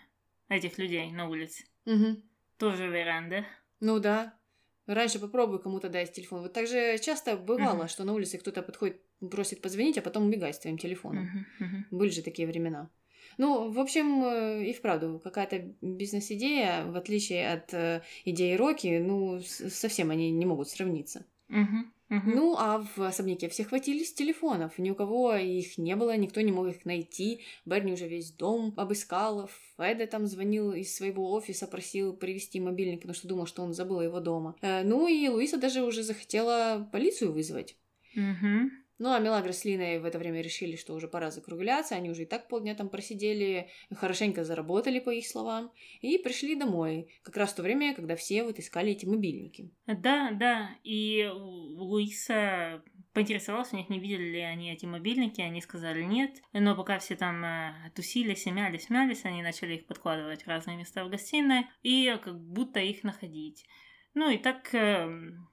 Этих 0.50 0.78
людей 0.78 1.12
на 1.12 1.28
улице. 1.28 1.64
Мгм. 1.86 2.24
Тоже 2.58 2.88
вариант, 2.90 3.30
да? 3.30 3.46
Ну 3.80 4.00
да. 4.00 4.40
Раньше 4.88 5.20
попробуй 5.20 5.62
кому-то 5.62 5.90
дать 5.90 6.14
телефон. 6.14 6.42
Вот 6.42 6.54
так 6.54 6.68
же 6.68 6.98
часто 7.00 7.38
бывало, 7.38 7.84
Мгм. 7.84 7.88
что 7.88 8.04
на 8.04 8.14
улице 8.14 8.38
кто-то 8.38 8.62
подходит, 8.62 9.02
просит 9.30 9.62
позвонить, 9.62 9.98
а 9.98 10.02
потом 10.02 10.28
убегает 10.28 10.56
с 10.56 10.60
твоим 10.60 10.78
телефоном. 10.78 11.24
Мгм, 11.26 11.46
мгм. 11.60 11.86
Были 11.92 12.10
же 12.10 12.22
такие 12.22 12.48
времена. 12.48 12.90
Ну, 13.38 13.72
в 13.72 13.80
общем, 13.80 14.24
э, 14.24 14.66
и 14.66 14.74
вправду, 14.74 15.20
какая-то 15.24 15.74
бизнес-идея, 15.82 16.86
в 16.86 16.96
отличие 16.96 17.52
от 17.52 17.74
э, 17.74 18.02
идеи 18.24 18.56
Рокки, 18.56 19.00
ну, 19.00 19.42
совсем 19.42 20.10
они 20.10 20.32
не 20.32 20.46
могут 20.46 20.70
сравниться. 20.70 21.26
Мгм, 21.50 21.94
мгм. 22.10 22.32
Ну, 22.36 22.56
а 22.58 22.86
в 22.96 23.02
особняке 23.02 23.50
все 23.50 23.64
хватились 23.66 24.14
телефонов. 24.14 24.78
Ни 24.78 24.90
у 24.92 24.96
кого 24.96 25.36
их 25.36 25.78
не 25.78 25.96
было, 25.96 26.16
никто 26.16 26.42
не 26.42 26.52
мог 26.52 26.68
их 26.68 26.86
найти. 26.86 27.42
Берни 27.66 27.94
уже 27.94 28.08
весь 28.08 28.32
дом 28.32 28.74
обыскал. 28.78 29.50
Феда 29.78 30.08
там 30.08 30.28
звонил 30.28 30.72
из 30.74 30.96
своего 30.96 31.32
офиса, 31.32 31.68
просил 31.68 32.14
привезти 32.14 32.60
мобильник, 32.60 33.02
потому 33.02 33.16
что 33.16 33.28
думал, 33.28 33.48
что 33.48 33.64
он 33.64 33.74
забыл 33.74 34.02
его 34.02 34.20
дома. 34.20 34.56
Э, 34.62 34.84
Ну, 34.84 35.08
и 35.08 35.28
Луиса 35.28 35.58
даже 35.58 35.84
уже 35.84 36.04
захотела 36.04 36.88
полицию 36.92 37.34
вызвать. 37.34 37.76
Мгм. 38.16 38.72
Ну, 38.98 39.12
а 39.12 39.20
Мелагра 39.20 39.52
с 39.52 39.66
Линой 39.66 40.00
в 40.00 40.06
это 40.06 40.18
время 40.18 40.42
решили, 40.42 40.78
что 40.78 40.94
уже 40.94 41.08
пора 41.08 41.30
закругляться. 41.30 41.96
Они 41.96 42.10
уже 42.10 42.24
и 42.24 42.26
так 42.26 42.48
полдня 42.48 42.76
там 42.76 42.90
просидели, 42.90 43.70
хорошенько 43.94 44.46
заработали, 44.46 45.00
по 45.00 45.10
их 45.10 45.28
словам, 45.28 45.72
и 46.02 46.18
пришли 46.18 46.56
домой. 46.56 47.10
Как 47.22 47.36
раз 47.36 47.52
в 47.52 47.56
то 47.56 47.64
время, 47.64 47.94
когда 47.94 48.16
все 48.16 48.44
вот 48.44 48.58
искали 48.58 48.94
эти 48.94 49.06
мобильники. 49.06 49.72
Да, 49.86 50.32
да. 50.32 50.70
И 50.84 51.30
Луиса 51.34 52.84
поинтересовалась 53.14 53.74
у 53.74 53.78
них, 53.78 53.90
не 53.90 54.00
видели 54.00 54.24
ли 54.24 54.40
они 54.40 54.72
эти 54.72 54.86
мобильники. 54.86 55.42
Они 55.42 55.62
сказали 55.62 56.04
нет. 56.04 56.42
Но 56.54 56.76
пока 56.76 57.00
все 57.00 57.16
там 57.16 57.44
э, 57.44 57.74
тусились 57.96 58.46
и 58.46 58.52
мялись, 58.52 58.90
мялись, 58.90 59.26
они 59.26 59.42
начали 59.42 59.76
их 59.76 59.88
подкладывать 59.88 60.44
в 60.44 60.48
разные 60.48 60.78
места 60.78 61.04
в 61.04 61.10
гостиной 61.10 61.68
и 61.84 62.18
как 62.24 62.40
будто 62.40 62.80
их 62.80 63.04
находить. 63.04 63.66
Ну 64.14 64.30
и 64.30 64.38
так, 64.38 64.74
эм, 64.74 65.50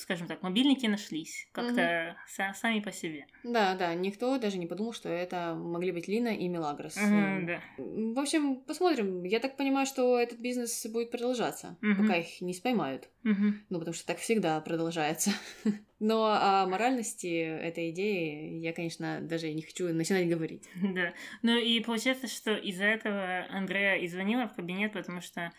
скажем 0.00 0.26
так, 0.26 0.42
мобильники 0.42 0.86
нашлись 0.86 1.48
как-то 1.52 2.16
са- 2.28 2.54
сами 2.54 2.80
по 2.80 2.90
себе. 2.92 3.26
Да, 3.44 3.74
да, 3.74 3.94
никто 3.94 4.38
даже 4.38 4.58
не 4.58 4.66
подумал, 4.66 4.92
что 4.92 5.08
это 5.08 5.54
могли 5.54 5.92
быть 5.92 6.08
Лина 6.08 6.28
и 6.36 6.48
Мелагрос. 6.48 6.96
Мгм, 6.96 7.46
да. 7.46 7.60
В 7.78 8.18
общем, 8.18 8.56
посмотрим. 8.62 9.24
Я 9.24 9.40
так 9.40 9.56
понимаю, 9.56 9.86
что 9.86 10.18
этот 10.18 10.38
бизнес 10.40 10.86
будет 10.86 11.10
продолжаться, 11.10 11.76
Мгм. 11.80 12.02
пока 12.06 12.16
их 12.18 12.40
не 12.40 12.54
споймают. 12.54 13.08
Мгм. 13.22 13.60
Ну, 13.68 13.78
потому 13.78 13.94
что 13.94 14.06
так 14.06 14.18
всегда 14.18 14.60
продолжается. 14.60 15.30
Но 16.00 16.24
о 16.32 16.66
моральности 16.66 17.26
этой 17.26 17.90
идеи 17.90 18.58
я, 18.60 18.72
конечно, 18.72 19.20
даже 19.20 19.52
не 19.52 19.60
хочу 19.62 19.92
начинать 19.92 20.28
говорить. 20.28 20.68
Да. 20.94 21.12
Ну 21.42 21.58
и 21.58 21.80
получается, 21.80 22.26
что 22.26 22.54
из-за 22.56 22.84
этого 22.84 23.46
Андреа 23.50 23.96
и 23.96 24.08
звонила 24.08 24.48
в 24.48 24.54
кабинет, 24.54 24.92
потому 24.94 25.20
что, 25.20 25.52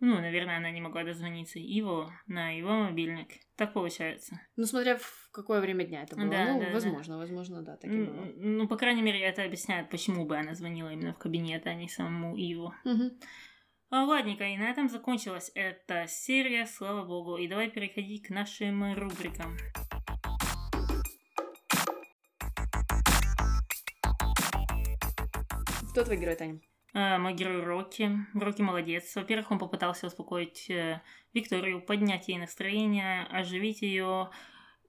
ну, 0.00 0.14
наверное, 0.20 0.58
она 0.58 0.70
не 0.70 0.80
могла 0.80 1.02
дозвониться 1.04 1.58
его 1.58 2.10
на 2.26 2.50
его 2.50 2.70
мобильник. 2.70 3.28
Так 3.56 3.72
получается. 3.72 4.40
Ну, 4.56 4.64
смотря 4.64 4.96
в 4.96 5.30
какое 5.32 5.60
время 5.60 5.84
дня 5.84 6.02
это 6.04 6.14
было. 6.14 6.28
Да, 6.30 6.52
ну, 6.52 6.60
да, 6.60 6.66
да. 6.66 6.72
возможно, 6.72 7.18
возможно, 7.18 7.62
да, 7.62 7.76
так 7.76 7.90
и 7.90 7.96
было. 7.96 8.14
М, 8.14 8.58
Ну, 8.58 8.68
по 8.68 8.76
крайней 8.76 9.02
мере, 9.02 9.20
это 9.20 9.42
объясняет, 9.42 9.90
почему 9.90 10.24
бы 10.24 10.36
она 10.36 10.54
звонила 10.54 10.90
именно 10.92 11.12
в 11.12 11.18
кабинет, 11.18 11.66
а 11.66 11.74
не 11.74 11.88
самому 11.88 12.36
Иву. 12.36 12.72
Мгм. 12.84 13.18
А, 13.90 14.04
ладненько, 14.04 14.44
и 14.44 14.56
на 14.56 14.70
этом 14.70 14.88
закончилась 14.88 15.50
эта 15.54 16.06
серия, 16.06 16.66
слава 16.66 17.04
богу. 17.04 17.36
И 17.36 17.48
давай 17.48 17.70
переходить 17.70 18.26
к 18.26 18.30
нашим 18.30 18.94
рубрикам. 18.94 19.56
Кто 25.90 26.04
твой 26.04 26.16
герой, 26.18 26.36
Таня? 26.36 26.60
А, 26.94 27.18
мой 27.18 27.34
герой 27.34 27.62
Рокки. 27.62 28.10
Рокки 28.34 28.62
молодец. 28.62 29.14
Во-первых, 29.14 29.50
он 29.50 29.58
попытался 29.58 30.06
успокоить 30.06 30.70
э, 30.70 31.02
Викторию, 31.34 31.82
поднять 31.82 32.28
ей 32.28 32.38
настроение, 32.38 33.24
оживить 33.30 33.82
ее. 33.82 34.30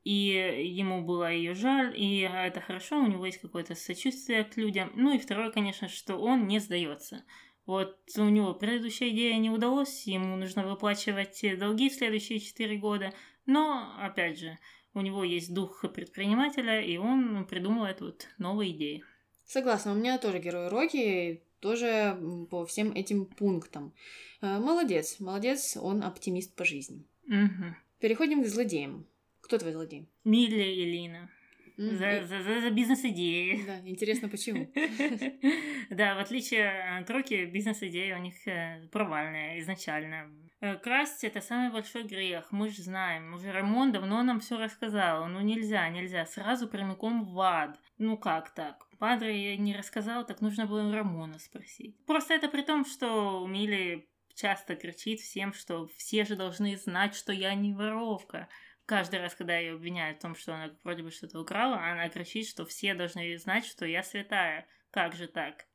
И 0.04 0.72
ему 0.78 1.04
было 1.04 1.32
ее 1.32 1.54
жаль, 1.54 1.93
и 1.95 2.22
это 2.22 2.62
хорошо, 2.62 3.00
у 3.00 3.08
него 3.08 3.26
есть 3.26 3.41
какое-то 3.41 3.76
сочувствие 3.76 4.45
к 4.45 4.56
людям. 4.56 4.91
Ну 4.95 5.14
и 5.14 5.20
второе, 5.20 5.52
конечно, 5.52 5.89
что 5.89 6.16
он 6.16 6.47
не 6.47 6.60
сдается. 6.60 7.26
Вот 7.66 8.00
у 8.18 8.24
него 8.24 8.54
предыдущая 8.54 9.10
идея 9.10 9.38
не 9.38 9.50
удалась, 9.50 10.08
ему 10.08 10.38
нужно 10.38 10.66
выплачивать 10.66 11.43
долги 11.60 11.89
в 11.89 11.93
следующие 11.93 12.39
4 12.39 12.78
года. 12.78 13.14
Но, 13.45 13.93
опять 14.00 14.39
же, 14.39 14.58
у 14.93 15.02
него 15.02 15.24
есть 15.24 15.54
дух 15.54 15.86
предпринимателя, 15.93 16.82
и 16.82 16.97
он 16.97 17.45
придумывает 17.45 18.02
вот 18.02 18.28
новые 18.38 18.72
идеи. 18.72 19.04
Согласна, 19.43 19.91
у 19.91 19.95
меня 19.95 20.18
тоже 20.18 20.39
герой 20.39 20.70
Рокки, 20.70 21.43
тоже 21.60 22.18
по 22.49 22.66
всем 22.66 22.91
этим 22.93 23.26
пунктам. 23.26 23.93
Э, 24.41 24.60
Молодец, 24.60 25.20
молодец, 25.20 25.78
он 25.78 26.03
оптимист 26.03 26.55
по 26.55 26.66
жизни. 26.66 27.05
Мгм. 27.28 27.76
Переходим 27.99 28.43
к 28.43 28.47
злодеям. 28.47 29.05
Кто 29.41 29.57
твой 29.57 29.74
злодей? 29.74 30.07
Милли 30.24 30.64
и 30.64 30.86
Лина. 30.86 31.30
За, 31.78 32.26
за, 32.28 32.41
за, 32.43 32.60
за 32.60 32.72
бизнес-идеи. 32.72 33.64
Да, 33.66 33.80
интересно, 33.88 34.28
почему? 34.28 34.68
Да, 35.89 36.16
в 36.16 36.20
отличие 36.20 36.99
от 36.99 37.10
Рокки, 37.10 37.45
бизнес-идея 37.45 38.18
у 38.18 38.22
них 38.22 38.36
э, 38.47 38.88
провальная 38.91 39.60
изначально. 39.60 40.30
Э, 40.60 40.76
Красть 40.76 41.24
это 41.24 41.39
самый 41.39 41.72
большой 41.72 42.03
грех, 42.03 42.51
мы 42.51 42.70
же 42.70 42.84
знаем. 42.84 43.34
Уже 43.34 43.51
Рамон 43.53 43.93
давно 43.93 44.22
нам 44.24 44.41
все 44.41 44.57
рассказал. 44.57 45.28
Ну 45.28 45.39
нельзя, 45.39 45.88
нельзя. 45.89 46.26
Сразу 46.26 46.68
прямиком 46.68 47.24
в 47.24 47.39
ад. 47.39 47.80
Ну 47.97 48.18
как 48.18 48.53
так? 48.53 48.89
Падре 49.00 49.58
не 49.58 49.76
рассказал, 49.76 50.26
так 50.26 50.41
нужно 50.41 50.66
было 50.68 50.93
Рамона 50.93 51.39
спросить. 51.39 51.95
Просто 52.06 52.34
это 52.34 52.50
при 52.50 52.62
том, 52.62 52.86
что 52.86 53.47
Милли 53.47 54.10
часто 54.36 54.76
кричит 54.76 55.22
всем, 55.22 55.54
что 55.54 55.88
все 55.97 56.26
же 56.26 56.36
должны 56.36 56.78
знать, 56.78 57.16
что 57.16 57.32
я 57.32 57.56
не 57.56 57.74
воровка. 57.74 58.50
каждый 58.86 59.20
раз, 59.20 59.36
когда 59.36 59.58
ее 59.58 59.74
обвиняют 59.76 60.18
в 60.18 60.22
том, 60.22 60.36
что 60.36 60.54
она 60.54 60.72
вроде 60.84 61.04
бы 61.04 61.12
что-то 61.12 61.39
украла, 61.39 61.78
она 61.78 62.10
кричит, 62.10 62.47
что 62.47 62.66
все 62.66 62.93
должны 62.93 63.38
знать, 63.38 63.66
что 63.66 63.86
я 63.86 64.04
святая. 64.04 64.68
Как 64.91 65.16
же 65.16 65.28
так? 65.28 65.66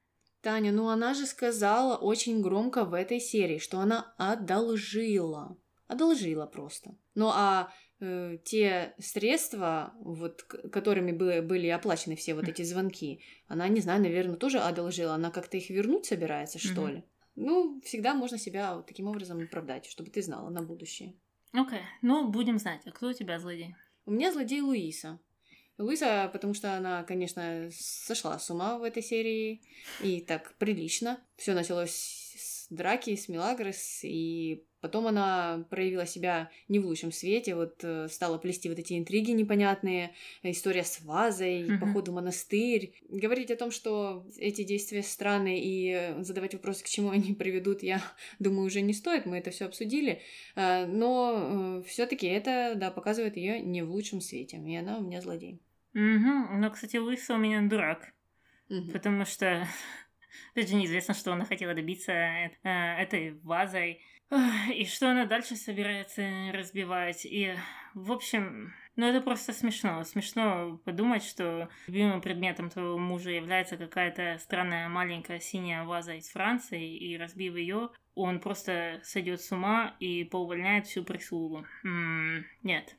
Таня, 0.43 0.73
ну 0.73 0.89
она 0.89 1.15
же 1.15 1.25
сказала 1.25 1.97
очень 1.97 2.43
громко 2.43 2.85
в 2.85 2.93
этой 2.93 3.21
серии, 3.21 3.59
что 3.59 3.79
она 3.79 4.13
одолжила. 4.19 5.57
Одолжила 5.87 6.47
просто. 6.47 6.97
Ну 7.15 7.31
а 7.33 7.73
те 7.99 8.95
средства, 8.99 9.95
вот, 10.01 10.43
которыми 10.43 11.13
были, 11.13 11.41
были 11.41 11.69
оплачены 11.69 12.17
все 12.17 12.35
вот 12.35 12.49
эти 12.49 12.63
звонки, 12.63 13.21
она, 13.47 13.69
не 13.69 13.81
знаю, 13.81 14.03
наверное, 14.03 14.37
тоже 14.37 14.59
одолжила. 14.59 15.15
Она 15.15 15.31
как-то 15.31 15.57
их 15.57 15.71
вернуть 15.71 16.07
собирается, 16.07 16.59
что 16.59 16.89
ли? 16.89 17.05
Ну, 17.37 17.81
всегда 17.85 18.15
можно 18.15 18.39
себя 18.39 18.77
вот 18.77 18.87
таким 18.87 19.09
образом 19.09 19.43
оправдать, 19.43 19.87
чтобы 19.87 20.11
ты 20.11 20.23
знала 20.23 20.51
на 20.51 20.63
будущее. 20.63 21.15
Окей, 21.53 21.79
okay. 21.79 21.83
ну 22.03 22.29
будем 22.29 22.59
знать. 22.59 22.83
А 22.85 22.91
кто 22.91 23.09
у 23.09 23.13
тебя 23.13 23.39
злодей? 23.39 23.75
У 24.07 24.11
меня 24.11 24.33
злодей 24.33 24.61
Луиса. 24.61 25.19
Луиза, 25.79 26.31
потому 26.33 26.55
что 26.55 26.77
она, 26.77 27.03
конечно, 27.03 27.69
сошла 27.73 28.39
с 28.39 28.49
ума 28.51 28.79
в 28.79 28.85
этой 28.85 29.03
серии, 29.03 29.63
и 30.01 30.21
так 30.21 30.55
прилично. 30.59 31.19
Все 31.37 31.55
началось 31.55 31.91
с 31.91 32.54
драки, 32.71 33.15
с 33.15 33.29
Милагрос, 33.29 34.01
и 34.03 34.65
потом 34.81 35.07
она 35.07 35.67
проявила 35.71 36.07
себя 36.07 36.51
не 36.69 36.79
в 36.79 36.87
лучшем 36.87 37.13
свете, 37.13 37.55
вот 37.55 37.83
э, 37.83 38.09
стала 38.09 38.39
плести 38.39 38.69
вот 38.69 38.79
эти 38.79 38.99
интриги 38.99 39.31
непонятные, 39.31 40.15
история 40.43 40.85
с 40.85 41.01
вазой, 41.03 41.63
mm-hmm. 41.63 41.79
походу 41.79 42.13
монастырь. 42.13 42.95
Говорить 43.09 43.51
о 43.51 43.57
том, 43.57 43.71
что 43.71 44.27
эти 44.39 44.63
действия 44.63 45.03
странные 45.03 45.63
и 45.63 46.23
задавать 46.23 46.55
вопросы, 46.55 46.85
к 46.85 46.89
чему 46.89 47.11
они 47.11 47.33
приведут, 47.35 47.83
я 47.83 48.03
думаю, 48.39 48.67
уже 48.67 48.81
не 48.81 48.93
стоит, 48.93 49.27
мы 49.27 49.39
это 49.39 49.51
все 49.51 49.65
обсудили, 49.67 50.21
э, 50.55 50.87
но 50.87 51.81
э, 51.81 51.89
все-таки 51.89 52.27
это, 52.27 52.75
да, 52.77 52.91
показывает 52.91 53.37
ее 53.37 53.61
не 53.61 53.83
в 53.83 53.91
лучшем 53.91 54.21
свете, 54.21 54.59
и 54.59 54.77
она 54.77 54.99
у 54.99 55.03
меня 55.03 55.21
злодей. 55.21 55.61
Угу. 55.95 56.59
Но, 56.59 56.71
кстати, 56.71 56.97
Лысо 56.97 57.35
у 57.35 57.39
меня 57.39 57.63
дурак. 57.63 58.13
Угу. 58.69 58.93
Потому 58.93 59.25
что, 59.25 59.67
опять 60.53 60.69
же, 60.69 60.77
неизвестно, 60.77 61.15
что 61.15 61.33
она 61.33 61.45
хотела 61.45 61.75
добиться 61.75 62.13
э, 62.13 62.51
этой 62.63 63.33
вазой. 63.43 64.01
И 64.75 64.85
что 64.87 65.11
она 65.11 65.27
дальше 65.27 65.55
собирается 65.55 66.23
разбивать. 66.53 67.25
И, 67.25 67.55
в 67.95 68.11
общем, 68.11 68.73
ну 68.97 69.07
это 69.07 69.21
просто 69.21 69.53
смешно. 69.53 70.05
Смешно 70.05 70.81
подумать, 70.85 71.25
что 71.25 71.69
любимым 71.87 72.21
предметом 72.21 72.71
твоего 72.71 72.97
мужа 72.99 73.31
является 73.31 73.77
какая-то 73.77 74.39
странная 74.41 74.89
маленькая 74.89 75.41
синяя 75.41 75.85
ваза 75.85 76.15
из 76.15 76.29
Франции, 76.29 76.97
и 76.97 77.17
разбив 77.17 77.57
ее, 77.57 77.91
он 78.15 78.41
просто 78.41 79.01
сойдет 79.03 79.41
с 79.41 79.51
ума 79.51 79.97
и 79.99 80.25
поувольняет 80.25 80.87
всю 80.87 81.05
прислугу. 81.05 81.67
М-м, 81.83 82.47
нет. 82.63 82.95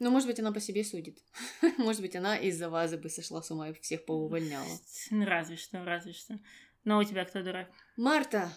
Ну, 0.00 0.10
может 0.10 0.28
быть, 0.28 0.38
она 0.38 0.52
по 0.52 0.60
себе 0.60 0.84
судит. 0.84 1.18
может 1.78 2.02
быть, 2.02 2.14
она 2.14 2.36
из-за 2.36 2.70
вазы 2.70 2.98
бы 2.98 3.08
сошла 3.08 3.42
с 3.42 3.50
ума 3.50 3.70
и 3.70 3.72
всех 3.80 4.04
поувольняла. 4.04 4.68
Разве 5.10 5.56
что, 5.56 5.84
разве 5.84 6.12
что. 6.12 6.38
Но 6.84 6.98
у 6.98 7.04
тебя 7.04 7.24
кто 7.24 7.42
дурак? 7.42 7.68
Марта. 7.96 8.50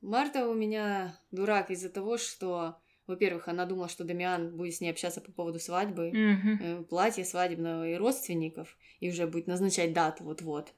Марта 0.00 0.48
у 0.48 0.54
меня 0.54 1.18
дурак 1.30 1.70
из-за 1.70 1.88
того, 1.88 2.18
что, 2.18 2.76
во-первых, 3.06 3.48
она 3.48 3.66
думала, 3.66 3.88
что 3.88 4.04
Дамиан 4.04 4.56
будет 4.56 4.74
с 4.74 4.80
ней 4.80 4.90
общаться 4.90 5.20
по 5.20 5.32
поводу 5.32 5.58
свадьбы, 5.58 6.10
mm-hmm. 6.10 6.84
платья 6.84 7.24
свадебного 7.24 7.88
и 7.88 7.96
родственников, 7.96 8.76
и 9.00 9.10
уже 9.10 9.26
будет 9.26 9.46
назначать 9.46 9.92
дату 9.92 10.24
вот-вот. 10.24 10.72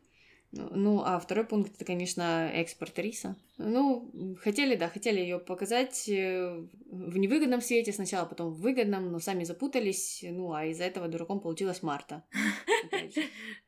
Ну, 0.53 1.03
а 1.05 1.21
второй 1.21 1.45
пункт 1.45 1.77
это, 1.77 1.85
конечно, 1.85 2.51
экспорт 2.53 2.99
риса. 2.99 3.37
Ну, 3.57 4.11
хотели, 4.43 4.75
да, 4.75 4.89
хотели 4.89 5.21
ее 5.21 5.39
показать 5.39 6.09
э, 6.09 6.67
в 6.91 7.19
невыгодном 7.19 7.61
свете 7.61 7.93
сначала, 7.93 8.27
потом 8.27 8.51
в 8.51 8.61
выгодном, 8.61 9.13
но 9.13 9.21
сами 9.21 9.45
запутались. 9.45 10.25
Ну, 10.29 10.53
а 10.53 10.67
из-за 10.67 10.85
этого 10.85 11.07
дураком 11.07 11.41
получилась 11.41 11.83
Марта. 11.83 12.25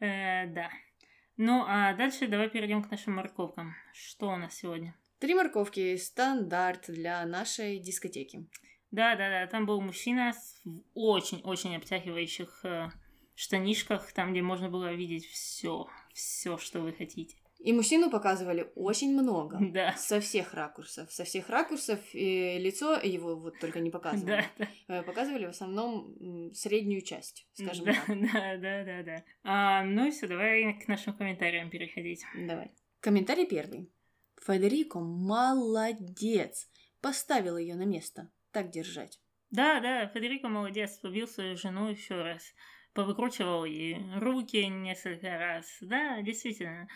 Э, 0.00 0.46
да. 0.48 0.68
Ну, 1.36 1.64
а 1.66 1.94
дальше 1.94 2.28
давай 2.28 2.50
перейдем 2.50 2.82
к 2.82 2.90
нашим 2.90 3.14
морковкам. 3.14 3.74
Что 3.92 4.28
у 4.28 4.36
нас 4.36 4.54
сегодня? 4.54 4.94
Три 5.18 5.34
морковки 5.34 5.96
стандарт 5.96 6.86
для 6.88 7.24
нашей 7.24 7.78
дискотеки. 7.78 8.48
Да, 8.90 9.16
да, 9.16 9.30
да. 9.30 9.46
Там 9.46 9.66
был 9.66 9.80
мужчина 9.80 10.32
в 10.64 10.82
очень-очень 10.94 11.76
обтягивающих 11.76 12.64
э, 12.64 12.90
штанишках, 13.34 14.12
там, 14.12 14.32
где 14.32 14.42
можно 14.42 14.68
было 14.68 14.92
видеть 14.92 15.26
все 15.26 15.88
все, 16.12 16.58
что 16.58 16.80
вы 16.80 16.92
хотите. 16.92 17.36
И 17.62 17.72
мужчину 17.72 18.10
показывали 18.10 18.72
очень 18.74 19.12
много. 19.12 19.58
Да. 19.60 19.92
Со 19.96 20.20
всех 20.20 20.52
ракурсов. 20.52 21.12
Со 21.12 21.22
всех 21.22 21.48
ракурсов. 21.48 22.00
И 22.12 22.58
лицо 22.58 22.96
его 22.96 23.36
вот 23.36 23.60
только 23.60 23.78
не 23.78 23.90
показывали. 23.90 24.44
Да, 24.58 24.66
да. 24.88 24.98
Э, 24.98 25.02
показывали 25.02 25.46
в 25.46 25.50
основном 25.50 26.52
среднюю 26.54 27.02
часть, 27.02 27.46
скажем 27.54 27.86
да, 27.86 27.92
так. 27.92 28.06
Да, 28.32 28.56
да, 28.56 28.84
да, 28.84 29.02
да. 29.02 29.24
А, 29.44 29.84
ну 29.84 30.06
и 30.06 30.10
все, 30.10 30.26
давай 30.26 30.80
к 30.80 30.88
нашим 30.88 31.14
комментариям 31.14 31.70
переходить. 31.70 32.24
Давай. 32.34 32.72
Комментарий 33.00 33.46
первый. 33.46 33.92
Федерико 34.44 34.98
молодец. 34.98 36.68
Поставил 37.00 37.56
ее 37.56 37.76
на 37.76 37.84
место. 37.84 38.30
Так 38.50 38.70
держать. 38.70 39.20
Да, 39.50 39.80
да, 39.80 40.08
Федерико 40.08 40.48
молодец. 40.48 40.98
Побил 40.98 41.28
свою 41.28 41.56
жену 41.56 41.90
еще 41.90 42.20
раз 42.22 42.42
повыкручивал 42.94 43.64
ей 43.64 43.96
руки 44.18 44.66
несколько 44.66 45.38
раз. 45.38 45.66
Да, 45.80 46.20
действительно. 46.22 46.88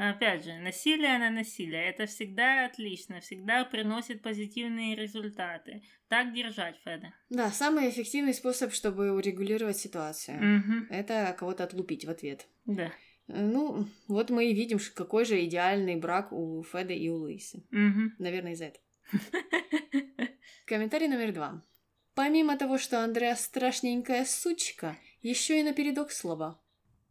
Опять 0.00 0.44
же, 0.44 0.54
насилие 0.54 1.18
на 1.18 1.28
насилие. 1.28 1.90
Это 1.90 2.06
всегда 2.06 2.64
отлично, 2.64 3.20
всегда 3.20 3.66
приносит 3.66 4.22
позитивные 4.22 4.96
результаты. 4.96 5.82
Так 6.08 6.32
держать, 6.32 6.80
Феда. 6.84 7.12
Да, 7.28 7.50
самый 7.50 7.90
эффективный 7.90 8.32
способ, 8.32 8.72
чтобы 8.72 9.12
урегулировать 9.12 9.76
ситуацию. 9.76 10.38
Угу. 10.38 10.86
Это 10.88 11.36
кого-то 11.38 11.64
отлупить 11.64 12.06
в 12.06 12.10
ответ. 12.10 12.48
Да. 12.64 12.90
Ну, 13.26 13.86
вот 14.08 14.30
мы 14.30 14.50
и 14.50 14.54
видим, 14.54 14.78
какой 14.94 15.26
же 15.26 15.44
идеальный 15.44 15.96
брак 15.96 16.32
у 16.32 16.62
Феда 16.62 16.94
и 16.94 17.10
у 17.10 17.16
Луисы. 17.16 17.58
Угу. 17.70 18.12
Наверное, 18.18 18.52
из-за 18.52 18.64
этого. 18.64 18.84
Комментарий 20.64 21.08
номер 21.08 21.34
два. 21.34 21.62
Помимо 22.14 22.56
того, 22.56 22.78
что 22.78 23.04
Андреа 23.04 23.36
страшненькая 23.36 24.24
сучка, 24.24 24.96
еще 25.20 25.60
и 25.60 25.62
напередок 25.62 26.10
слова. 26.10 26.58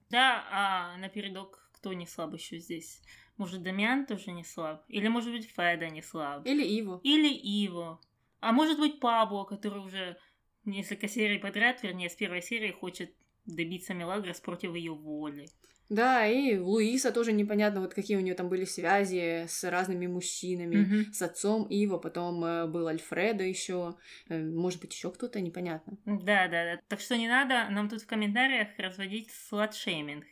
Да, 0.09 0.43
а 0.49 0.97
напередок 0.97 1.68
кто 1.80 1.93
не 1.93 2.05
слаб 2.05 2.34
еще 2.34 2.59
здесь? 2.59 3.01
Может, 3.38 3.63
Дамиан 3.63 4.05
тоже 4.05 4.32
не 4.32 4.43
слаб? 4.43 4.84
Или, 4.89 5.07
может 5.07 5.32
быть, 5.32 5.45
Феда 5.45 5.89
не 5.89 6.01
слаб? 6.01 6.45
Или 6.45 6.63
Иво. 6.63 6.99
Или 7.03 7.34
Иво. 7.34 7.99
А 8.41 8.51
может 8.51 8.77
быть, 8.77 8.99
Пабло, 8.99 9.45
который 9.45 9.80
уже 9.80 10.17
несколько 10.65 11.07
серий 11.07 11.39
подряд, 11.39 11.82
вернее, 11.84 12.09
с 12.09 12.15
первой 12.15 12.41
серии 12.41 12.71
хочет 12.71 13.13
добиться 13.45 13.93
Мелагрос 13.93 14.39
против 14.41 14.75
ее 14.75 14.93
воли. 14.93 15.47
Да, 15.89 16.27
и 16.27 16.55
Луиса 16.57 17.11
тоже 17.11 17.32
непонятно, 17.32 17.82
вот 17.82 17.95
какие 17.95 18.15
у 18.15 18.19
нее 18.19 18.36
там 18.36 18.47
были 18.47 18.63
связи 18.63 19.45
с 19.47 19.63
разными 19.67 20.05
мужчинами, 20.05 20.75
mm-hmm. 20.75 21.13
с 21.13 21.21
отцом 21.23 21.65
Ива, 21.67 21.97
потом 21.97 22.45
э, 22.45 22.67
был 22.67 22.88
Альфредо 22.88 23.43
еще, 23.43 23.95
э, 24.27 24.38
может 24.38 24.82
быть, 24.82 24.93
еще 24.93 25.09
кто-то, 25.09 25.41
непонятно. 25.41 25.97
Да, 26.05 26.47
да, 26.47 26.75
да. 26.75 26.80
Так 26.89 26.99
что 26.99 27.17
не 27.17 27.27
надо 27.27 27.69
нам 27.71 27.89
тут 27.89 28.03
в 28.03 28.05
комментариях 28.05 28.67
разводить 28.77 29.32
сладшейминг. 29.32 30.25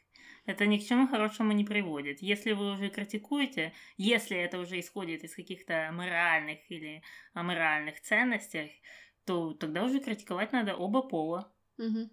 Это 0.48 0.66
ни 0.66 0.78
к 0.78 0.84
чему 0.86 1.08
хорошему 1.08 1.52
не 1.52 1.66
приводит. 1.66 2.22
Если 2.22 2.54
вы 2.54 2.74
уже 2.74 2.89
критикуете, 2.89 3.74
если 3.98 4.38
это 4.38 4.60
уже 4.60 4.80
исходит 4.80 5.26
из 5.26 5.36
каких-то 5.36 5.91
моральных 5.93 6.60
или 6.72 7.04
аморальных 7.34 8.00
ценностей, 8.02 8.82
то 9.26 9.54
тогда 9.54 9.84
уже 9.84 10.00
критиковать 10.00 10.54
надо 10.54 10.74
оба 10.74 11.02
пола. 11.02 11.54
Угу. 11.78 12.10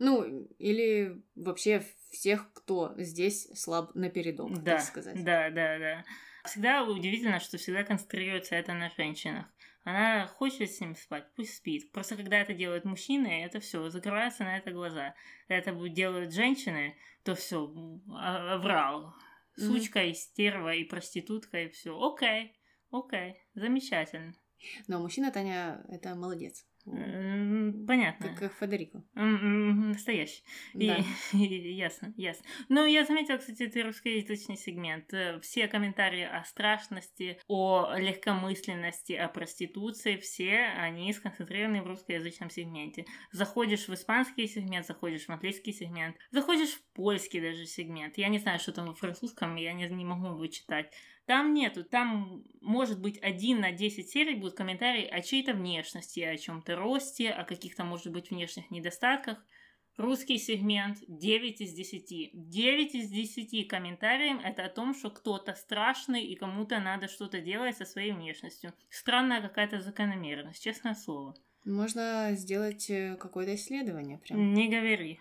Ну, 0.00 0.46
или 0.58 1.22
вообще 1.34 1.82
всех, 2.10 2.52
кто 2.52 2.92
здесь 2.98 3.48
слаб 3.58 3.94
напередок, 3.94 4.62
да, 4.62 4.76
так 4.76 4.82
сказать. 4.82 5.24
Да, 5.24 5.48
да, 5.48 5.78
да. 5.78 6.04
Всегда 6.44 6.84
удивительно, 6.84 7.40
что 7.40 7.56
всегда 7.56 7.84
концентрируется 7.84 8.54
это 8.54 8.74
на 8.74 8.90
женщинах. 8.90 9.46
Она 9.84 10.26
хочет 10.26 10.70
с 10.70 10.80
ним 10.80 10.94
спать, 10.94 11.26
пусть 11.34 11.56
спит. 11.56 11.90
Просто 11.90 12.16
когда 12.16 12.38
это 12.38 12.54
делают 12.54 12.84
мужчины, 12.84 13.44
это 13.44 13.58
все, 13.58 13.88
закрываются 13.88 14.44
на 14.44 14.58
это 14.58 14.70
глаза. 14.70 15.14
Когда 15.48 15.58
это 15.58 15.88
делают 15.88 16.32
женщины, 16.32 16.96
то 17.24 17.34
все, 17.34 17.66
врал. 17.66 19.14
Сучка 19.56 20.04
и 20.04 20.14
стерва, 20.14 20.74
и 20.74 20.84
проститутка, 20.84 21.64
и 21.64 21.68
все. 21.68 21.98
Окей, 22.00 22.56
окей, 22.90 23.42
замечательно. 23.54 24.34
Но 24.86 25.00
мужчина, 25.00 25.32
Таня, 25.32 25.84
это 25.88 26.14
молодец. 26.14 26.64
Понятно. 26.84 28.28
Как, 28.28 28.38
как 28.38 28.52
Федерико. 28.54 29.04
Настоящий. 29.14 30.42
Да. 30.74 30.98
И, 31.32 31.74
ясно, 31.74 32.12
ясно. 32.16 32.44
Ну, 32.68 32.84
я 32.84 33.04
заметила, 33.04 33.36
кстати, 33.36 33.64
это 33.64 33.82
русскоязычный 33.84 34.56
сегмент. 34.56 35.12
Э, 35.14 35.38
все 35.40 35.68
комментарии 35.68 36.24
о 36.24 36.42
страшности, 36.44 37.38
о 37.46 37.94
легкомысленности, 37.96 39.12
о 39.12 39.28
проституции, 39.28 40.16
все 40.16 40.58
они 40.76 41.12
сконцентрированы 41.12 41.82
в 41.82 41.86
русскоязычном 41.86 42.50
сегменте. 42.50 43.06
Заходишь 43.30 43.86
в 43.86 43.94
испанский 43.94 44.48
сегмент, 44.48 44.86
заходишь 44.86 45.26
в 45.26 45.30
английский 45.30 45.72
сегмент, 45.72 46.16
заходишь 46.30 46.70
в 46.70 46.82
польский 46.94 47.40
даже 47.40 47.64
сегмент. 47.66 48.18
Я 48.18 48.28
не 48.28 48.38
знаю, 48.38 48.58
что 48.58 48.72
там 48.72 48.86
во 48.86 48.94
французском, 48.94 49.54
я 49.56 49.72
не, 49.72 49.88
не 49.88 50.04
могу 50.04 50.36
вычитать. 50.36 50.92
Там 51.26 51.54
нету, 51.54 51.84
там 51.84 52.42
может 52.60 53.00
быть 53.00 53.18
один 53.22 53.60
на 53.60 53.70
10 53.70 54.08
серий 54.08 54.34
будут 54.34 54.56
комментарии 54.56 55.06
о 55.06 55.20
чьей-то 55.20 55.54
внешности, 55.54 56.20
о 56.20 56.36
чем-то 56.36 56.76
росте, 56.76 57.30
о 57.30 57.44
каких-то, 57.44 57.84
может 57.84 58.12
быть, 58.12 58.30
внешних 58.30 58.70
недостатках. 58.70 59.38
Русский 59.96 60.38
сегмент 60.38 60.98
9 61.06 61.60
из 61.60 61.74
10. 61.74 62.30
9 62.32 62.94
из 62.94 63.10
10 63.10 63.68
комментариев 63.68 64.40
это 64.42 64.64
о 64.64 64.68
том, 64.70 64.94
что 64.94 65.10
кто-то 65.10 65.54
страшный 65.54 66.24
и 66.24 66.34
кому-то 66.34 66.80
надо 66.80 67.08
что-то 67.08 67.40
делать 67.40 67.76
со 67.76 67.84
своей 67.84 68.12
внешностью. 68.12 68.72
Странная 68.88 69.42
какая-то 69.42 69.80
закономерность, 69.80 70.62
честное 70.62 70.94
слово. 70.94 71.34
Можно 71.64 72.30
сделать 72.32 72.90
э, 72.90 73.16
какое-то 73.16 73.54
исследование 73.54 74.18
прям. 74.18 74.54
Не 74.54 74.68
говори. 74.68 75.20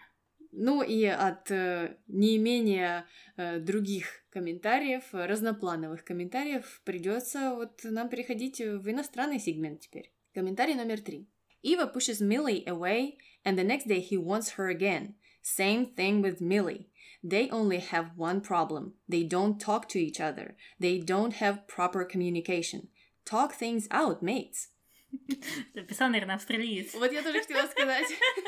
Ну 0.51 0.81
и 0.81 1.05
от 1.05 1.49
э, 1.49 1.97
неимения 2.07 3.05
э, 3.37 3.59
других 3.59 4.25
комментариев, 4.31 5.03
разноплановых 5.11 6.03
комментариев, 6.03 6.81
придется 6.83 7.55
вот 7.55 7.81
нам 7.83 8.09
переходить 8.09 8.59
в 8.59 8.89
иностранный 8.89 9.39
сегмент 9.39 9.81
теперь. 9.81 10.11
Комментарий 10.33 10.75
номер 10.75 10.99
три. 11.01 11.27
Eva 11.63 11.85
pushes 11.85 12.21
Millie 12.21 12.65
away, 12.65 13.17
and 13.45 13.57
the 13.57 13.63
next 13.63 13.87
day 13.87 13.99
he 13.99 14.17
wants 14.17 14.51
her 14.57 14.67
again. 14.67 15.15
Same 15.41 15.93
thing 15.95 16.21
with 16.21 16.41
Millie. 16.41 16.89
They 17.23 17.49
only 17.49 17.79
have 17.79 18.17
one 18.17 18.41
problem. 18.41 18.93
They 19.07 19.23
don't 19.23 19.59
talk 19.59 19.87
to 19.89 19.99
each 19.99 20.19
other. 20.19 20.55
They 20.79 20.99
don't 20.99 21.33
have 21.33 21.67
proper 21.67 22.03
communication. 22.03 22.89
Talk 23.25 23.53
things 23.53 23.87
out, 23.91 24.23
mates. 24.23 24.69
Записал, 25.73 26.09
наверное, 26.09 26.35
австралиец. 26.35 26.93
Вот 26.93 27.11
я 27.11 27.21
тоже 27.21 27.39
хотела 27.41 27.67
сказать. 27.67 28.07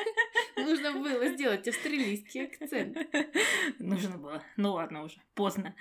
Нужно 0.56 0.94
было 0.94 1.28
сделать 1.30 1.68
австралийский 1.68 2.46
акцент. 2.46 2.98
Нужно 3.80 4.18
было. 4.18 4.44
Ну 4.58 4.74
ладно 4.74 5.04
уже, 5.04 5.18
поздно. 5.36 5.76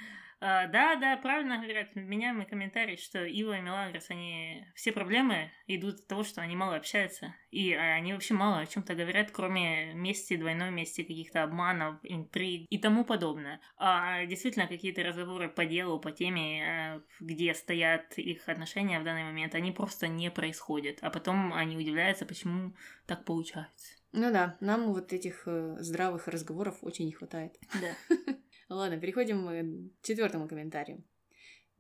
А, 0.45 0.67
да, 0.67 0.97
да, 0.97 1.17
правильно 1.19 1.59
говорят, 1.59 1.95
меняемый 1.95 2.47
комментарий, 2.47 2.97
что 2.97 3.25
Ива 3.25 3.57
и 3.57 3.61
Мелагрос, 3.61 4.11
они 4.11 4.67
все 4.75 4.91
проблемы 4.91 5.53
идут 5.69 6.01
от 6.01 6.07
того, 6.09 6.25
что 6.25 6.41
они 6.41 6.57
мало 6.57 6.75
общаются, 6.75 7.33
и 7.53 7.73
а, 7.73 7.95
они 7.95 8.13
вообще 8.13 8.35
мало 8.35 8.59
о 8.59 8.67
чем-то 8.67 8.97
говорят, 8.97 9.31
кроме 9.31 9.95
мести, 9.95 10.37
двойной 10.37 10.73
мести, 10.73 11.03
каких-то 11.03 11.45
обманов, 11.45 12.01
интриг 12.03 12.67
и 12.71 12.79
тому 12.79 13.05
подобное. 13.05 13.61
А 13.77 14.27
действительно, 14.27 14.67
какие-то 14.67 15.05
разговоры 15.05 15.49
по 15.49 15.65
делу, 15.65 16.01
по 16.01 16.11
теме, 16.11 16.65
э, 16.97 17.01
где 17.21 17.55
стоят 17.55 18.19
их 18.19 18.49
отношения 18.49 18.99
в 18.99 19.05
данный 19.05 19.23
момент, 19.23 19.55
они 19.55 19.71
просто 19.71 20.09
не 20.09 20.29
происходят, 20.29 20.99
а 21.03 21.11
потом 21.11 21.53
они 21.53 21.77
удивляются, 21.77 22.27
почему 22.27 22.75
так 23.07 23.25
получается. 23.25 23.95
Ну 24.11 24.33
да, 24.33 24.57
нам 24.59 24.93
вот 24.93 25.13
этих 25.13 25.45
э, 25.47 25.77
здравых 25.79 26.27
разговоров 26.27 26.79
очень 26.83 27.07
не 27.07 27.13
хватает. 27.13 27.55
Да. 27.81 28.17
Ладно, 28.75 28.99
переходим 28.99 29.91
к 30.01 30.07
четвертому 30.07 30.49
комментарию. 30.49 31.05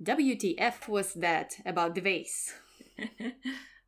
WTF 0.00 0.74
was 0.88 1.16
that 1.16 1.48
about 1.64 1.94
the 1.94 2.02
vase? 2.02 2.52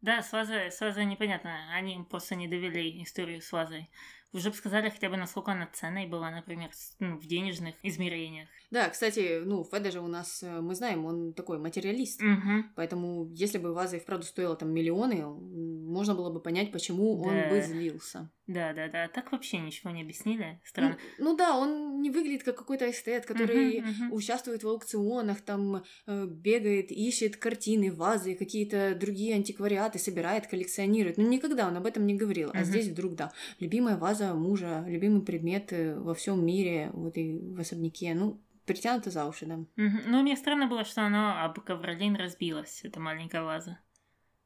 Да, 0.00 0.20
с 0.20 0.32
вазой, 0.32 0.70
с 0.70 0.78
вазой 0.82 1.06
непонятно. 1.06 1.74
Они 1.74 1.98
просто 2.10 2.34
не 2.34 2.46
довели 2.46 3.02
историю 3.02 3.40
с 3.40 3.50
вазой. 3.50 3.90
Уже 4.34 4.50
бы 4.50 4.56
сказали 4.56 4.90
хотя 4.90 5.08
бы, 5.08 5.16
насколько 5.16 5.52
она 5.52 5.66
ценной 5.66 6.06
была, 6.06 6.30
например, 6.30 6.70
ну, 6.98 7.16
в 7.16 7.26
денежных 7.26 7.74
измерениях. 7.82 8.50
Да, 8.74 8.88
кстати, 8.88 9.40
ну, 9.44 9.62
Феда 9.62 9.92
же 9.92 10.00
у 10.00 10.08
нас, 10.08 10.42
э, 10.42 10.60
мы 10.60 10.74
знаем, 10.74 11.04
он 11.06 11.32
такой 11.32 11.58
материалист. 11.58 12.20
Угу. 12.20 12.74
Поэтому, 12.74 13.30
если 13.32 13.58
бы 13.58 13.72
ваза 13.72 13.98
и 13.98 14.00
вправду 14.00 14.26
стоила 14.26 14.56
там 14.56 14.72
миллионы, 14.72 15.24
можно 15.24 16.16
было 16.16 16.28
бы 16.28 16.40
понять, 16.40 16.72
почему 16.72 17.22
да. 17.22 17.30
он 17.30 17.48
бы 17.50 17.62
злился. 17.62 18.32
Да, 18.48 18.72
да, 18.72 18.88
да. 18.88 19.06
Так 19.06 19.30
вообще 19.30 19.58
ничего 19.58 19.92
не 19.92 20.02
объяснили. 20.02 20.60
Странно. 20.64 20.98
Ну, 21.18 21.30
ну 21.30 21.36
да, 21.36 21.56
он 21.56 22.02
не 22.02 22.10
выглядит 22.10 22.42
как 22.42 22.56
какой-то 22.56 22.90
эстет, 22.90 23.26
который 23.26 23.78
uh-huh, 23.78 23.84
uh-huh. 23.84 24.10
участвует 24.10 24.64
в 24.64 24.68
аукционах, 24.68 25.42
там 25.42 25.84
э, 26.08 26.26
бегает, 26.26 26.90
ищет 26.90 27.36
картины, 27.36 27.92
вазы, 27.92 28.34
какие-то 28.34 28.96
другие 28.96 29.36
антиквариаты, 29.36 30.00
собирает, 30.00 30.48
коллекционирует. 30.48 31.16
Ну, 31.16 31.28
никогда 31.28 31.68
он 31.68 31.76
об 31.76 31.86
этом 31.86 32.06
не 32.06 32.14
говорил. 32.14 32.48
Uh-huh. 32.48 32.58
А 32.58 32.64
здесь 32.64 32.88
вдруг, 32.88 33.14
да, 33.14 33.32
любимая 33.60 33.96
ваза 33.96 34.34
мужа, 34.34 34.84
любимый 34.88 35.22
предмет 35.22 35.72
во 35.72 36.12
всем 36.14 36.44
мире, 36.44 36.90
вот 36.92 37.16
и 37.16 37.38
в 37.38 37.60
особняке. 37.60 38.14
Ну, 38.14 38.40
притянуто 38.66 39.10
за 39.10 39.26
уши, 39.26 39.46
да. 39.46 39.54
Угу. 39.56 39.98
Ну, 40.06 40.22
мне 40.22 40.36
странно 40.36 40.66
было, 40.66 40.84
что 40.84 41.02
она 41.02 41.44
об 41.44 41.60
ковролин 41.60 42.16
разбилась, 42.16 42.80
эта 42.84 43.00
маленькая 43.00 43.42
ваза. 43.42 43.78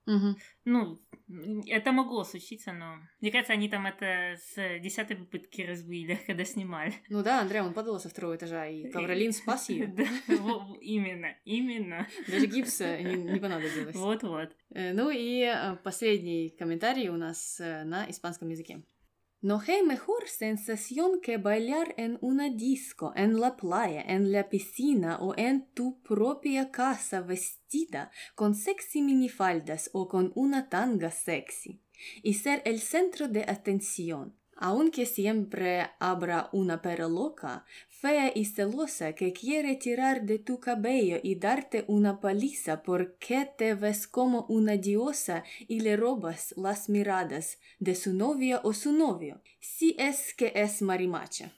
Угу. 0.09 0.37
Ну, 0.65 0.99
это 1.67 1.93
могло 1.93 2.25
случиться, 2.25 2.73
но... 2.73 2.97
Мне 3.21 3.31
кажется, 3.31 3.53
они 3.53 3.69
там 3.69 3.87
это 3.87 4.39
с 4.39 4.79
десятой 4.81 5.17
попытки 5.17 5.61
разбили, 5.61 6.19
когда 6.27 6.45
снимали. 6.45 6.95
Ну 7.11 7.23
да, 7.23 7.41
Андрей, 7.41 7.61
он 7.61 7.75
падал 7.75 8.01
со 8.01 8.09
второго 8.09 8.37
этажа, 8.37 8.67
и 8.67 8.91
Ковролин 8.91 9.33
спас 9.33 9.69
ее. 9.69 9.87
Именно, 10.81 11.37
именно. 11.45 12.09
Даже 12.27 12.47
гипса 12.47 13.03
не 13.03 13.39
понадобилось. 13.39 13.95
Вот-вот. 13.95 14.57
Э, 14.71 14.95
ну 14.95 15.11
и 15.11 15.43
э, 15.43 15.77
последний 15.85 16.49
комментарий 16.59 17.09
у 17.09 17.17
нас 17.17 17.61
э, 17.61 17.85
на 17.85 18.09
испанском 18.11 18.49
языке. 18.49 18.83
No 19.41 19.63
hay 19.65 19.85
mejor 19.85 20.27
sensación 20.27 21.21
que 21.21 21.37
bailar 21.37 21.95
en 21.97 22.19
una 22.21 22.51
disco, 22.51 23.13
en 23.15 23.39
la 23.39 23.57
playa, 23.57 24.03
en 24.03 24.33
la 24.33 24.49
piscina 24.49 25.19
o 25.21 25.33
en 25.37 25.69
tu 25.75 26.03
propia 26.03 26.73
casa 26.73 27.21
vestida 27.21 28.11
con 28.35 28.57
sexy 28.57 29.01
minifaldas 29.01 29.91
o 29.93 30.09
con 30.09 30.33
una 30.35 30.69
tanga 30.69 31.13
sexy 31.13 31.81
y 32.25 32.35
ser 32.35 32.63
el 32.65 32.81
centro 32.81 33.29
de 33.29 33.43
atención. 33.43 34.37
Aunque 34.58 35.06
siempre 35.06 35.90
habrá 36.00 36.50
una 36.54 36.82
pera 36.82 37.08
loca, 37.08 37.66
fea 37.90 38.32
y 38.34 38.46
celosa 38.46 39.14
que 39.14 39.34
quiere 39.34 39.76
tirar 39.76 40.22
de 40.24 40.40
tu 40.40 40.60
cabello 40.60 41.20
y 41.24 41.36
darte 41.36 41.86
una 41.88 42.20
paliza 42.20 42.84
porque 42.84 43.50
te 43.58 43.74
ves 43.74 44.08
como 44.08 44.46
una 44.50 44.78
diosa 44.78 45.44
y 45.68 45.80
le 45.82 45.98
robas 45.98 46.54
las 46.56 46.88
miradas 46.88 47.60
de 47.80 47.96
su 47.96 48.14
novia 48.14 48.62
o 48.64 48.74
su 48.74 48.94
novio, 48.94 49.42
si 49.60 49.96
es 49.98 50.34
que 50.34 50.54
es 50.56 50.82
marimacha. 50.82 51.52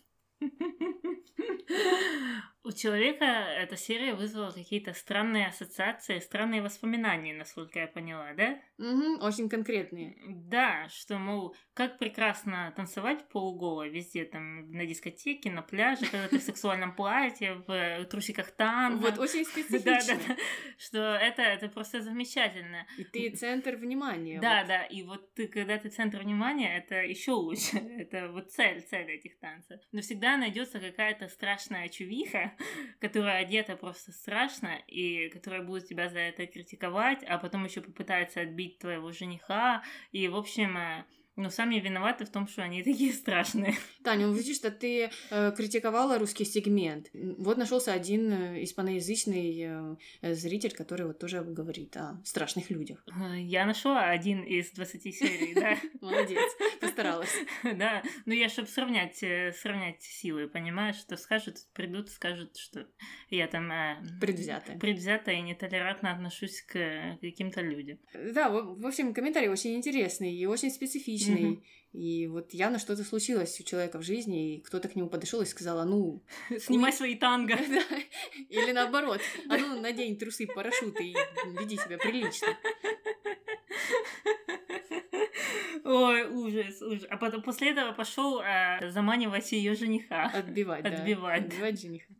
У 2.63 2.71
человека 2.71 3.26
эта 3.26 3.78
серия 3.78 4.15
вызвала 4.15 4.51
какие-то 4.51 4.93
странные 4.93 5.45
ассоциации, 5.45 6.17
странные 6.17 6.63
воспоминания, 6.63 7.34
насколько 7.36 7.78
я 7.78 7.88
поняла, 7.88 8.34
да? 8.34 8.59
Угу, 8.81 9.18
очень 9.20 9.51
конкретные. 9.51 10.16
Да, 10.26 10.89
что, 10.89 11.18
мол, 11.18 11.55
как 11.74 11.99
прекрасно 11.99 12.72
танцевать 12.74 13.28
полуголо 13.28 13.87
везде, 13.87 14.24
там, 14.24 14.70
на 14.70 14.87
дискотеке, 14.87 15.51
на 15.51 15.61
пляже, 15.61 16.07
когда 16.11 16.28
ты 16.28 16.39
в 16.39 16.43
сексуальном 16.43 16.95
платье, 16.95 17.62
в 17.66 18.05
трусиках 18.07 18.53
танго. 18.53 19.03
Вот, 19.03 19.18
очень 19.18 19.45
специфично. 19.45 19.81
Да, 19.91 20.01
да, 20.07 20.14
да. 20.28 20.37
Что 20.78 20.99
это, 20.99 21.43
это 21.43 21.68
просто 21.68 22.01
замечательно. 22.01 22.87
И 22.97 23.05
ты 23.05 23.31
центр 23.31 23.76
внимания. 23.76 24.41
Да, 24.41 24.64
да, 24.64 24.85
и 24.85 25.03
вот 25.03 25.35
ты, 25.35 25.47
когда 25.49 25.76
ты 25.78 25.91
центр 25.91 26.20
внимания, 26.20 26.76
это 26.76 27.03
еще 27.03 27.33
лучше. 27.33 27.76
Это 27.99 28.28
вот 28.28 28.51
цель, 28.51 28.81
цель 28.83 29.11
этих 29.11 29.39
танцев. 29.39 29.81
Но 29.93 30.01
всегда 30.01 30.37
найдется 30.37 30.81
какая-то 30.81 31.28
страшная 31.28 31.89
чувиха, 31.89 32.55
которая 33.01 33.43
одета 33.43 33.76
просто 33.76 34.12
страшно, 34.12 34.78
и 34.87 35.28
которая 35.28 35.62
будет 35.62 35.87
тебя 35.87 36.09
за 36.09 36.18
это 36.18 36.47
критиковать, 36.47 37.22
а 37.24 37.39
потом 37.39 37.64
еще 37.64 37.81
попытается 37.81 38.41
отбить 38.41 38.69
твоего 38.78 39.12
жениха, 39.12 39.82
и, 40.12 40.28
в 40.28 40.36
общем, 40.36 40.76
э, 40.76 41.04
но 41.41 41.51
сами 41.51 41.76
виноваты 41.76 42.24
в 42.24 42.30
том, 42.30 42.47
что 42.47 42.62
они 42.62 42.82
такие 42.84 43.12
страшные. 43.12 43.74
Таня, 44.05 44.26
ну 44.26 44.32
видишь, 44.34 44.57
что 44.57 44.70
ты 44.70 45.11
э, 45.30 45.53
критиковала 45.57 46.18
русский 46.18 46.45
сегмент. 46.45 47.09
Вот 47.12 47.57
нашелся 47.57 47.93
один 47.93 48.32
э, 48.32 48.64
испаноязычный 48.64 49.97
э, 50.22 50.34
зритель, 50.34 50.72
который 50.72 51.07
вот 51.07 51.18
тоже 51.18 51.43
говорит 51.43 51.97
о 51.97 52.20
страшных 52.24 52.70
людях. 52.70 53.05
Э, 53.09 53.41
я 53.41 53.64
нашла 53.66 54.11
один 54.11 54.43
из 54.43 54.70
20 54.72 55.14
серий, 55.14 55.55
да. 55.55 55.76
Молодец, 56.01 56.51
постаралась. 56.80 57.34
Да, 57.80 58.03
ну 58.26 58.34
я, 58.34 58.49
чтобы 58.49 58.68
сравнять, 58.68 59.22
э, 59.22 59.53
сравнять 59.53 60.03
силы, 60.03 60.49
понимаешь, 60.49 60.97
что 60.97 61.16
скажут, 61.16 61.57
придут, 61.72 62.11
скажут, 62.11 62.57
что 62.57 62.86
я 63.30 63.47
там... 63.47 63.70
Предвзятая. 64.20 64.78
Предвзятая 64.78 65.36
и 65.36 65.41
нетолерантно 65.41 66.12
отношусь 66.12 66.62
к 66.62 67.18
каким-то 67.20 67.62
людям. 67.62 67.99
Да, 68.12 68.51
в 68.51 68.86
общем, 68.86 69.14
комментарий 69.14 69.49
очень 69.49 69.76
интересный 69.76 70.34
и 70.34 70.47
очень 70.47 70.70
специфичный 70.70 71.30
личный. 71.31 71.51
Mm-hmm. 71.51 71.62
И 71.93 72.28
вот 72.28 72.55
явно 72.55 72.78
что-то 72.78 73.03
случилось 73.03 73.59
у 73.61 73.64
человека 73.64 73.99
в 73.99 74.03
жизни, 74.03 74.55
и 74.55 74.61
кто-то 74.61 74.89
к 74.89 74.95
нему 74.95 75.09
подошел 75.09 75.41
и 75.41 75.47
сказал, 75.47 75.81
а 75.81 75.85
ну... 75.85 76.22
Снимай 76.59 76.93
свои 76.93 77.16
танго. 77.16 77.55
Или 78.49 78.72
наоборот, 78.72 79.20
а 79.49 79.59
ну 79.59 79.81
надень 79.81 80.16
трусы, 80.16 80.47
парашюты 80.47 81.09
и 81.09 81.16
веди 81.59 81.76
себя 81.76 81.99
прилично. 81.99 82.57
Ой, 85.83 86.28
ужас, 86.28 86.81
ужас. 86.83 87.07
А 87.11 87.16
потом 87.16 87.43
после 87.43 87.70
этого 87.70 87.93
пошел 87.93 88.41
э, 88.41 88.91
заманивать 88.91 89.51
ее 89.51 89.74
жениха. 89.74 90.26
Отбивать, 90.26 90.85
Отбивать. 90.85 91.49
Да. 91.49 91.49
Отбивать 91.49 91.81
жениха. 91.81 92.14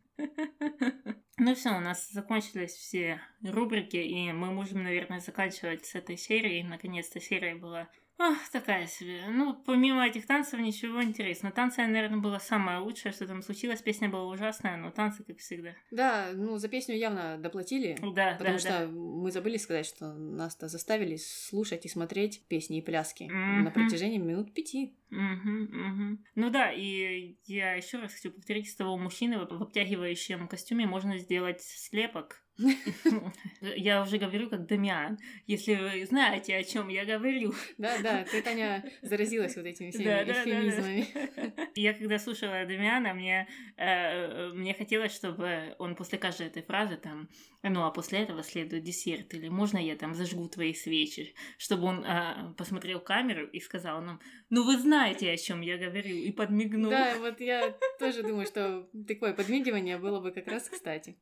Ну 1.37 1.55
все, 1.55 1.69
у 1.69 1.79
нас 1.79 2.11
закончились 2.11 2.73
все 2.73 3.21
рубрики, 3.43 3.97
и 3.97 4.31
мы 4.31 4.51
можем, 4.51 4.83
наверное, 4.83 5.19
заканчивать 5.21 5.85
с 5.85 5.95
этой 5.95 6.17
серией. 6.17 6.63
Наконец-то 6.63 7.19
серия 7.19 7.55
была 7.55 7.89
Ах, 8.23 8.37
такая 8.51 8.85
себе. 8.85 9.23
Ну, 9.29 9.55
помимо 9.65 10.05
этих 10.05 10.27
танцев 10.27 10.59
ничего 10.59 11.01
интересного. 11.01 11.51
Танцы, 11.55 11.81
наверное, 11.81 12.19
было 12.19 12.37
самое 12.37 12.77
лучшее, 12.77 13.13
что 13.13 13.25
там 13.25 13.41
случилось. 13.41 13.81
Песня 13.81 14.09
была 14.09 14.27
ужасная, 14.27 14.77
но 14.77 14.91
танцы, 14.91 15.23
как 15.23 15.39
всегда. 15.39 15.71
Да, 15.89 16.29
ну, 16.31 16.59
за 16.59 16.67
песню 16.67 16.95
явно 16.95 17.39
доплатили. 17.39 17.97
Да, 18.13 18.35
Потому 18.37 18.57
да, 18.57 18.59
что 18.59 18.69
да. 18.69 18.87
мы 18.87 19.31
забыли 19.31 19.57
сказать, 19.57 19.87
что 19.87 20.13
нас-то 20.13 20.67
заставили 20.67 21.15
слушать 21.15 21.85
и 21.87 21.89
смотреть 21.89 22.43
песни 22.47 22.77
и 22.77 22.81
пляски 22.81 23.23
Мгм. 23.23 23.63
на 23.63 23.71
протяжении 23.71 24.19
минут 24.19 24.53
пяти. 24.53 24.93
Мгм, 25.11 25.67
мгм. 25.71 26.25
Ну 26.35 26.49
да, 26.49 26.71
и 26.71 27.35
я 27.45 27.73
еще 27.73 27.99
раз 27.99 28.13
хочу 28.13 28.31
повторить, 28.31 28.69
с 28.69 28.75
того 28.75 28.97
мужчины 28.97 29.39
в 29.39 29.61
обтягивающем 29.61 30.47
костюме 30.47 30.87
можно 30.87 31.17
сделать 31.17 31.61
слепок. 31.61 32.41
Я 33.61 34.01
уже 34.01 34.17
говорю 34.17 34.49
как 34.49 34.67
Дамиан, 34.67 35.17
если 35.47 35.75
вы 35.75 36.05
знаете, 36.05 36.55
о 36.55 36.63
чем 36.63 36.89
я 36.89 37.05
говорю. 37.05 37.53
Да, 37.77 37.97
да, 37.97 38.23
ты, 38.23 38.41
Таня, 38.41 38.83
заразилась 39.01 39.55
вот 39.55 39.65
этими 39.65 39.91
всеми 39.91 40.03
Да, 40.05 40.23
да, 40.23 40.25
да, 40.25 40.43
да. 40.45 40.51
эвфемизмами. 40.51 41.71
Я 41.75 41.93
когда 41.93 42.19
слушала 42.19 42.65
Дамиана, 42.65 43.13
мне, 43.13 43.47
э, 43.77 44.51
мне 44.53 44.73
хотелось, 44.73 45.13
чтобы 45.13 45.75
он 45.79 45.95
после 45.95 46.17
каждой 46.17 46.47
этой 46.47 46.63
фразы 46.63 46.97
там, 46.97 47.29
ну 47.63 47.83
а 47.83 47.91
после 47.91 48.19
этого 48.19 48.43
следует 48.43 48.83
десерт, 48.83 49.33
или 49.33 49.49
можно 49.49 49.77
я 49.77 49.95
там 49.95 50.13
зажгу 50.13 50.47
твои 50.47 50.73
свечи, 50.73 51.33
чтобы 51.57 51.83
он 51.83 52.05
э, 52.05 52.53
посмотрел 52.57 52.99
камеру 52.99 53.45
и 53.47 53.59
сказал 53.59 54.01
нам, 54.01 54.19
ну 54.49 54.63
вы 54.65 54.77
знаете, 54.77 55.00
о 55.09 55.37
чем 55.37 55.61
я 55.61 55.77
говорю, 55.77 56.15
и 56.15 56.31
подмигнул. 56.31 56.91
Да, 56.91 57.15
вот 57.19 57.39
я 57.39 57.75
тоже 57.99 58.23
думаю, 58.23 58.45
что 58.45 58.87
такое 59.07 59.33
подмигивание 59.33 59.97
было 59.97 60.19
бы 60.19 60.31
как 60.31 60.47
раз 60.47 60.69
кстати. 60.69 61.15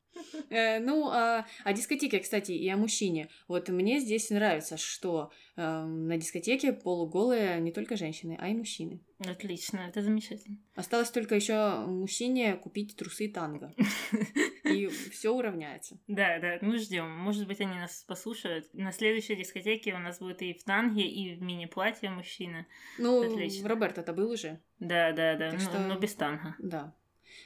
Э, 0.49 0.79
ну, 0.79 1.09
а, 1.09 1.45
о 1.63 1.73
дискотеке, 1.73 2.19
кстати, 2.19 2.51
и 2.51 2.67
о 2.69 2.77
мужчине. 2.77 3.29
Вот 3.47 3.69
мне 3.69 3.99
здесь 3.99 4.29
нравится, 4.29 4.77
что 4.77 5.31
э, 5.55 5.61
на 5.61 6.17
дискотеке 6.17 6.73
полуголые 6.73 7.59
не 7.61 7.71
только 7.71 7.95
женщины, 7.95 8.37
а 8.39 8.49
и 8.49 8.53
мужчины. 8.53 9.01
Отлично, 9.19 9.79
это 9.89 10.01
замечательно. 10.01 10.57
Осталось 10.75 11.09
только 11.09 11.35
еще 11.35 11.85
мужчине 11.87 12.55
купить 12.55 12.95
трусы 12.95 13.27
танго. 13.27 13.73
И 14.73 14.87
все 14.87 15.31
уравняется. 15.31 15.97
Да, 16.07 16.39
да, 16.39 16.57
мы 16.61 16.77
ждем. 16.77 17.09
Может 17.09 17.47
быть, 17.47 17.59
они 17.61 17.75
нас 17.75 18.03
послушают. 18.07 18.73
На 18.73 18.91
следующей 18.91 19.35
дискотеке 19.35 19.93
у 19.93 19.99
нас 19.99 20.19
будет 20.19 20.41
и 20.41 20.53
в 20.53 20.63
танге, 20.63 21.07
и 21.07 21.35
в 21.35 21.41
мини-платье 21.41 22.09
мужчина. 22.09 22.65
Ну, 22.97 23.21
Отлично. 23.33 23.67
Роберт-то 23.69 24.13
был 24.13 24.31
уже. 24.31 24.59
Да, 24.79 25.11
да, 25.11 25.35
да, 25.35 25.51
Так 25.51 25.59
но, 25.59 25.65
что- 25.69 25.79
но 25.79 25.97
без 25.99 26.13
танга. 26.15 26.55
Да. 26.59 26.93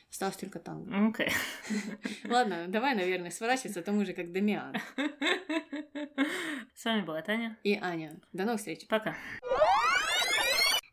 Осталось 0.10 0.38
только 0.38 0.60
танго. 0.60 1.10
Окей. 1.10 1.30
Ладно, 2.26 2.66
давай, 2.68 2.96
наверное, 2.96 3.32
сворачиваться, 3.32 3.80
а 3.80 3.84
то 3.84 3.92
мы 3.92 4.06
же 4.06 4.14
как 4.14 4.32
Дамиан. 4.32 4.76
С 6.76 6.86
вами 6.86 7.02
была 7.04 7.22
Таня. 7.22 7.58
И 7.64 7.76
Аня. 7.82 8.20
До 8.32 8.44
новых 8.46 8.60
встреч. 8.60 8.88
Пока. 8.88 9.16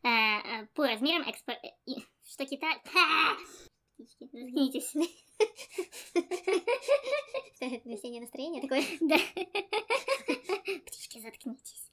Э, 0.03 0.07
э, 0.07 0.65
по 0.73 0.87
размерам 0.87 1.29
экспо... 1.29 1.51
э, 1.51 1.67
и- 1.85 2.03
Что 2.27 2.45
Китай... 2.45 2.75
Заткнитесь. 4.19 4.93
Весеннее 7.85 8.21
настроение 8.21 8.61
такое? 8.61 8.83
Да. 9.01 9.17
Птички, 10.85 11.19
заткнитесь. 11.19 11.89